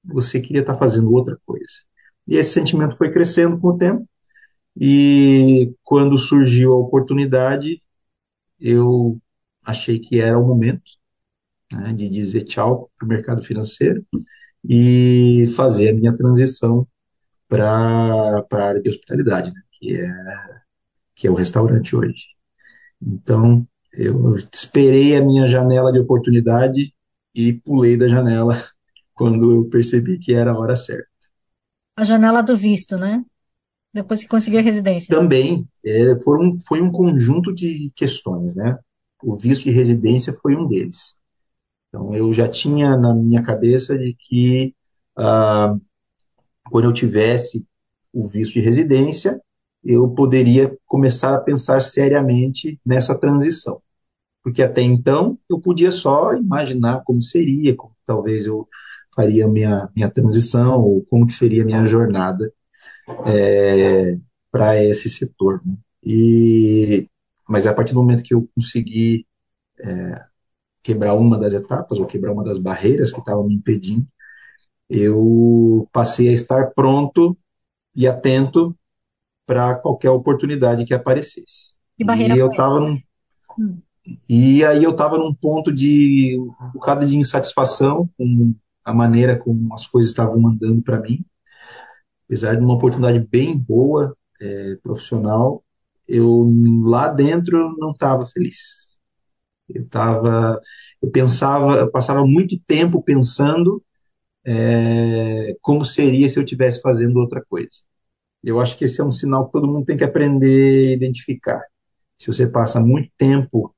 você 0.04 0.40
queria 0.40 0.60
estar 0.60 0.78
fazendo 0.78 1.12
outra 1.12 1.36
coisa. 1.44 1.66
E 2.26 2.36
esse 2.36 2.52
sentimento 2.52 2.96
foi 2.96 3.10
crescendo 3.10 3.58
com 3.58 3.68
o 3.68 3.78
tempo, 3.78 4.08
e 4.80 5.74
quando 5.82 6.16
surgiu 6.16 6.72
a 6.72 6.78
oportunidade, 6.78 7.78
eu 8.60 9.18
achei 9.64 9.98
que 9.98 10.20
era 10.20 10.38
o 10.38 10.46
momento 10.46 10.82
né, 11.72 11.92
de 11.92 12.08
dizer 12.08 12.44
tchau 12.44 12.90
para 12.96 13.06
o 13.06 13.08
mercado 13.08 13.42
financeiro 13.42 14.06
e 14.64 15.46
fazer 15.56 15.90
a 15.90 15.94
minha 15.94 16.16
transição 16.16 16.86
para 17.48 18.46
a 18.50 18.56
área 18.56 18.80
de 18.80 18.90
hospitalidade, 18.90 19.52
né, 19.52 19.60
que, 19.72 19.96
é, 19.96 20.10
que 21.14 21.26
é 21.26 21.30
o 21.30 21.34
restaurante 21.34 21.96
hoje. 21.96 22.26
Então, 23.02 23.66
eu 23.98 24.36
esperei 24.52 25.16
a 25.16 25.20
minha 25.20 25.46
janela 25.48 25.90
de 25.92 25.98
oportunidade 25.98 26.94
e 27.34 27.52
pulei 27.52 27.96
da 27.96 28.06
janela 28.06 28.56
quando 29.12 29.50
eu 29.50 29.64
percebi 29.68 30.18
que 30.18 30.32
era 30.32 30.52
a 30.52 30.58
hora 30.58 30.76
certa. 30.76 31.08
A 31.96 32.04
janela 32.04 32.40
do 32.40 32.56
visto, 32.56 32.96
né? 32.96 33.24
Depois 33.92 34.22
que 34.22 34.28
conseguiu 34.28 34.60
a 34.60 34.62
residência. 34.62 35.12
Também, 35.12 35.66
é, 35.84 36.14
foram, 36.22 36.56
foi 36.60 36.80
um 36.80 36.92
conjunto 36.92 37.52
de 37.52 37.90
questões, 37.96 38.54
né? 38.54 38.78
O 39.20 39.34
visto 39.34 39.64
de 39.64 39.72
residência 39.72 40.32
foi 40.32 40.54
um 40.54 40.68
deles. 40.68 41.16
Então, 41.88 42.14
eu 42.14 42.32
já 42.32 42.46
tinha 42.46 42.96
na 42.96 43.12
minha 43.12 43.42
cabeça 43.42 43.98
de 43.98 44.14
que 44.16 44.76
ah, 45.16 45.74
quando 46.70 46.84
eu 46.84 46.92
tivesse 46.92 47.66
o 48.12 48.28
visto 48.28 48.52
de 48.54 48.60
residência, 48.60 49.40
eu 49.82 50.08
poderia 50.10 50.76
começar 50.86 51.34
a 51.34 51.40
pensar 51.40 51.80
seriamente 51.80 52.78
nessa 52.86 53.18
transição. 53.18 53.82
Porque 54.48 54.62
até 54.62 54.80
então 54.80 55.38
eu 55.46 55.60
podia 55.60 55.92
só 55.92 56.32
imaginar 56.32 57.02
como 57.04 57.20
seria, 57.20 57.76
como 57.76 57.94
talvez 58.02 58.46
eu 58.46 58.66
faria 59.14 59.46
minha, 59.46 59.90
minha 59.94 60.08
transição, 60.08 60.80
ou 60.80 61.04
como 61.04 61.26
que 61.26 61.34
seria 61.34 61.62
a 61.62 61.66
minha 61.66 61.84
jornada 61.84 62.50
é, 63.26 64.16
para 64.50 64.82
esse 64.82 65.10
setor. 65.10 65.60
Né? 65.66 65.74
E, 66.02 67.10
mas 67.46 67.66
a 67.66 67.74
partir 67.74 67.92
do 67.92 68.00
momento 68.00 68.22
que 68.22 68.32
eu 68.32 68.48
consegui 68.54 69.26
é, 69.80 70.24
quebrar 70.82 71.12
uma 71.12 71.38
das 71.38 71.52
etapas, 71.52 71.98
ou 71.98 72.06
quebrar 72.06 72.32
uma 72.32 72.42
das 72.42 72.56
barreiras 72.56 73.12
que 73.12 73.18
estavam 73.18 73.46
me 73.46 73.54
impedindo, 73.54 74.06
eu 74.88 75.86
passei 75.92 76.30
a 76.30 76.32
estar 76.32 76.70
pronto 76.70 77.36
e 77.94 78.08
atento 78.08 78.74
para 79.44 79.74
qualquer 79.74 80.08
oportunidade 80.08 80.86
que 80.86 80.94
aparecesse. 80.94 81.76
Que 81.98 82.04
barreira 82.04 82.34
e 82.34 82.38
eu 82.38 82.48
estava 82.48 82.80
num, 82.80 82.98
hum. 83.58 83.78
E 84.28 84.64
aí 84.64 84.82
eu 84.84 84.92
estava 84.92 85.18
num 85.18 85.34
ponto 85.34 85.72
de 85.72 86.38
um 86.38 86.72
bocado 86.72 87.06
de 87.06 87.16
insatisfação 87.16 88.08
com 88.16 88.54
a 88.84 88.92
maneira 88.92 89.36
como 89.36 89.74
as 89.74 89.86
coisas 89.86 90.10
estavam 90.10 90.46
andando 90.48 90.82
para 90.82 91.00
mim. 91.00 91.24
Apesar 92.26 92.56
de 92.56 92.64
uma 92.64 92.74
oportunidade 92.74 93.20
bem 93.20 93.56
boa, 93.56 94.16
é, 94.40 94.76
profissional, 94.82 95.64
eu 96.06 96.46
lá 96.82 97.08
dentro 97.08 97.74
não 97.78 97.90
estava 97.92 98.26
feliz. 98.26 98.98
Eu 99.68 99.82
estava, 99.82 100.58
eu 101.02 101.10
pensava, 101.10 101.76
eu 101.76 101.90
passava 101.90 102.24
muito 102.26 102.58
tempo 102.66 103.02
pensando 103.02 103.82
é, 104.44 105.56
como 105.60 105.84
seria 105.84 106.28
se 106.28 106.38
eu 106.38 106.44
estivesse 106.44 106.80
fazendo 106.80 107.18
outra 107.18 107.44
coisa. 107.48 107.82
Eu 108.42 108.60
acho 108.60 108.76
que 108.78 108.84
esse 108.84 109.00
é 109.00 109.04
um 109.04 109.12
sinal 109.12 109.46
que 109.46 109.52
todo 109.52 109.66
mundo 109.68 109.84
tem 109.84 109.96
que 109.96 110.04
aprender 110.04 110.90
a 110.90 110.92
identificar. 110.94 111.62
Se 112.18 112.28
você 112.28 112.46
passa 112.46 112.80
muito 112.80 113.10
tempo 113.18 113.74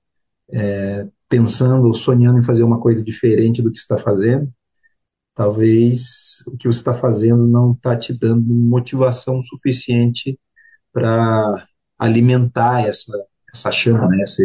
é, 0.53 1.09
pensando, 1.29 1.93
sonhando 1.95 2.39
em 2.39 2.43
fazer 2.43 2.65
uma 2.65 2.81
coisa 2.81 3.05
diferente 3.05 3.63
do 3.63 3.71
que 3.71 3.79
está 3.79 3.97
fazendo, 3.97 4.47
talvez 5.35 6.43
o 6.47 6.57
que 6.57 6.67
você 6.67 6.81
está 6.81 6.95
fazendo 6.95 7.47
não 7.47 7.73
está 7.73 7.97
te 7.97 8.13
dando 8.13 8.53
motivação 8.53 9.41
suficiente 9.43 10.39
para 10.93 11.67
alimentar 11.99 12.87
essa, 12.87 13.13
essa 13.53 13.71
chama, 13.71 14.09
né? 14.09 14.23
essa, 14.23 14.43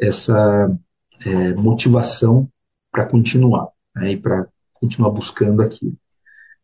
essa 0.00 0.78
é, 1.24 1.54
motivação 1.54 2.48
para 2.90 3.06
continuar 3.06 3.68
né? 3.94 4.12
e 4.12 4.16
para 4.16 4.46
continuar 4.74 5.10
buscando 5.10 5.62
aquilo. 5.62 5.96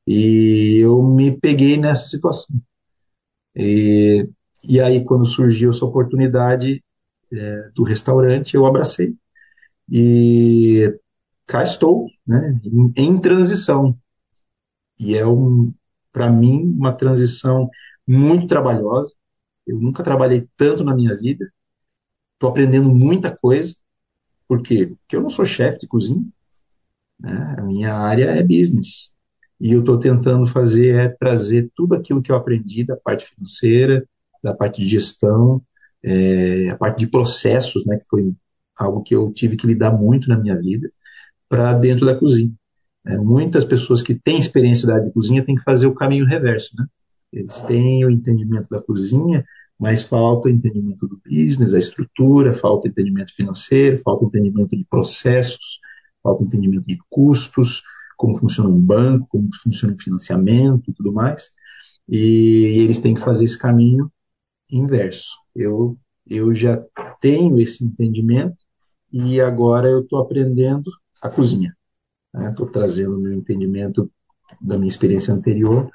E 0.06 0.78
eu 0.82 1.02
me 1.02 1.32
peguei 1.32 1.78
nessa 1.78 2.06
situação. 2.06 2.60
E, 3.56 4.28
e 4.68 4.80
aí, 4.80 5.04
quando 5.04 5.26
surgiu 5.26 5.70
essa 5.70 5.84
oportunidade, 5.84 6.82
é, 7.38 7.70
do 7.74 7.82
restaurante, 7.82 8.54
eu 8.54 8.66
abracei. 8.66 9.14
E 9.90 10.98
cá 11.46 11.62
estou, 11.62 12.08
né, 12.26 12.58
em, 12.64 12.92
em 12.96 13.20
transição. 13.20 13.98
E 14.98 15.16
é, 15.16 15.26
um, 15.26 15.72
para 16.12 16.30
mim, 16.30 16.74
uma 16.76 16.92
transição 16.92 17.68
muito 18.06 18.46
trabalhosa. 18.46 19.14
Eu 19.66 19.78
nunca 19.78 20.02
trabalhei 20.02 20.48
tanto 20.56 20.84
na 20.84 20.94
minha 20.94 21.16
vida. 21.16 21.50
Estou 22.34 22.50
aprendendo 22.50 22.88
muita 22.88 23.34
coisa. 23.34 23.74
Por 24.46 24.62
quê? 24.62 24.86
Porque 24.86 25.16
eu 25.16 25.22
não 25.22 25.30
sou 25.30 25.44
chefe 25.44 25.80
de 25.80 25.86
cozinha. 25.86 26.24
Né? 27.18 27.56
A 27.58 27.62
minha 27.62 27.94
área 27.94 28.26
é 28.26 28.42
business. 28.42 29.12
E 29.60 29.72
eu 29.72 29.80
estou 29.80 29.98
tentando 29.98 30.46
fazer 30.46 30.96
é 30.96 31.08
trazer 31.08 31.70
tudo 31.74 31.94
aquilo 31.94 32.22
que 32.22 32.30
eu 32.30 32.36
aprendi 32.36 32.84
da 32.84 32.96
parte 32.96 33.26
financeira, 33.26 34.06
da 34.42 34.54
parte 34.54 34.80
de 34.80 34.88
gestão, 34.88 35.62
é, 36.04 36.68
a 36.70 36.76
parte 36.76 36.98
de 36.98 37.06
processos, 37.06 37.86
né, 37.86 37.96
que 37.96 38.06
foi 38.06 38.32
algo 38.76 39.02
que 39.02 39.14
eu 39.14 39.32
tive 39.32 39.56
que 39.56 39.66
lidar 39.66 39.92
muito 39.92 40.28
na 40.28 40.36
minha 40.36 40.56
vida, 40.58 40.90
para 41.48 41.72
dentro 41.72 42.04
da 42.04 42.14
cozinha. 42.14 42.52
É, 43.06 43.16
muitas 43.16 43.64
pessoas 43.64 44.02
que 44.02 44.14
têm 44.14 44.38
experiência 44.38 44.86
da 44.86 44.94
área 44.94 45.06
de 45.06 45.12
cozinha 45.12 45.44
têm 45.44 45.54
que 45.54 45.62
fazer 45.62 45.86
o 45.86 45.94
caminho 45.94 46.26
reverso, 46.26 46.74
né? 46.76 46.86
Eles 47.32 47.60
têm 47.62 48.04
o 48.04 48.10
entendimento 48.10 48.68
da 48.70 48.80
cozinha, 48.80 49.44
mas 49.78 50.02
falta 50.02 50.48
o 50.48 50.50
entendimento 50.50 51.06
do 51.06 51.20
business, 51.24 51.74
a 51.74 51.78
estrutura, 51.78 52.54
falta 52.54 52.86
o 52.86 52.90
entendimento 52.90 53.34
financeiro, 53.34 53.98
falta 53.98 54.24
o 54.24 54.28
entendimento 54.28 54.76
de 54.76 54.84
processos, 54.88 55.80
falta 56.22 56.42
o 56.42 56.46
entendimento 56.46 56.86
de 56.86 56.98
custos, 57.10 57.82
como 58.16 58.38
funciona 58.38 58.70
um 58.70 58.80
banco, 58.80 59.26
como 59.28 59.48
funciona 59.62 59.94
o 59.94 59.98
financiamento 59.98 60.90
e 60.90 60.94
tudo 60.94 61.12
mais. 61.12 61.50
E, 62.08 62.18
e 62.18 62.78
eles 62.80 63.00
têm 63.00 63.14
que 63.14 63.20
fazer 63.20 63.44
esse 63.44 63.58
caminho 63.58 64.10
inverso. 64.76 65.38
Eu, 65.54 65.96
eu 66.28 66.54
já 66.54 66.82
tenho 67.20 67.58
esse 67.58 67.84
entendimento 67.84 68.56
e 69.12 69.40
agora 69.40 69.88
eu 69.88 70.00
estou 70.00 70.20
aprendendo 70.20 70.90
a 71.22 71.28
cozinha. 71.28 71.76
Estou 72.50 72.66
né? 72.66 72.72
trazendo 72.72 73.18
meu 73.18 73.32
entendimento 73.32 74.10
da 74.60 74.76
minha 74.76 74.88
experiência 74.88 75.32
anterior 75.32 75.90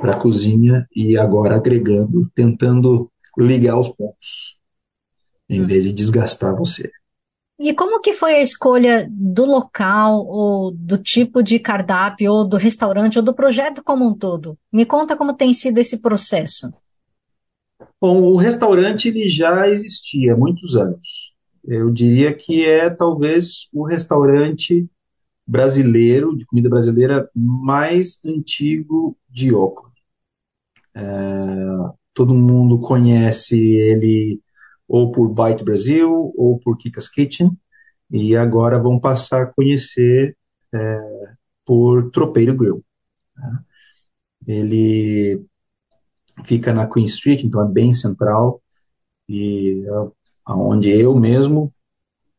para 0.00 0.12
a 0.12 0.20
cozinha 0.20 0.86
e 0.94 1.16
agora 1.16 1.56
agregando, 1.56 2.30
tentando 2.34 3.10
ligar 3.36 3.78
os 3.78 3.88
pontos, 3.88 4.58
em 5.48 5.64
vez 5.66 5.84
de 5.84 5.92
desgastar 5.92 6.54
você. 6.54 6.90
E 7.58 7.74
como 7.74 8.00
que 8.00 8.12
foi 8.12 8.36
a 8.36 8.42
escolha 8.42 9.08
do 9.10 9.44
local, 9.44 10.24
ou 10.26 10.70
do 10.70 10.96
tipo 10.96 11.42
de 11.42 11.58
cardápio, 11.58 12.32
ou 12.32 12.46
do 12.46 12.56
restaurante, 12.56 13.18
ou 13.18 13.24
do 13.24 13.34
projeto 13.34 13.82
como 13.82 14.06
um 14.06 14.14
todo? 14.14 14.56
Me 14.72 14.86
conta 14.86 15.16
como 15.16 15.34
tem 15.34 15.52
sido 15.52 15.78
esse 15.78 15.98
processo. 15.98 16.72
Bom, 18.00 18.22
o 18.22 18.36
restaurante 18.36 19.08
ele 19.08 19.28
já 19.28 19.68
existia 19.68 20.34
há 20.34 20.36
muitos 20.36 20.76
anos. 20.76 21.34
Eu 21.64 21.90
diria 21.90 22.32
que 22.32 22.64
é 22.64 22.88
talvez 22.90 23.68
o 23.72 23.84
restaurante 23.84 24.88
brasileiro, 25.46 26.36
de 26.36 26.44
comida 26.46 26.68
brasileira, 26.68 27.28
mais 27.34 28.18
antigo 28.24 29.16
de 29.28 29.54
Oakland. 29.54 29.94
É, 30.94 31.02
todo 32.12 32.34
mundo 32.34 32.80
conhece 32.80 33.56
ele 33.56 34.40
ou 34.86 35.12
por 35.12 35.28
Bite 35.28 35.62
Brasil 35.62 36.32
ou 36.36 36.58
por 36.58 36.76
Kika's 36.76 37.08
Kitchen, 37.08 37.50
e 38.10 38.34
agora 38.36 38.78
vão 38.82 38.98
passar 38.98 39.42
a 39.42 39.46
conhecer 39.46 40.36
é, 40.74 41.00
por 41.64 42.10
Tropeiro 42.10 42.54
Grill. 42.54 42.84
Né? 43.36 43.58
Ele 44.46 45.44
fica 46.44 46.72
na 46.72 46.86
Queen 46.88 47.04
Street, 47.04 47.44
então 47.44 47.62
é 47.62 47.68
bem 47.68 47.92
central 47.92 48.62
e 49.28 49.84
é 49.86 50.08
aonde 50.44 50.90
eu 50.90 51.14
mesmo 51.14 51.70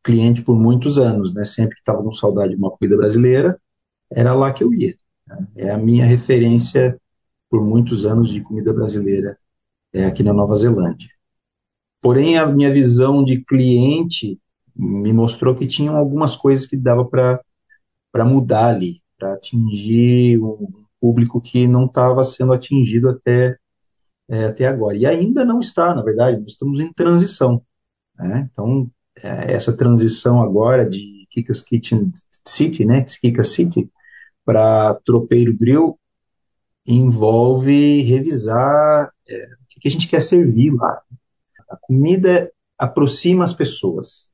cliente 0.03 0.41
por 0.41 0.55
muitos 0.55 0.97
anos, 0.97 1.33
né? 1.33 1.43
Sempre 1.45 1.75
que 1.75 1.81
estava 1.81 2.01
com 2.01 2.11
saudade 2.11 2.55
de 2.55 2.59
uma 2.59 2.71
comida 2.71 2.97
brasileira, 2.97 3.59
era 4.11 4.33
lá 4.33 4.51
que 4.51 4.63
eu 4.63 4.73
ia. 4.73 4.95
Né? 5.27 5.47
É 5.57 5.69
a 5.71 5.77
minha 5.77 6.05
referência 6.05 6.99
por 7.49 7.63
muitos 7.63 8.05
anos 8.05 8.29
de 8.29 8.41
comida 8.41 8.73
brasileira 8.73 9.37
é 9.93 10.05
aqui 10.05 10.23
na 10.23 10.33
Nova 10.33 10.55
Zelândia. 10.55 11.09
Porém, 12.01 12.37
a 12.37 12.45
minha 12.45 12.71
visão 12.71 13.23
de 13.23 13.43
cliente 13.43 14.39
me 14.75 15.11
mostrou 15.11 15.55
que 15.55 15.67
tinham 15.67 15.97
algumas 15.97 16.35
coisas 16.35 16.65
que 16.65 16.77
dava 16.77 17.05
para 17.05 17.41
para 18.11 18.25
mudar 18.25 18.69
ali, 18.69 19.03
para 19.19 19.33
atingir 19.33 20.39
um 20.41 20.85
público 20.99 21.39
que 21.39 21.67
não 21.67 21.85
estava 21.85 22.23
sendo 22.23 22.53
atingido 22.53 23.07
até 23.07 23.55
é, 24.29 24.45
até 24.45 24.67
agora. 24.67 24.95
E 24.95 25.05
ainda 25.05 25.43
não 25.43 25.59
está, 25.59 25.93
na 25.93 26.03
verdade, 26.03 26.39
nós 26.39 26.51
estamos 26.51 26.79
em 26.79 26.93
transição. 26.93 27.61
Né? 28.17 28.47
Então, 28.51 28.89
é, 29.21 29.53
essa 29.53 29.73
transição 29.73 30.41
agora 30.41 30.87
de 30.87 31.27
Kika's 31.31 31.61
Kitchen 31.61 32.11
City, 32.47 32.85
né, 32.85 33.03
Kika 33.03 33.43
City, 33.43 33.89
para 34.45 34.95
Tropeiro 35.05 35.55
Grill, 35.55 35.99
envolve 36.85 38.01
revisar 38.01 39.09
é, 39.27 39.45
o 39.45 39.79
que 39.79 39.87
a 39.87 39.91
gente 39.91 40.07
quer 40.07 40.21
servir 40.21 40.73
lá. 40.73 41.01
A 41.69 41.77
comida 41.77 42.51
aproxima 42.77 43.43
as 43.43 43.53
pessoas, 43.53 44.29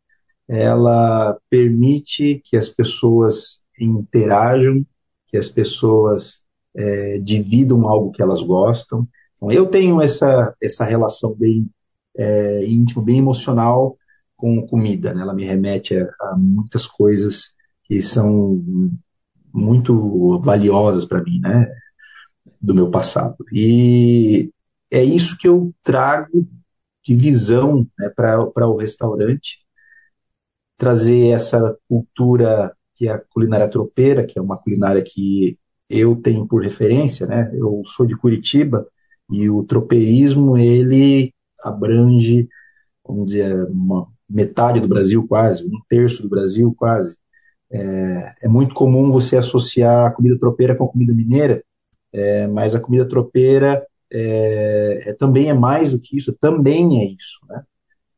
ela 0.48 1.38
permite 1.50 2.42
que 2.46 2.56
as 2.56 2.70
pessoas 2.70 3.62
interajam, 3.80 4.86
que 5.28 5.38
as 5.38 5.50
pessoas 5.50 6.46
é, 6.76 7.18
dividam 7.18 7.88
algo 7.88 8.12
que 8.12 8.22
elas 8.22 8.42
gostam, 8.42 9.08
então, 9.36 9.52
eu 9.52 9.66
tenho 9.68 10.02
essa, 10.02 10.56
essa 10.62 10.86
relação 10.86 11.34
bem 11.36 11.70
é, 12.18 12.66
íntima, 12.66 13.04
bem 13.04 13.20
emocional 13.20 13.98
com 14.36 14.66
comida. 14.66 15.14
Né? 15.14 15.22
Ela 15.22 15.34
me 15.34 15.44
remete 15.44 15.96
a, 15.98 16.08
a 16.22 16.38
muitas 16.38 16.88
coisas 16.88 17.56
que 17.84 18.02
são 18.02 18.64
muito 19.54 20.40
valiosas 20.42 21.06
para 21.06 21.24
mim, 21.24 21.40
né? 21.40 21.68
Do 22.62 22.74
meu 22.74 22.90
passado. 22.90 23.38
E 23.54 24.52
é 24.92 25.04
isso 25.04 25.38
que 25.38 25.48
eu 25.48 25.74
trago 25.84 26.48
de 27.04 27.14
visão 27.14 27.88
né, 27.98 28.10
para 28.10 28.68
o 28.68 28.76
restaurante, 28.76 29.60
trazer 30.78 31.30
essa 31.30 31.78
cultura 31.88 32.76
que 32.96 33.08
é 33.08 33.12
a 33.12 33.20
culinária 33.20 33.70
tropeira, 33.70 34.26
que 34.26 34.40
é 34.40 34.42
uma 34.42 34.58
culinária 34.58 35.04
que 35.04 35.58
eu 35.90 36.16
tenho 36.16 36.48
por 36.48 36.64
referência, 36.64 37.28
né? 37.28 37.52
Eu 37.54 37.84
sou 37.86 38.06
de 38.06 38.18
Curitiba, 38.18 38.86
E 39.32 39.50
o 39.50 39.64
tropeirismo, 39.64 40.58
ele 40.58 41.34
abrange, 41.64 42.48
vamos 43.06 43.26
dizer, 43.26 43.68
uma 43.70 44.08
metade 44.30 44.80
do 44.80 44.88
Brasil 44.88 45.28
quase, 45.28 45.66
um 45.66 45.80
terço 45.90 46.22
do 46.24 46.30
Brasil 46.30 46.74
quase. 46.78 47.18
É, 47.72 48.34
é 48.44 48.48
muito 48.48 48.76
comum 48.76 49.12
você 49.12 49.38
associar 49.38 50.08
a 50.08 50.12
comida 50.12 50.38
tropeira 50.40 50.76
com 50.76 50.86
a 50.86 50.90
comida 50.90 51.14
mineira, 51.14 51.64
é, 52.14 52.48
mas 52.48 52.76
a 52.76 52.80
comida 52.80 53.08
tropeira 53.08 53.86
é, 54.12 55.10
é, 55.10 55.14
também 55.14 55.50
é 55.50 55.54
mais 55.54 55.92
do 55.92 56.00
que 56.00 56.18
isso, 56.18 56.34
também 56.34 57.02
é 57.02 57.06
isso, 57.06 57.40
né? 57.50 57.64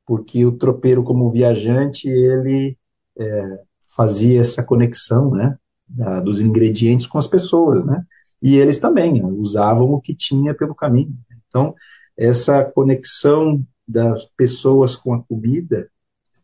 Porque 0.05 0.45
o 0.45 0.51
tropeiro, 0.51 1.03
como 1.03 1.29
viajante, 1.31 2.07
ele 2.07 2.77
é, 3.17 3.59
fazia 3.95 4.41
essa 4.41 4.63
conexão, 4.63 5.31
né? 5.31 5.55
Da, 5.87 6.19
dos 6.19 6.41
ingredientes 6.41 7.07
com 7.07 7.17
as 7.17 7.27
pessoas, 7.27 7.85
né? 7.85 8.05
E 8.41 8.55
eles 8.55 8.79
também 8.79 9.21
né, 9.21 9.23
usavam 9.23 9.91
o 9.91 10.01
que 10.01 10.15
tinha 10.15 10.53
pelo 10.53 10.75
caminho. 10.75 11.17
Então, 11.47 11.73
essa 12.15 12.63
conexão 12.63 13.65
das 13.87 14.25
pessoas 14.37 14.95
com 14.95 15.13
a 15.13 15.23
comida 15.23 15.89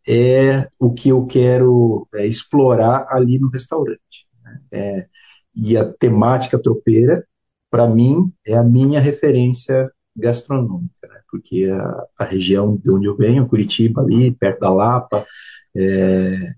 é 0.07 0.67
o 0.79 0.93
que 0.93 1.09
eu 1.09 1.25
quero 1.25 2.07
é, 2.13 2.25
explorar 2.25 3.05
ali 3.09 3.39
no 3.39 3.49
restaurante. 3.49 4.27
Né? 4.43 4.61
É, 4.71 5.07
e 5.55 5.77
a 5.77 5.85
temática 5.85 6.59
tropeira, 6.59 7.25
para 7.69 7.87
mim, 7.87 8.31
é 8.45 8.55
a 8.55 8.63
minha 8.63 8.99
referência 8.99 9.91
gastronômica, 10.15 11.07
né? 11.07 11.21
porque 11.29 11.69
a, 11.71 12.05
a, 12.19 12.25
região 12.25 12.77
de 12.77 12.93
onde 12.93 13.07
eu 13.07 13.17
venho, 13.17 13.47
Curitiba, 13.47 14.01
ali, 14.01 14.31
perto 14.31 14.59
da 14.59 14.73
Lapa, 14.73 15.25
é, 15.75 16.53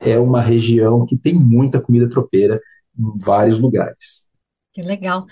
é 0.00 0.18
uma 0.18 0.40
região 0.40 1.04
que 1.04 1.16
tem 1.16 1.34
muita 1.34 1.80
comida 1.80 2.08
tropeira 2.08 2.60
em 2.98 3.18
vários 3.18 3.58
lugares. 3.58 4.24
Que 4.74 4.82
legal. 4.82 5.24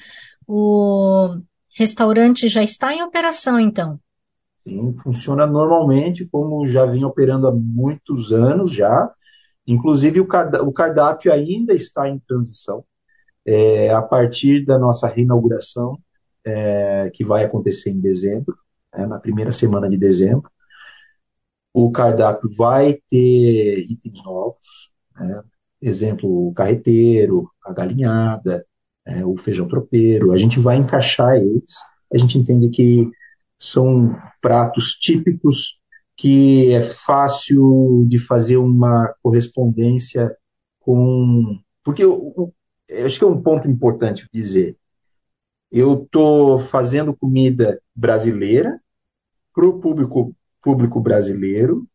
O 0.46 1.36
restaurante 1.76 2.48
já 2.48 2.62
está 2.62 2.94
em 2.94 3.02
operação, 3.02 3.58
então? 3.58 3.98
Sim, 4.66 4.94
funciona 5.02 5.46
normalmente, 5.46 6.24
como 6.26 6.64
já 6.64 6.86
vinha 6.86 7.08
operando 7.08 7.48
há 7.48 7.52
muitos 7.52 8.32
anos 8.32 8.72
já. 8.72 9.12
Inclusive, 9.66 10.20
o, 10.20 10.72
cardápio 10.72 11.32
ainda 11.32 11.74
está 11.74 12.08
em 12.08 12.20
transição. 12.20 12.84
É, 13.44 13.90
a 13.90 14.00
partir 14.00 14.64
da 14.64 14.78
nossa 14.78 15.08
reinauguração, 15.08 15.98
é, 16.44 17.10
que 17.12 17.24
vai 17.24 17.44
acontecer 17.44 17.90
em 17.90 18.00
dezembro, 18.00 18.56
é, 18.94 19.04
na 19.06 19.18
primeira 19.18 19.52
semana 19.52 19.88
de 19.90 19.98
dezembro, 19.98 20.48
o 21.74 21.90
cardápio 21.90 22.48
vai 22.56 23.00
ter 23.08 23.86
itens 23.90 24.22
novos, 24.24 24.92
né? 25.16 25.42
exemplo, 25.80 26.48
o 26.48 26.54
carreteiro, 26.54 27.50
a 27.64 27.72
galinhada, 27.72 28.64
é, 29.06 29.24
o 29.24 29.36
feijão 29.36 29.68
tropeiro. 29.68 30.32
A 30.32 30.38
gente 30.38 30.58
vai 30.58 30.76
encaixar 30.76 31.36
eles. 31.36 31.76
A 32.12 32.18
gente 32.18 32.38
entende 32.38 32.68
que 32.68 33.10
são 33.58 34.16
pratos 34.40 34.94
típicos 34.94 35.78
que 36.16 36.72
é 36.72 36.82
fácil 36.82 38.04
de 38.08 38.18
fazer 38.18 38.56
uma 38.56 39.14
correspondência 39.22 40.36
com. 40.80 41.58
Porque 41.82 42.04
eu, 42.04 42.52
eu 42.88 43.06
acho 43.06 43.18
que 43.18 43.24
é 43.24 43.28
um 43.28 43.42
ponto 43.42 43.68
importante 43.68 44.28
dizer. 44.32 44.76
Eu 45.70 46.02
estou 46.02 46.58
fazendo 46.60 47.16
comida 47.16 47.80
brasileira 47.94 48.78
para 49.54 49.66
o 49.66 49.80
público, 49.80 50.34
público 50.60 51.00
brasileiro, 51.00 51.86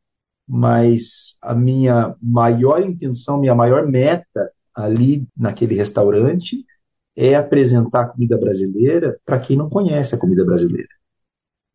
mas 0.47 1.35
a 1.41 1.53
minha 1.53 2.15
maior 2.21 2.81
intenção, 2.83 3.39
minha 3.39 3.53
maior 3.53 3.85
meta 3.87 4.51
ali 4.73 5.27
naquele 5.37 5.75
restaurante 5.75 6.65
é 7.17 7.33
apresentar 7.33 8.03
a 8.03 8.09
comida 8.09 8.37
brasileira 8.37 9.19
para 9.25 9.39
quem 9.39 9.57
não 9.57 9.67
conhece 9.67 10.13
a 10.13 10.19
comida 10.19 10.45
brasileira. 10.45 10.87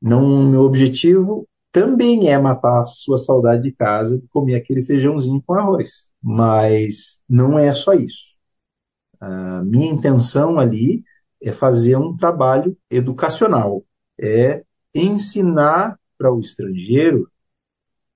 Não, 0.01 0.49
meu 0.49 0.63
objetivo 0.63 1.49
também 1.73 2.29
é 2.29 2.39
matar 2.39 2.83
a 2.83 2.87
sua 2.87 3.19
saudade 3.19 3.63
de 3.63 3.73
casa, 3.73 4.19
de 4.19 4.29
comer 4.29 4.55
aquele 4.55 4.85
feijãozinho 4.85 5.43
com 5.45 5.55
arroz. 5.55 6.13
Mas 6.23 7.21
não 7.29 7.59
é 7.59 7.73
só 7.73 7.93
isso. 7.95 8.37
A 9.21 9.63
minha 9.65 9.91
intenção 9.91 10.61
ali 10.61 11.03
é 11.43 11.51
fazer 11.51 11.97
um 11.97 12.17
trabalho 12.17 12.77
educacional, 12.91 13.85
é 14.21 14.63
ensinar 14.95 15.99
para 16.17 16.33
o 16.33 16.39
estrangeiro. 16.41 17.29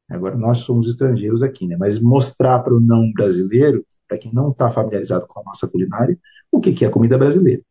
Agora 0.09 0.37
nós 0.37 0.59
somos 0.59 0.89
estrangeiros 0.89 1.43
aqui, 1.43 1.66
né? 1.66 1.77
Mas 1.77 1.99
mostrar 1.99 2.61
para 2.61 2.74
o 2.74 2.81
não 2.81 3.11
brasileiro, 3.12 3.85
para 4.07 4.18
quem 4.18 4.33
não 4.33 4.51
está 4.51 4.70
familiarizado 4.70 5.27
com 5.27 5.41
a 5.41 5.45
nossa 5.45 5.66
culinária, 5.66 6.16
o 6.51 6.61
que, 6.61 6.73
que 6.73 6.85
é 6.85 6.91
comida 6.91 7.19
brasileira. 7.19 7.63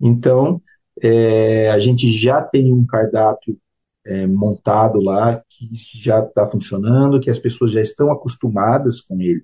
Então, 0.00 0.60
é, 1.02 1.70
a 1.70 1.78
gente 1.78 2.08
já 2.08 2.42
tem 2.42 2.72
um 2.72 2.86
cardápio 2.86 3.58
é, 4.06 4.26
montado 4.26 5.00
lá 5.00 5.42
que 5.48 5.68
já 5.72 6.20
está 6.20 6.46
funcionando, 6.46 7.20
que 7.20 7.30
as 7.30 7.38
pessoas 7.38 7.72
já 7.72 7.80
estão 7.80 8.10
acostumadas 8.10 9.00
com 9.00 9.20
ele. 9.20 9.42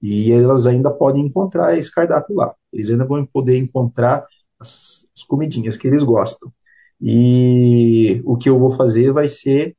E 0.00 0.30
elas 0.30 0.66
ainda 0.66 0.90
podem 0.90 1.24
encontrar 1.24 1.76
esse 1.76 1.92
cardápio 1.92 2.36
lá. 2.36 2.54
Eles 2.72 2.90
ainda 2.90 3.04
vão 3.04 3.24
poder 3.26 3.56
encontrar 3.56 4.26
as, 4.60 5.06
as 5.16 5.24
comidinhas 5.24 5.76
que 5.76 5.86
eles 5.86 6.02
gostam. 6.02 6.52
E 7.00 8.22
o 8.24 8.36
que 8.36 8.48
eu 8.48 8.58
vou 8.58 8.70
fazer 8.70 9.12
vai 9.12 9.28
ser 9.28 9.76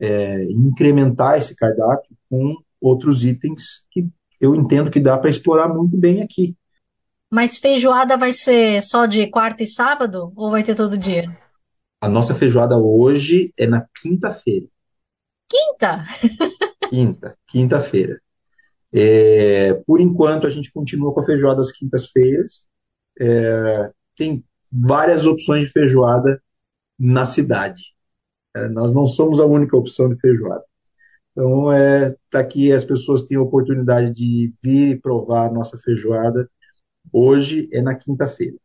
é, 0.00 0.44
incrementar 0.44 1.38
esse 1.38 1.54
cardápio 1.54 2.16
com 2.28 2.56
outros 2.80 3.24
itens 3.24 3.86
que 3.90 4.08
eu 4.40 4.54
entendo 4.54 4.90
que 4.90 5.00
dá 5.00 5.18
para 5.18 5.30
explorar 5.30 5.68
muito 5.68 5.96
bem 5.96 6.22
aqui. 6.22 6.56
Mas 7.30 7.56
feijoada 7.56 8.16
vai 8.16 8.32
ser 8.32 8.82
só 8.82 9.06
de 9.06 9.28
quarta 9.28 9.62
e 9.62 9.66
sábado 9.66 10.32
ou 10.34 10.50
vai 10.50 10.64
ter 10.64 10.74
todo 10.74 10.98
dia? 10.98 11.24
A 12.00 12.08
nossa 12.08 12.34
feijoada 12.34 12.76
hoje 12.76 13.52
é 13.56 13.66
na 13.66 13.86
quinta-feira. 14.02 14.66
Quinta? 15.48 16.04
quinta, 16.90 17.36
quinta-feira. 17.46 18.20
É, 18.92 19.74
por 19.86 20.00
enquanto 20.00 20.46
a 20.46 20.50
gente 20.50 20.72
continua 20.72 21.14
com 21.14 21.20
a 21.20 21.24
feijoada 21.24 21.60
às 21.60 21.70
quintas-feiras. 21.70 22.66
É, 23.20 23.92
tem 24.16 24.44
várias 24.72 25.24
opções 25.26 25.66
de 25.66 25.72
feijoada 25.72 26.42
na 26.98 27.24
cidade. 27.24 27.82
É, 28.56 28.68
nós 28.68 28.92
não 28.92 29.06
somos 29.06 29.38
a 29.38 29.46
única 29.46 29.76
opção 29.76 30.08
de 30.08 30.18
feijoada. 30.18 30.64
Então, 31.30 31.70
é 31.72 32.14
para 32.28 32.44
que 32.44 32.72
as 32.72 32.84
pessoas 32.84 33.22
tenham 33.22 33.42
a 33.42 33.46
oportunidade 33.46 34.10
de 34.12 34.52
vir 34.62 34.90
e 34.90 35.00
provar 35.00 35.48
a 35.48 35.52
nossa 35.52 35.78
feijoada, 35.78 36.50
Hoje 37.12 37.68
é 37.72 37.82
na 37.82 37.94
quinta-feira. 37.94 38.56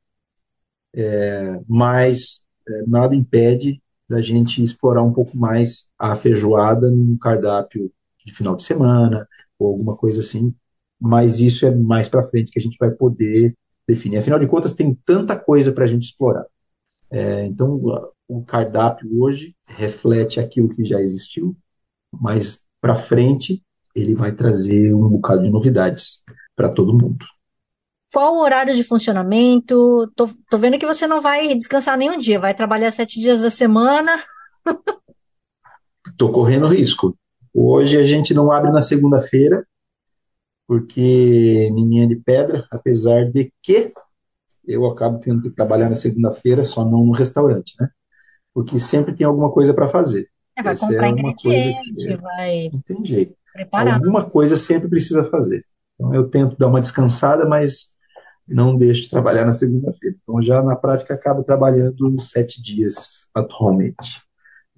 É, 0.94 1.60
mas 1.68 2.44
é, 2.68 2.84
nada 2.88 3.16
impede 3.16 3.82
da 4.08 4.22
gente 4.22 4.64
explorar 4.64 5.04
um 5.04 5.14
pouco 5.14 5.38
mais 5.38 5.88
a 5.98 6.16
feijoada 6.16 6.90
num 6.90 7.18
cardápio 7.18 7.92
de 8.26 8.34
final 8.34 8.56
de 8.56 8.64
semana 8.64 9.28
ou 9.60 9.68
alguma 9.70 9.96
coisa 9.96 10.22
assim. 10.22 10.54
Mas 11.00 11.40
isso 11.40 11.66
é 11.66 11.72
mais 11.76 12.08
para 12.08 12.24
frente 12.24 12.52
que 12.52 12.60
a 12.60 12.62
gente 12.62 12.78
vai 12.80 12.92
poder 12.92 13.54
definir. 13.88 14.18
Afinal 14.18 14.40
de 14.40 14.48
contas, 14.48 14.74
tem 14.74 14.98
tanta 15.06 15.38
coisa 15.38 15.72
para 15.72 15.84
a 15.84 15.88
gente 15.88 16.04
explorar. 16.04 16.46
É, 17.12 17.46
então, 17.46 17.82
o 18.28 18.44
cardápio 18.44 19.22
hoje 19.22 19.56
reflete 19.68 20.40
aquilo 20.40 20.70
que 20.70 20.84
já 20.84 21.02
existiu, 21.02 21.56
mas 22.12 22.64
para 22.82 22.96
frente 22.96 23.64
ele 23.96 24.16
vai 24.16 24.32
trazer 24.32 24.94
um 24.94 25.08
bocado 25.10 25.44
de 25.44 25.50
novidades 25.50 26.24
para 26.56 26.70
todo 26.70 26.94
mundo. 26.94 27.26
Qual 28.16 28.36
o 28.36 28.42
horário 28.42 28.74
de 28.74 28.82
funcionamento? 28.82 30.10
Tô, 30.16 30.30
tô 30.50 30.58
vendo 30.58 30.80
que 30.80 30.86
você 30.86 31.06
não 31.06 31.20
vai 31.20 31.54
descansar 31.54 31.98
nenhum 31.98 32.18
dia, 32.18 32.40
vai 32.40 32.54
trabalhar 32.54 32.90
sete 32.90 33.20
dias 33.20 33.42
da 33.42 33.50
semana. 33.50 34.18
Estou 36.08 36.32
correndo 36.32 36.66
risco. 36.66 37.14
Hoje 37.54 37.98
a 37.98 38.06
gente 38.06 38.34
não 38.34 38.54
abre 38.54 38.72
na 38.72 38.80
segunda-feira, 38.80 39.68
porque 40.66 41.70
ninguém 41.74 42.04
é 42.04 42.06
de 42.06 42.16
pedra, 42.16 42.66
apesar 42.72 43.30
de 43.30 43.52
que 43.62 43.92
eu 44.66 44.86
acabo 44.86 45.20
tendo 45.20 45.42
que 45.42 45.50
trabalhar 45.50 45.90
na 45.90 45.96
segunda-feira, 45.96 46.64
só 46.64 46.86
não 46.86 47.04
no 47.04 47.12
restaurante, 47.12 47.74
né? 47.78 47.90
Porque 48.54 48.80
sempre 48.80 49.14
tem 49.14 49.28
alguma 49.28 49.52
coisa 49.52 49.74
para 49.74 49.90
fazer. 49.90 50.30
É, 50.56 50.64
vai 50.64 50.72
Essa 50.72 50.88
comprar 50.88 51.08
é 51.08 51.10
ingrediente, 51.10 51.94
que, 51.98 52.16
vai. 52.16 52.70
Não 52.72 52.82
tem 52.82 53.04
jeito. 53.04 53.36
Preparar. 53.52 53.96
Alguma 53.96 54.24
coisa 54.24 54.56
sempre 54.56 54.88
precisa 54.88 55.26
fazer. 55.26 55.66
Então 55.96 56.16
eu 56.16 56.30
tento 56.30 56.58
dar 56.58 56.68
uma 56.68 56.80
descansada, 56.80 57.46
mas 57.46 57.94
não 58.48 58.78
deixo 58.78 59.04
de 59.04 59.10
trabalhar 59.10 59.46
na 59.46 59.54
segunda-feira. 59.54 60.16
Então, 60.22 60.42
já 60.42 60.62
na 60.62 60.76
prática, 60.76 61.14
acabo 61.14 61.44
trabalhando 61.44 62.20
sete 62.20 62.62
dias 62.62 63.30
atualmente. 63.34 64.22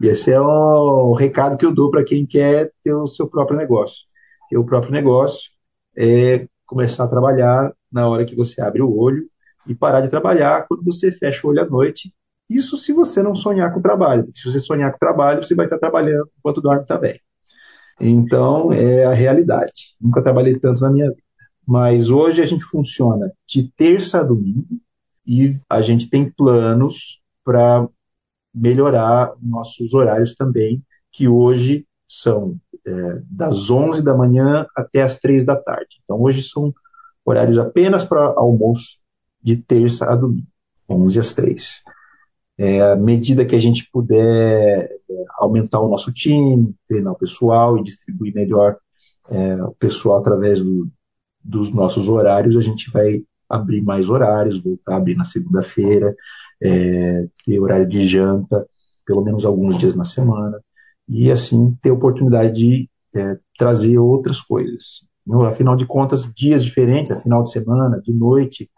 E 0.02 0.08
esse 0.08 0.32
é 0.32 0.40
o 0.40 1.14
recado 1.14 1.58
que 1.58 1.66
eu 1.66 1.74
dou 1.74 1.90
para 1.90 2.04
quem 2.04 2.26
quer 2.26 2.72
ter 2.84 2.94
o 2.94 3.08
seu 3.08 3.28
próprio 3.28 3.58
negócio. 3.58 4.06
Ter 4.50 4.58
o 4.58 4.66
próprio 4.66 4.92
negócio 4.92 5.50
é 5.98 6.48
começar 6.66 7.06
a 7.06 7.08
trabalhar 7.08 7.74
na 7.92 8.08
hora 8.08 8.26
que 8.26 8.36
você 8.36 8.62
abre 8.62 8.82
o 8.82 8.96
olho 8.96 9.26
e 9.68 9.76
parar 9.76 10.02
de 10.02 10.08
trabalhar 10.08 10.66
quando 10.68 10.84
você 10.84 11.12
fecha 11.12 11.46
o 11.46 11.50
olho 11.50 11.62
à 11.62 11.66
noite. 11.66 12.14
Isso 12.50 12.78
se 12.78 12.94
você 12.94 13.22
não 13.22 13.36
sonhar 13.36 13.74
com 13.74 13.80
o 13.80 13.82
trabalho. 13.82 14.30
Se 14.34 14.50
você 14.50 14.60
sonhar 14.60 14.92
com 14.92 14.98
o 14.98 15.00
trabalho, 15.00 15.44
você 15.44 15.56
vai 15.56 15.66
estar 15.66 15.80
trabalhando 15.80 16.30
enquanto 16.38 16.62
dorme 16.62 16.86
também. 16.86 17.20
Então, 18.00 18.72
é 18.72 19.06
a 19.06 19.12
realidade. 19.12 19.98
Nunca 20.00 20.22
trabalhei 20.22 20.58
tanto 20.60 20.82
na 20.82 20.92
minha 20.92 21.10
vida. 21.10 21.27
Mas 21.68 22.10
hoje 22.10 22.42
a 22.42 22.46
gente 22.46 22.64
funciona 22.64 23.30
de 23.46 23.70
terça 23.76 24.22
a 24.22 24.24
domingo 24.24 24.80
e 25.26 25.50
a 25.70 25.82
gente 25.82 26.10
tem 26.10 26.32
planos 26.32 27.22
para 27.44 27.86
melhorar 28.56 29.34
nossos 29.42 29.94
horários 29.94 30.34
também, 30.34 30.82
que 31.12 31.28
hoje 31.28 31.86
são 32.08 32.58
é, 32.86 33.22
das 33.30 33.70
11 33.70 34.02
da 34.02 34.16
manhã 34.16 34.66
até 34.74 35.02
as 35.02 35.20
3 35.20 35.44
da 35.44 35.58
tarde. 35.58 36.00
Então, 36.04 36.22
hoje 36.22 36.42
são 36.42 36.74
horários 37.26 37.58
apenas 37.58 38.06
para 38.06 38.34
almoço 38.38 39.00
de 39.44 39.58
terça 39.58 40.06
a 40.10 40.16
domingo, 40.16 40.48
11 40.90 41.20
às 41.20 41.34
3. 41.34 41.84
É, 42.58 42.82
à 42.94 42.96
medida 42.96 43.46
que 43.46 43.56
a 43.56 43.60
gente 43.60 43.90
puder 43.92 44.86
é, 44.86 45.26
aumentar 45.38 45.82
o 45.82 45.90
nosso 45.90 46.14
time, 46.14 46.74
treinar 46.88 47.12
o 47.12 47.18
pessoal 47.18 47.78
e 47.78 47.84
distribuir 47.84 48.34
melhor 48.34 48.78
é, 49.30 49.64
o 49.64 49.74
pessoal 49.74 50.20
através 50.20 50.62
do, 50.62 50.90
dos 51.48 51.72
nossos 51.72 52.10
horários, 52.10 52.58
a 52.58 52.62
gente 52.62 52.92
vai 52.92 53.24
abrir 53.50 53.82
mais 53.82 54.10
horários, 54.10 54.62
voltar 54.62 54.94
a 54.94 54.98
abrir 54.98 55.16
na 55.16 55.24
segunda-feira, 55.24 56.14
é, 56.62 57.28
ter 57.46 57.60
horário 57.60 57.88
de 57.88 58.06
janta, 58.06 58.68
pelo 59.06 59.24
menos 59.24 59.46
alguns 59.46 59.78
dias 59.78 59.96
na 59.96 60.04
semana, 60.04 60.60
e 61.08 61.32
assim 61.32 61.76
ter 61.82 61.92
oportunidade 61.92 62.54
de 62.54 62.90
é, 63.16 63.38
trazer 63.58 63.98
outras 63.98 64.42
coisas. 64.42 65.08
Afinal 65.48 65.76
de 65.76 65.86
contas, 65.86 66.30
dias 66.34 66.64
diferentes, 66.64 67.12
a 67.12 67.18
final 67.18 67.44
de 67.44 67.52
semana, 67.52 68.02
de 68.02 68.14
noite, 68.14 68.70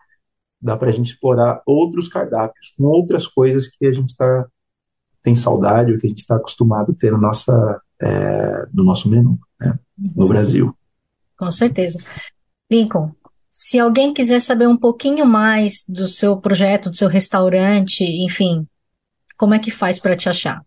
dá 0.62 0.78
para 0.78 0.90
a 0.90 0.92
gente 0.92 1.12
explorar 1.14 1.62
outros 1.66 2.08
cardápios, 2.08 2.74
com 2.78 2.86
outras 2.86 3.26
coisas 3.26 3.68
que 3.68 3.86
a 3.86 3.92
gente 3.92 4.10
está 4.10 4.48
tem 5.22 5.36
saudade, 5.36 5.92
ou 5.92 5.98
que 5.98 6.08
a 6.08 6.10
gente 6.10 6.20
está 6.20 6.38
acostumado 6.38 6.94
a 6.94 6.96
ter 6.96 7.12
no, 7.12 7.18
nossa, 7.18 7.82
é, 8.02 8.66
no 8.74 8.86
nosso 8.86 9.10
menu, 9.10 9.38
né, 9.60 9.78
no 10.16 10.24
uhum. 10.24 10.30
Brasil. 10.30 10.74
Com 11.38 11.52
certeza. 11.52 12.00
Lincoln, 12.72 13.12
se 13.50 13.80
alguém 13.80 14.14
quiser 14.14 14.40
saber 14.40 14.68
um 14.68 14.78
pouquinho 14.78 15.26
mais 15.26 15.84
do 15.88 16.08
seu 16.08 16.38
projeto, 16.38 16.90
do 16.90 16.96
seu 16.96 17.08
restaurante, 17.08 18.04
enfim, 18.04 18.68
como 19.36 19.56
é 19.56 19.60
que 19.60 19.72
faz 19.72 20.00
para 20.00 20.16
te 20.16 20.30
achar? 20.30 20.62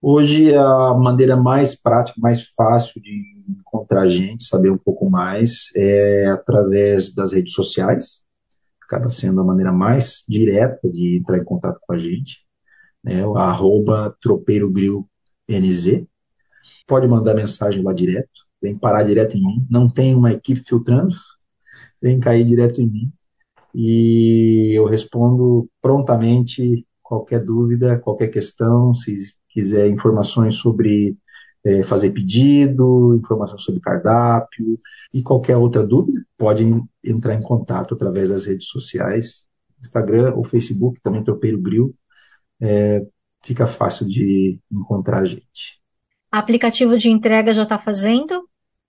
Hoje 0.00 0.54
a 0.54 0.94
maneira 0.94 1.36
mais 1.36 1.74
prática, 1.74 2.20
mais 2.20 2.48
fácil 2.56 3.00
de 3.00 3.44
encontrar 3.48 4.02
a 4.02 4.08
gente, 4.08 4.44
saber 4.44 4.70
um 4.70 4.78
pouco 4.78 5.08
mais, 5.10 5.70
é 5.74 6.26
através 6.26 7.12
das 7.12 7.32
redes 7.32 7.52
sociais. 7.52 8.22
Acaba 8.84 9.08
sendo 9.08 9.40
a 9.40 9.44
maneira 9.44 9.72
mais 9.72 10.24
direta 10.28 10.88
de 10.88 11.18
entrar 11.18 11.38
em 11.38 11.44
contato 11.44 11.78
com 11.80 11.94
a 11.94 11.96
gente. 11.96 12.40
Né? 13.02 13.26
O 13.26 13.36
arroba. 13.36 14.16
Pode 16.86 17.08
mandar 17.08 17.34
mensagem 17.34 17.82
lá 17.82 17.92
direto, 17.92 18.28
vem 18.62 18.78
parar 18.78 19.02
direto 19.02 19.36
em 19.36 19.40
mim. 19.40 19.66
Não 19.68 19.88
tem 19.88 20.14
uma 20.14 20.32
equipe 20.32 20.62
filtrando, 20.64 21.14
vem 22.00 22.20
cair 22.20 22.44
direto 22.44 22.80
em 22.80 22.88
mim 22.88 23.12
e 23.74 24.72
eu 24.74 24.84
respondo 24.84 25.68
prontamente 25.80 26.86
qualquer 27.02 27.40
dúvida, 27.44 27.98
qualquer 27.98 28.28
questão, 28.28 28.94
se 28.94 29.16
quiser 29.48 29.88
informações 29.88 30.56
sobre 30.56 31.16
é, 31.64 31.82
fazer 31.82 32.10
pedido, 32.10 33.16
informações 33.16 33.62
sobre 33.62 33.80
cardápio 33.80 34.76
e 35.14 35.22
qualquer 35.22 35.56
outra 35.56 35.84
dúvida, 35.84 36.20
pode 36.36 36.64
entrar 37.04 37.34
em 37.34 37.42
contato 37.42 37.94
através 37.94 38.30
das 38.30 38.44
redes 38.44 38.68
sociais, 38.68 39.46
Instagram 39.80 40.34
ou 40.34 40.44
Facebook, 40.44 41.00
também 41.02 41.24
Tropeiro 41.24 41.60
Grill, 41.60 41.92
é, 42.60 43.04
fica 43.44 43.66
fácil 43.66 44.06
de 44.06 44.58
encontrar 44.70 45.20
a 45.20 45.24
gente. 45.24 45.80
Aplicativo 46.30 46.96
de 46.96 47.10
entrega 47.10 47.52
já 47.52 47.64
está 47.64 47.78
fazendo? 47.78 48.41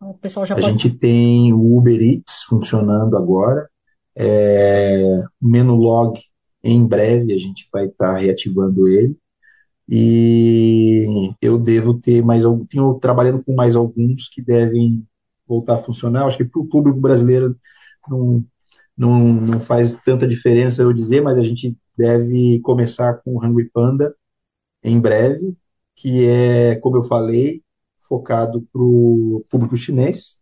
O 0.10 0.14
pessoal 0.16 0.45
já 0.45 0.56
a 0.56 0.60
pode... 0.60 0.72
gente 0.72 0.89
tem 0.89 1.54
o 1.54 1.78
Uber 1.78 2.01
Eats 2.01 2.43
funcionando 2.43 3.18
agora. 3.18 3.70
É, 4.16 5.24
Menulog, 5.41 6.20
em 6.64 6.86
breve, 6.86 7.34
a 7.34 7.38
gente 7.38 7.68
vai 7.72 7.86
estar 7.86 8.14
tá 8.14 8.18
reativando 8.18 8.88
ele. 8.88 9.18
E 9.88 11.06
eu 11.41 11.58
devo 11.58 11.93
ter 11.95 12.24
mais 12.24 12.45
algum. 12.45 12.66
Tenho 12.66 12.93
trabalhando 12.95 13.43
com 13.43 13.54
mais 13.54 13.76
alguns 13.76 14.30
que 14.30 14.41
devem 14.41 15.06
voltar 15.47 15.76
a 15.76 15.78
funcionar. 15.78 16.26
Acho 16.26 16.38
que 16.38 16.45
para 16.45 16.62
o 16.62 16.68
público 16.68 16.99
brasileiro 16.99 17.56
não, 18.10 18.45
não, 18.97 19.34
não 19.34 19.60
faz 19.60 19.95
tanta 19.95 20.28
diferença 20.28 20.82
eu 20.82 20.93
dizer, 20.93 21.22
mas 21.22 21.38
a 21.38 21.43
gente 21.43 21.78
deve 21.97 22.60
começar 22.62 23.16
com 23.16 23.36
o 23.36 23.43
Hungry 23.43 23.70
Panda 23.70 24.16
em 24.84 24.99
breve, 24.99 25.56
que 25.95 26.28
é, 26.28 26.76
como 26.78 26.97
eu 26.97 27.04
falei, 27.04 27.62
focado 28.14 28.61
para 28.72 28.82
o 28.82 29.43
público 29.49 29.76
chinês, 29.76 30.38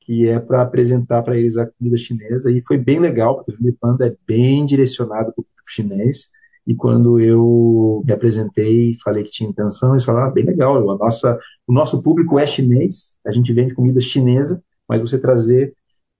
que 0.00 0.28
é 0.28 0.38
para 0.38 0.62
apresentar 0.62 1.22
para 1.22 1.36
eles 1.36 1.56
a 1.56 1.66
comida 1.66 1.96
chinesa. 1.96 2.52
E 2.52 2.62
foi 2.62 2.78
bem 2.78 3.00
legal, 3.00 3.34
porque 3.34 3.50
o 3.50 3.54
Filme 3.56 3.72
Panda 3.72 4.06
é 4.06 4.16
bem 4.24 4.64
direcionado 4.64 5.32
para 5.32 5.42
o 5.42 5.44
público 5.44 5.68
chinês. 5.68 6.28
E 6.64 6.74
quando 6.74 7.18
eu 7.18 8.02
me 8.06 8.12
apresentei 8.12 8.96
falei 9.02 9.24
que 9.24 9.30
tinha 9.30 9.50
intenção, 9.50 9.92
eles 9.92 10.04
falaram: 10.04 10.28
ah, 10.28 10.30
bem 10.30 10.44
legal, 10.44 10.76
a 10.90 10.96
nossa, 10.96 11.38
o 11.66 11.72
nosso 11.72 12.00
público 12.00 12.38
é 12.38 12.46
chinês, 12.46 13.16
a 13.26 13.32
gente 13.32 13.52
vende 13.52 13.74
comida 13.74 14.00
chinesa, 14.00 14.62
mas 14.88 15.00
você 15.00 15.18
trazer 15.18 15.74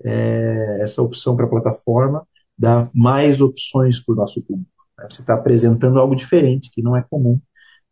é, 0.05 0.79
essa 0.83 1.03
opção 1.03 1.37
para 1.37 1.47
a 1.47 1.49
plataforma 1.49 2.27
dá 2.59 2.91
mais 2.93 3.41
opções 3.41 4.03
para 4.03 4.13
o 4.15 4.17
nosso 4.17 4.43
público. 4.43 4.71
Né? 4.99 5.07
Você 5.09 5.21
está 5.21 5.35
apresentando 5.35 6.01
algo 6.01 6.17
diferente, 6.17 6.71
que 6.73 6.83
não 6.83 6.97
é 6.97 7.03
comum 7.03 7.41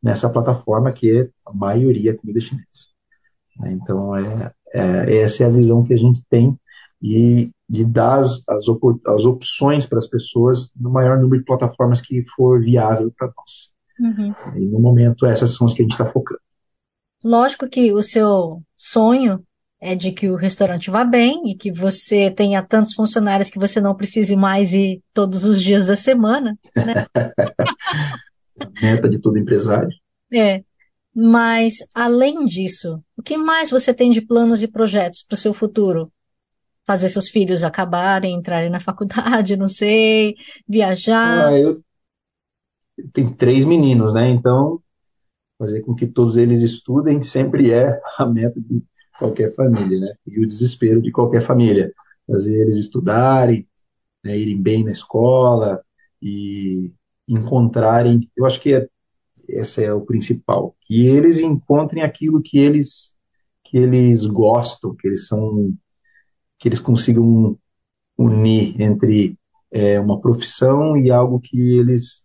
nessa 0.03 0.29
plataforma, 0.29 0.93
que 0.93 1.11
é 1.11 1.29
a 1.47 1.55
maioria 1.55 2.17
comida 2.17 2.41
chinesa. 2.41 2.94
Né? 3.59 3.73
Então, 3.73 4.17
é, 4.17 4.53
é, 4.73 5.19
essa 5.19 5.45
é 5.45 5.47
a 5.47 5.51
visão 5.51 5.85
que 5.85 5.93
a 5.93 5.97
gente 5.97 6.23
tem 6.29 6.57
e 7.03 7.51
de 7.69 7.85
dar 7.85 8.21
as, 8.21 8.43
as, 8.49 8.69
op 8.69 9.01
as 9.07 9.25
opções 9.25 9.87
para 9.87 9.99
as 9.99 10.07
pessoas 10.07 10.71
no 10.75 10.91
maior 10.91 11.19
número 11.19 11.41
de 11.41 11.47
plataformas 11.47 12.01
que 12.01 12.23
for 12.35 12.61
viável 12.61 13.13
para 13.17 13.31
nós. 13.37 13.73
Uhum. 13.99 14.35
E 14.57 14.67
no 14.67 14.81
momento, 14.81 15.27
essas 15.27 15.55
são 15.55 15.67
as 15.67 15.75
que 15.75 15.83
a 15.83 15.85
gente 15.85 15.93
está 15.93 16.07
focando. 16.07 16.41
Lógico 17.23 17.69
que 17.69 17.93
o 17.93 18.03
seu 18.03 18.63
sonho 18.77 19.43
é 19.81 19.95
de 19.95 20.13
que 20.13 20.29
o 20.31 20.37
restaurante 20.37 20.91
vá 20.91 21.05
bem 21.05 21.51
e 21.51 21.55
que 21.55 21.71
você 21.71 22.31
tenha 22.31 22.63
tantos 22.63 22.95
funcionários 22.95 23.51
que 23.51 23.59
você 23.59 23.81
não 23.81 23.95
precise 23.95 24.35
mais 24.35 24.73
ir 24.73 25.03
todos 25.13 25.45
os 25.45 25.63
dias 25.63 25.87
da 25.87 25.97
semana, 25.97 26.59
né? 26.75 27.07
Meta 28.81 29.09
de 29.09 29.19
todo 29.19 29.39
empresário. 29.39 29.91
É. 30.33 30.63
Mas, 31.15 31.79
além 31.95 32.45
disso, 32.45 33.03
o 33.17 33.23
que 33.23 33.37
mais 33.37 33.71
você 33.71 33.95
tem 33.95 34.11
de 34.11 34.21
planos 34.21 34.63
e 34.63 34.69
projetos 34.69 35.23
para 35.23 35.35
o 35.35 35.39
seu 35.39 35.55
futuro? 35.55 36.13
Fazer 36.85 37.09
seus 37.09 37.29
filhos 37.29 37.63
acabarem, 37.63 38.35
entrarem 38.35 38.69
na 38.69 38.81
faculdade, 38.81 39.57
não 39.57 39.69
sei, 39.69 40.35
viajar? 40.69 41.49
Ah, 41.49 41.59
eu, 41.59 41.83
eu 42.99 43.11
tenho 43.13 43.35
três 43.35 43.65
meninos, 43.65 44.15
né? 44.15 44.29
Então, 44.29 44.81
fazer 45.59 45.83
com 45.83 45.95
que 45.95 46.07
todos 46.07 46.37
eles 46.37 46.63
estudem 46.63 47.23
sempre 47.23 47.73
é 47.73 48.01
a 48.19 48.27
meta 48.27 48.61
de 48.61 48.83
qualquer 49.19 49.55
família, 49.55 50.01
né? 50.01 50.15
E 50.27 50.45
o 50.45 50.47
desespero 50.47 51.01
de 51.01 51.13
qualquer 51.13 51.43
família. 51.43 51.93
Fazer 52.27 52.61
eles 52.61 52.77
estudarem, 52.77 53.67
né, 54.25 54.37
irem 54.37 54.61
bem 54.61 54.85
na 54.85 54.91
escola 54.91 55.83
e 56.21 56.93
encontrarem. 57.29 58.31
Eu 58.37 58.47
acho 58.47 58.61
que 58.61 58.75
é 58.75 58.89
essa 59.51 59.83
é 59.83 59.93
o 59.93 60.01
principal, 60.01 60.77
que 60.83 61.07
eles 61.07 61.41
encontrem 61.41 62.03
aquilo 62.03 62.43
que 62.43 62.59
eles 62.59 63.13
que 63.65 63.79
eles 63.79 64.27
gostam, 64.27 64.95
que 64.95 65.09
eles 65.09 65.27
são 65.27 65.75
que 66.59 66.69
eles 66.69 66.81
consigam 66.81 67.59
unir 68.17 68.81
entre 68.81 69.37
é, 69.73 69.99
uma 70.01 70.21
profissão 70.21 70.97
e 70.97 71.11
algo 71.11 71.41
que 71.41 71.77
eles 71.79 72.23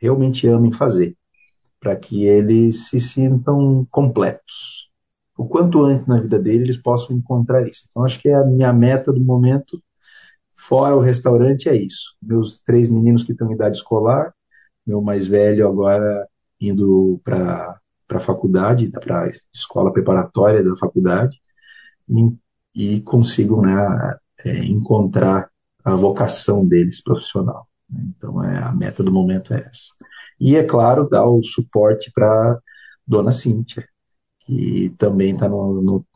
realmente 0.00 0.46
amem 0.48 0.72
fazer, 0.72 1.16
para 1.80 1.96
que 1.96 2.24
eles 2.26 2.88
se 2.88 3.00
sintam 3.00 3.86
completos. 3.90 4.90
O 5.36 5.46
quanto 5.46 5.82
antes 5.84 6.06
na 6.06 6.20
vida 6.20 6.38
dele 6.38 6.64
eles 6.64 6.76
possam 6.76 7.16
encontrar 7.16 7.66
isso. 7.68 7.86
Então, 7.88 8.04
acho 8.04 8.20
que 8.20 8.28
é 8.28 8.34
a 8.34 8.44
minha 8.44 8.72
meta 8.72 9.12
do 9.12 9.20
momento, 9.20 9.82
fora 10.52 10.96
o 10.96 11.00
restaurante, 11.00 11.68
é 11.68 11.76
isso. 11.76 12.16
Meus 12.22 12.60
três 12.60 12.88
meninos 12.88 13.22
que 13.22 13.32
estão 13.32 13.50
em 13.50 13.54
idade 13.54 13.76
escolar, 13.76 14.34
meu 14.86 15.00
mais 15.00 15.26
velho 15.26 15.66
agora 15.66 16.28
indo 16.60 17.20
para 17.24 17.80
a 18.10 18.20
faculdade, 18.20 18.90
para 18.90 19.24
a 19.24 19.30
escola 19.52 19.92
preparatória 19.92 20.62
da 20.62 20.76
faculdade, 20.76 21.40
e, 22.74 22.96
e 22.96 23.00
consigam 23.02 23.62
né, 23.62 24.16
é, 24.44 24.64
encontrar 24.64 25.50
a 25.84 25.94
vocação 25.96 26.66
deles 26.66 27.02
profissional. 27.02 27.68
Né? 27.88 28.04
Então, 28.16 28.42
é, 28.42 28.58
a 28.62 28.72
meta 28.72 29.02
do 29.02 29.12
momento 29.12 29.52
é 29.54 29.58
essa. 29.58 29.92
E, 30.40 30.56
é 30.56 30.64
claro, 30.64 31.08
dar 31.08 31.26
o 31.26 31.42
suporte 31.44 32.10
para 32.12 32.58
Dona 33.06 33.32
Cíntia, 33.32 33.86
que 34.40 34.94
também 34.98 35.32
está 35.32 35.48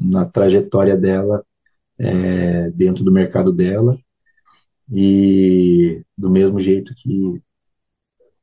na 0.01 0.25
trajetória 0.27 0.97
dela, 0.97 1.45
é, 1.99 2.71
dentro 2.71 3.03
do 3.05 3.13
mercado 3.13 3.53
dela, 3.53 3.99
e 4.91 6.03
do 6.17 6.31
mesmo 6.31 6.59
jeito 6.59 6.95
que 6.97 7.43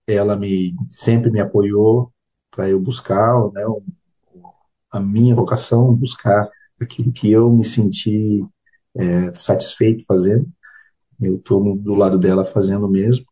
ela 0.07 0.35
me 0.35 0.75
sempre 0.89 1.31
me 1.31 1.39
apoiou 1.39 2.11
para 2.51 2.69
eu 2.69 2.79
buscar 2.79 3.35
né, 3.53 3.63
a 4.91 4.99
minha 4.99 5.35
vocação, 5.35 5.93
buscar 5.95 6.49
aquilo 6.81 7.11
que 7.11 7.31
eu 7.31 7.51
me 7.51 7.65
senti 7.65 8.45
é, 8.95 9.33
satisfeito 9.33 10.05
fazendo. 10.05 10.47
Eu 11.21 11.37
estou 11.37 11.77
do 11.77 11.95
lado 11.95 12.19
dela 12.19 12.45
fazendo 12.45 12.89
mesmo 12.89 13.25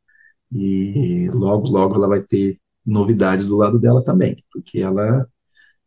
E 0.52 1.30
logo, 1.34 1.68
logo 1.70 1.96
ela 1.96 2.10
vai 2.10 2.22
ter 2.24 2.60
novidades 2.86 3.46
do 3.48 3.58
lado 3.58 3.80
dela 3.80 4.04
também, 4.04 4.38
porque 4.54 4.80
ela, 4.82 5.28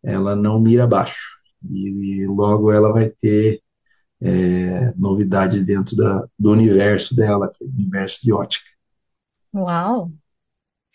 ela 0.05 0.37
não 0.37 0.61
mira 0.61 0.85
abaixo. 0.85 1.41
E 1.71 2.27
logo 2.29 2.73
ela 2.73 2.93
vai 2.93 3.11
ter 3.11 3.63
é, 4.23 4.93
novidades 4.97 5.65
dentro 5.65 5.97
da, 5.97 6.27
do 6.39 6.53
universo 6.53 7.15
dela, 7.17 7.53
é 7.61 7.65
universo 7.65 8.21
de 8.23 8.33
ótica. 8.33 8.71
Uau! 9.53 10.13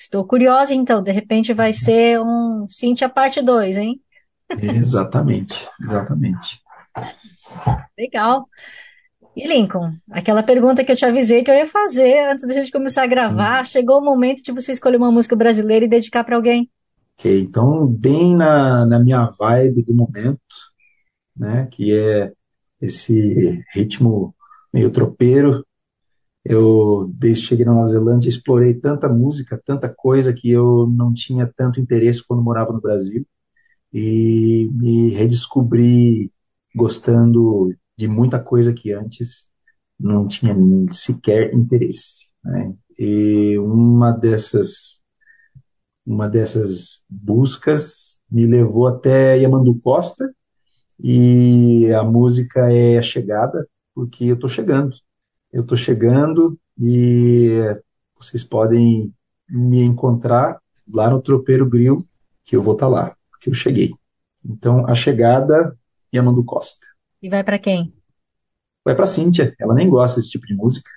Estou 0.02 0.26
curiosa, 0.26 0.74
então. 0.74 1.04
De 1.04 1.12
repente 1.12 1.54
vai 1.54 1.72
ser 1.74 2.20
um 2.20 2.66
Cintia 2.68 3.08
parte 3.08 3.39
2, 3.39 3.78
hein? 3.78 4.02
exatamente, 4.60 5.70
exatamente. 5.80 6.60
Legal. 7.97 8.47
E 9.36 9.47
Lincoln, 9.47 9.93
aquela 10.10 10.41
pergunta 10.41 10.84
que 10.84 10.91
eu 10.91 10.95
te 10.95 11.06
avisei 11.06 11.43
que 11.43 11.52
eu 11.52 11.56
ia 11.56 11.68
fazer 11.68 12.32
antes 12.32 12.47
da 12.47 12.54
gente 12.56 12.72
começar 12.72 13.04
a 13.04 13.08
gravar, 13.08 13.62
hum. 13.62 13.66
chegou 13.66 13.99
o 13.99 14.04
momento 14.04 14.41
de 14.41 14.52
você 14.52 14.72
escolher 14.72 14.97
uma 14.97 15.12
música 15.12 15.36
brasileira 15.36 15.86
e 15.86 15.89
dedicar 15.89 16.24
para 16.24 16.36
alguém. 16.36 16.70
Ok, 17.18 17.39
então 17.39 17.86
bem 17.86 18.36
na, 18.36 18.84
na 18.88 18.99
minha 18.99 19.30
vibe 19.39 19.84
do 19.84 19.93
momento, 19.93 20.41
né, 21.38 21.68
que 21.72 21.93
é 21.93 22.34
esse 22.82 23.64
ritmo 23.72 24.34
meio 24.74 24.89
tropeiro. 24.89 25.64
Eu, 26.44 27.12
desde 27.16 27.44
que 27.44 27.50
cheguei 27.50 27.66
na 27.66 27.74
Nova 27.74 27.88
Zelândia, 27.88 28.30
explorei 28.30 28.74
tanta 28.74 29.08
música, 29.08 29.62
tanta 29.64 29.88
coisa 29.94 30.34
que 30.34 30.50
eu 30.50 30.88
não 30.88 31.14
tinha 31.14 31.48
tanto 31.48 31.80
interesse 31.80 32.26
quando 32.26 32.44
morava 32.44 32.74
no 32.74 32.82
Brasil 32.82 33.26
e 33.94 34.70
me 34.74 35.10
redescobri 35.10 36.30
gostando 36.76 37.76
de 37.98 38.08
muita 38.08 38.39
coisa 38.39 38.74
que 38.74 38.92
antes 38.94 39.52
não 40.00 40.28
tinha 40.28 40.56
sequer 40.92 41.54
interesse. 41.54 42.32
Né? 42.44 42.74
E 42.98 43.58
uma 43.60 44.12
dessas 44.12 45.02
uma 46.06 46.28
dessas 46.28 47.02
buscas 47.10 48.20
me 48.30 48.46
levou 48.48 48.88
até 48.88 49.38
Yamandu 49.38 49.78
Costa 49.82 50.34
e 51.00 51.92
a 51.94 52.04
música 52.04 52.72
é 52.72 52.98
a 52.98 53.02
chegada 53.04 53.68
porque 53.94 54.26
eu 54.26 54.36
estou 54.36 54.50
chegando 54.50 54.96
eu 55.52 55.62
estou 55.62 55.78
chegando 55.78 56.58
e 56.78 57.60
vocês 58.16 58.43
podem 58.43 59.14
me 59.49 59.82
encontrar 59.82 60.60
lá 60.88 61.10
no 61.10 61.22
Tropeiro 61.22 61.68
Grill 61.68 61.97
que 62.43 62.56
eu 62.56 62.64
vou 62.64 62.74
estar 62.74 62.88
tá 62.88 62.91
lá 62.91 63.16
porque 63.30 63.49
eu 63.49 63.54
cheguei 63.54 63.91
então 64.45 64.86
a 64.88 64.95
chegada 64.95 65.78
Yamandu 66.14 66.43
Costa 66.43 66.91
e 67.22 67.30
vai 67.30 67.43
para 67.43 67.60
quem? 67.60 67.93
Vai 68.84 68.95
para 68.95 69.06
Cíntia. 69.06 69.56
Ela 69.60 69.76
nem 69.76 69.88
gosta 69.88 70.20
desse 70.20 70.32
tipo 70.32 70.47
de 70.47 70.56
música. 70.56 70.89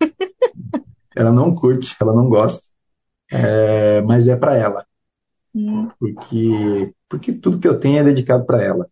ela 1.14 1.30
não 1.30 1.54
curte, 1.54 1.94
ela 2.00 2.12
não 2.12 2.28
gosta. 2.28 2.66
É, 3.30 4.02
mas 4.02 4.26
é 4.26 4.36
para 4.36 4.56
ela. 4.56 4.84
Hum. 5.54 5.88
Porque, 5.98 6.92
porque 7.08 7.32
tudo 7.32 7.60
que 7.60 7.68
eu 7.68 7.78
tenho 7.78 7.98
é 7.98 8.04
dedicado 8.04 8.44
para 8.44 8.60
ela. 8.60 8.90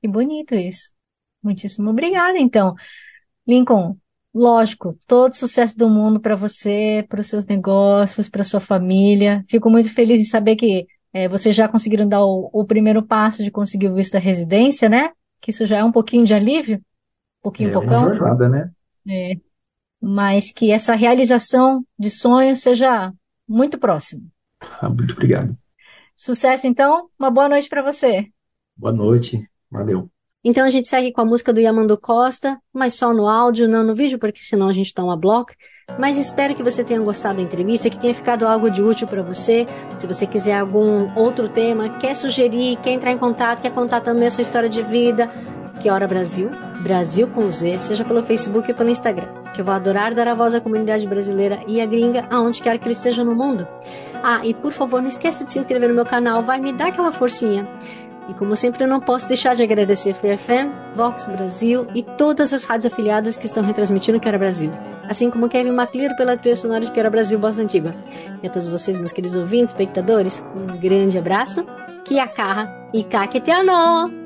Que 0.00 0.06
bonito 0.06 0.54
isso. 0.54 0.90
Muitíssimo 1.42 1.90
obrigada, 1.90 2.38
então. 2.38 2.76
Lincoln, 3.46 3.96
lógico, 4.36 4.98
todo 5.06 5.34
sucesso 5.34 5.76
do 5.78 5.88
mundo 5.88 6.20
para 6.20 6.36
você, 6.36 7.04
para 7.08 7.20
os 7.20 7.26
seus 7.26 7.44
negócios, 7.46 8.28
para 8.28 8.44
sua 8.44 8.60
família. 8.60 9.44
Fico 9.48 9.70
muito 9.70 9.88
feliz 9.88 10.20
em 10.20 10.24
saber 10.24 10.56
que 10.56 10.86
é, 11.12 11.28
vocês 11.28 11.56
já 11.56 11.66
conseguiram 11.66 12.06
dar 12.06 12.22
o, 12.24 12.50
o, 12.52 12.64
primeiro 12.64 13.02
passo 13.02 13.42
de 13.42 13.50
conseguir 13.50 13.88
o 13.88 13.94
visto 13.94 14.12
da 14.12 14.18
residência, 14.18 14.88
né? 14.88 15.10
que 15.40 15.50
isso 15.50 15.64
já 15.64 15.78
é 15.78 15.84
um 15.84 15.92
pouquinho 15.92 16.24
de 16.24 16.34
alívio, 16.34 16.76
um 16.76 17.42
pouquinho, 17.42 17.70
é 17.70 17.72
pocão. 17.72 18.02
uma 18.02 18.12
jornada, 18.12 18.48
né? 18.48 18.70
É. 19.08 19.36
Mas 20.00 20.52
que 20.52 20.72
essa 20.72 20.94
realização 20.94 21.84
de 21.98 22.10
sonho 22.10 22.54
seja 22.56 23.12
muito 23.48 23.78
próximo. 23.78 24.28
Ah, 24.80 24.88
muito 24.88 25.12
obrigado. 25.12 25.56
Sucesso, 26.16 26.66
então. 26.66 27.08
Uma 27.18 27.30
boa 27.30 27.48
noite 27.48 27.68
para 27.68 27.82
você. 27.82 28.26
Boa 28.76 28.92
noite. 28.92 29.40
Valeu. 29.70 30.10
Então 30.48 30.64
a 30.64 30.70
gente 30.70 30.86
segue 30.86 31.10
com 31.10 31.20
a 31.20 31.24
música 31.24 31.52
do 31.52 31.58
Yamando 31.58 31.98
Costa, 31.98 32.56
mas 32.72 32.94
só 32.94 33.12
no 33.12 33.26
áudio, 33.26 33.66
não 33.66 33.82
no 33.82 33.96
vídeo, 33.96 34.16
porque 34.16 34.38
senão 34.38 34.68
a 34.68 34.72
gente 34.72 34.94
toma 34.94 35.16
bloco. 35.16 35.50
Mas 35.98 36.16
espero 36.16 36.54
que 36.54 36.62
você 36.62 36.84
tenha 36.84 37.00
gostado 37.00 37.38
da 37.38 37.42
entrevista, 37.42 37.90
que 37.90 37.98
tenha 37.98 38.14
ficado 38.14 38.46
algo 38.46 38.70
de 38.70 38.80
útil 38.80 39.08
para 39.08 39.24
você. 39.24 39.66
Se 39.98 40.06
você 40.06 40.24
quiser 40.24 40.60
algum 40.60 41.12
outro 41.18 41.48
tema, 41.48 41.88
quer 41.98 42.14
sugerir, 42.14 42.76
quer 42.76 42.92
entrar 42.92 43.10
em 43.10 43.18
contato, 43.18 43.60
quer 43.60 43.72
contar 43.72 44.02
também 44.02 44.28
a 44.28 44.30
sua 44.30 44.42
história 44.42 44.68
de 44.68 44.84
vida, 44.84 45.28
que 45.80 45.90
Hora 45.90 46.06
Brasil, 46.06 46.48
Brasil 46.80 47.26
com 47.26 47.50
Z, 47.50 47.80
seja 47.80 48.04
pelo 48.04 48.22
Facebook 48.22 48.70
ou 48.70 48.76
pelo 48.76 48.88
Instagram. 48.88 49.26
Que 49.52 49.62
eu 49.62 49.64
vou 49.64 49.74
adorar 49.74 50.14
dar 50.14 50.28
a 50.28 50.34
voz 50.34 50.54
à 50.54 50.60
comunidade 50.60 51.08
brasileira 51.08 51.60
e 51.66 51.80
à 51.80 51.86
gringa, 51.86 52.24
aonde 52.30 52.62
quer 52.62 52.78
que 52.78 52.86
eles 52.86 52.98
estejam 52.98 53.24
no 53.24 53.34
mundo. 53.34 53.66
Ah, 54.22 54.46
e 54.46 54.54
por 54.54 54.72
favor, 54.72 55.00
não 55.00 55.08
esqueça 55.08 55.44
de 55.44 55.50
se 55.50 55.58
inscrever 55.58 55.88
no 55.88 55.94
meu 55.94 56.04
canal, 56.04 56.40
vai 56.42 56.60
me 56.60 56.72
dar 56.72 56.88
aquela 56.88 57.10
forcinha. 57.10 57.68
E 58.28 58.34
como 58.34 58.56
sempre, 58.56 58.82
eu 58.82 58.88
não 58.88 59.00
posso 59.00 59.28
deixar 59.28 59.54
de 59.54 59.62
agradecer 59.62 60.14
Free 60.14 60.36
FM, 60.36 60.96
Vox 60.96 61.28
Brasil 61.28 61.86
e 61.94 62.02
todas 62.02 62.52
as 62.52 62.64
rádios 62.64 62.92
afiliadas 62.92 63.36
que 63.36 63.46
estão 63.46 63.62
retransmitindo 63.62 64.18
Quero 64.18 64.38
Brasil. 64.38 64.70
Assim 65.08 65.30
como 65.30 65.48
Kevin 65.48 65.70
MacLeod 65.70 66.16
pela 66.16 66.36
trilha 66.36 66.56
sonora 66.56 66.84
de 66.84 66.90
Quero 66.90 67.10
Brasil 67.10 67.38
Bossa 67.38 67.62
Antiga. 67.62 67.94
E 68.42 68.46
a 68.46 68.50
todos 68.50 68.66
vocês, 68.66 68.98
meus 68.98 69.12
queridos 69.12 69.36
ouvintes, 69.36 69.70
espectadores, 69.70 70.44
um 70.56 70.76
grande 70.78 71.16
abraço, 71.16 71.64
que 72.04 72.18
a 72.18 72.26
carra 72.26 72.88
e 72.92 73.04
caqueteano! 73.04 74.25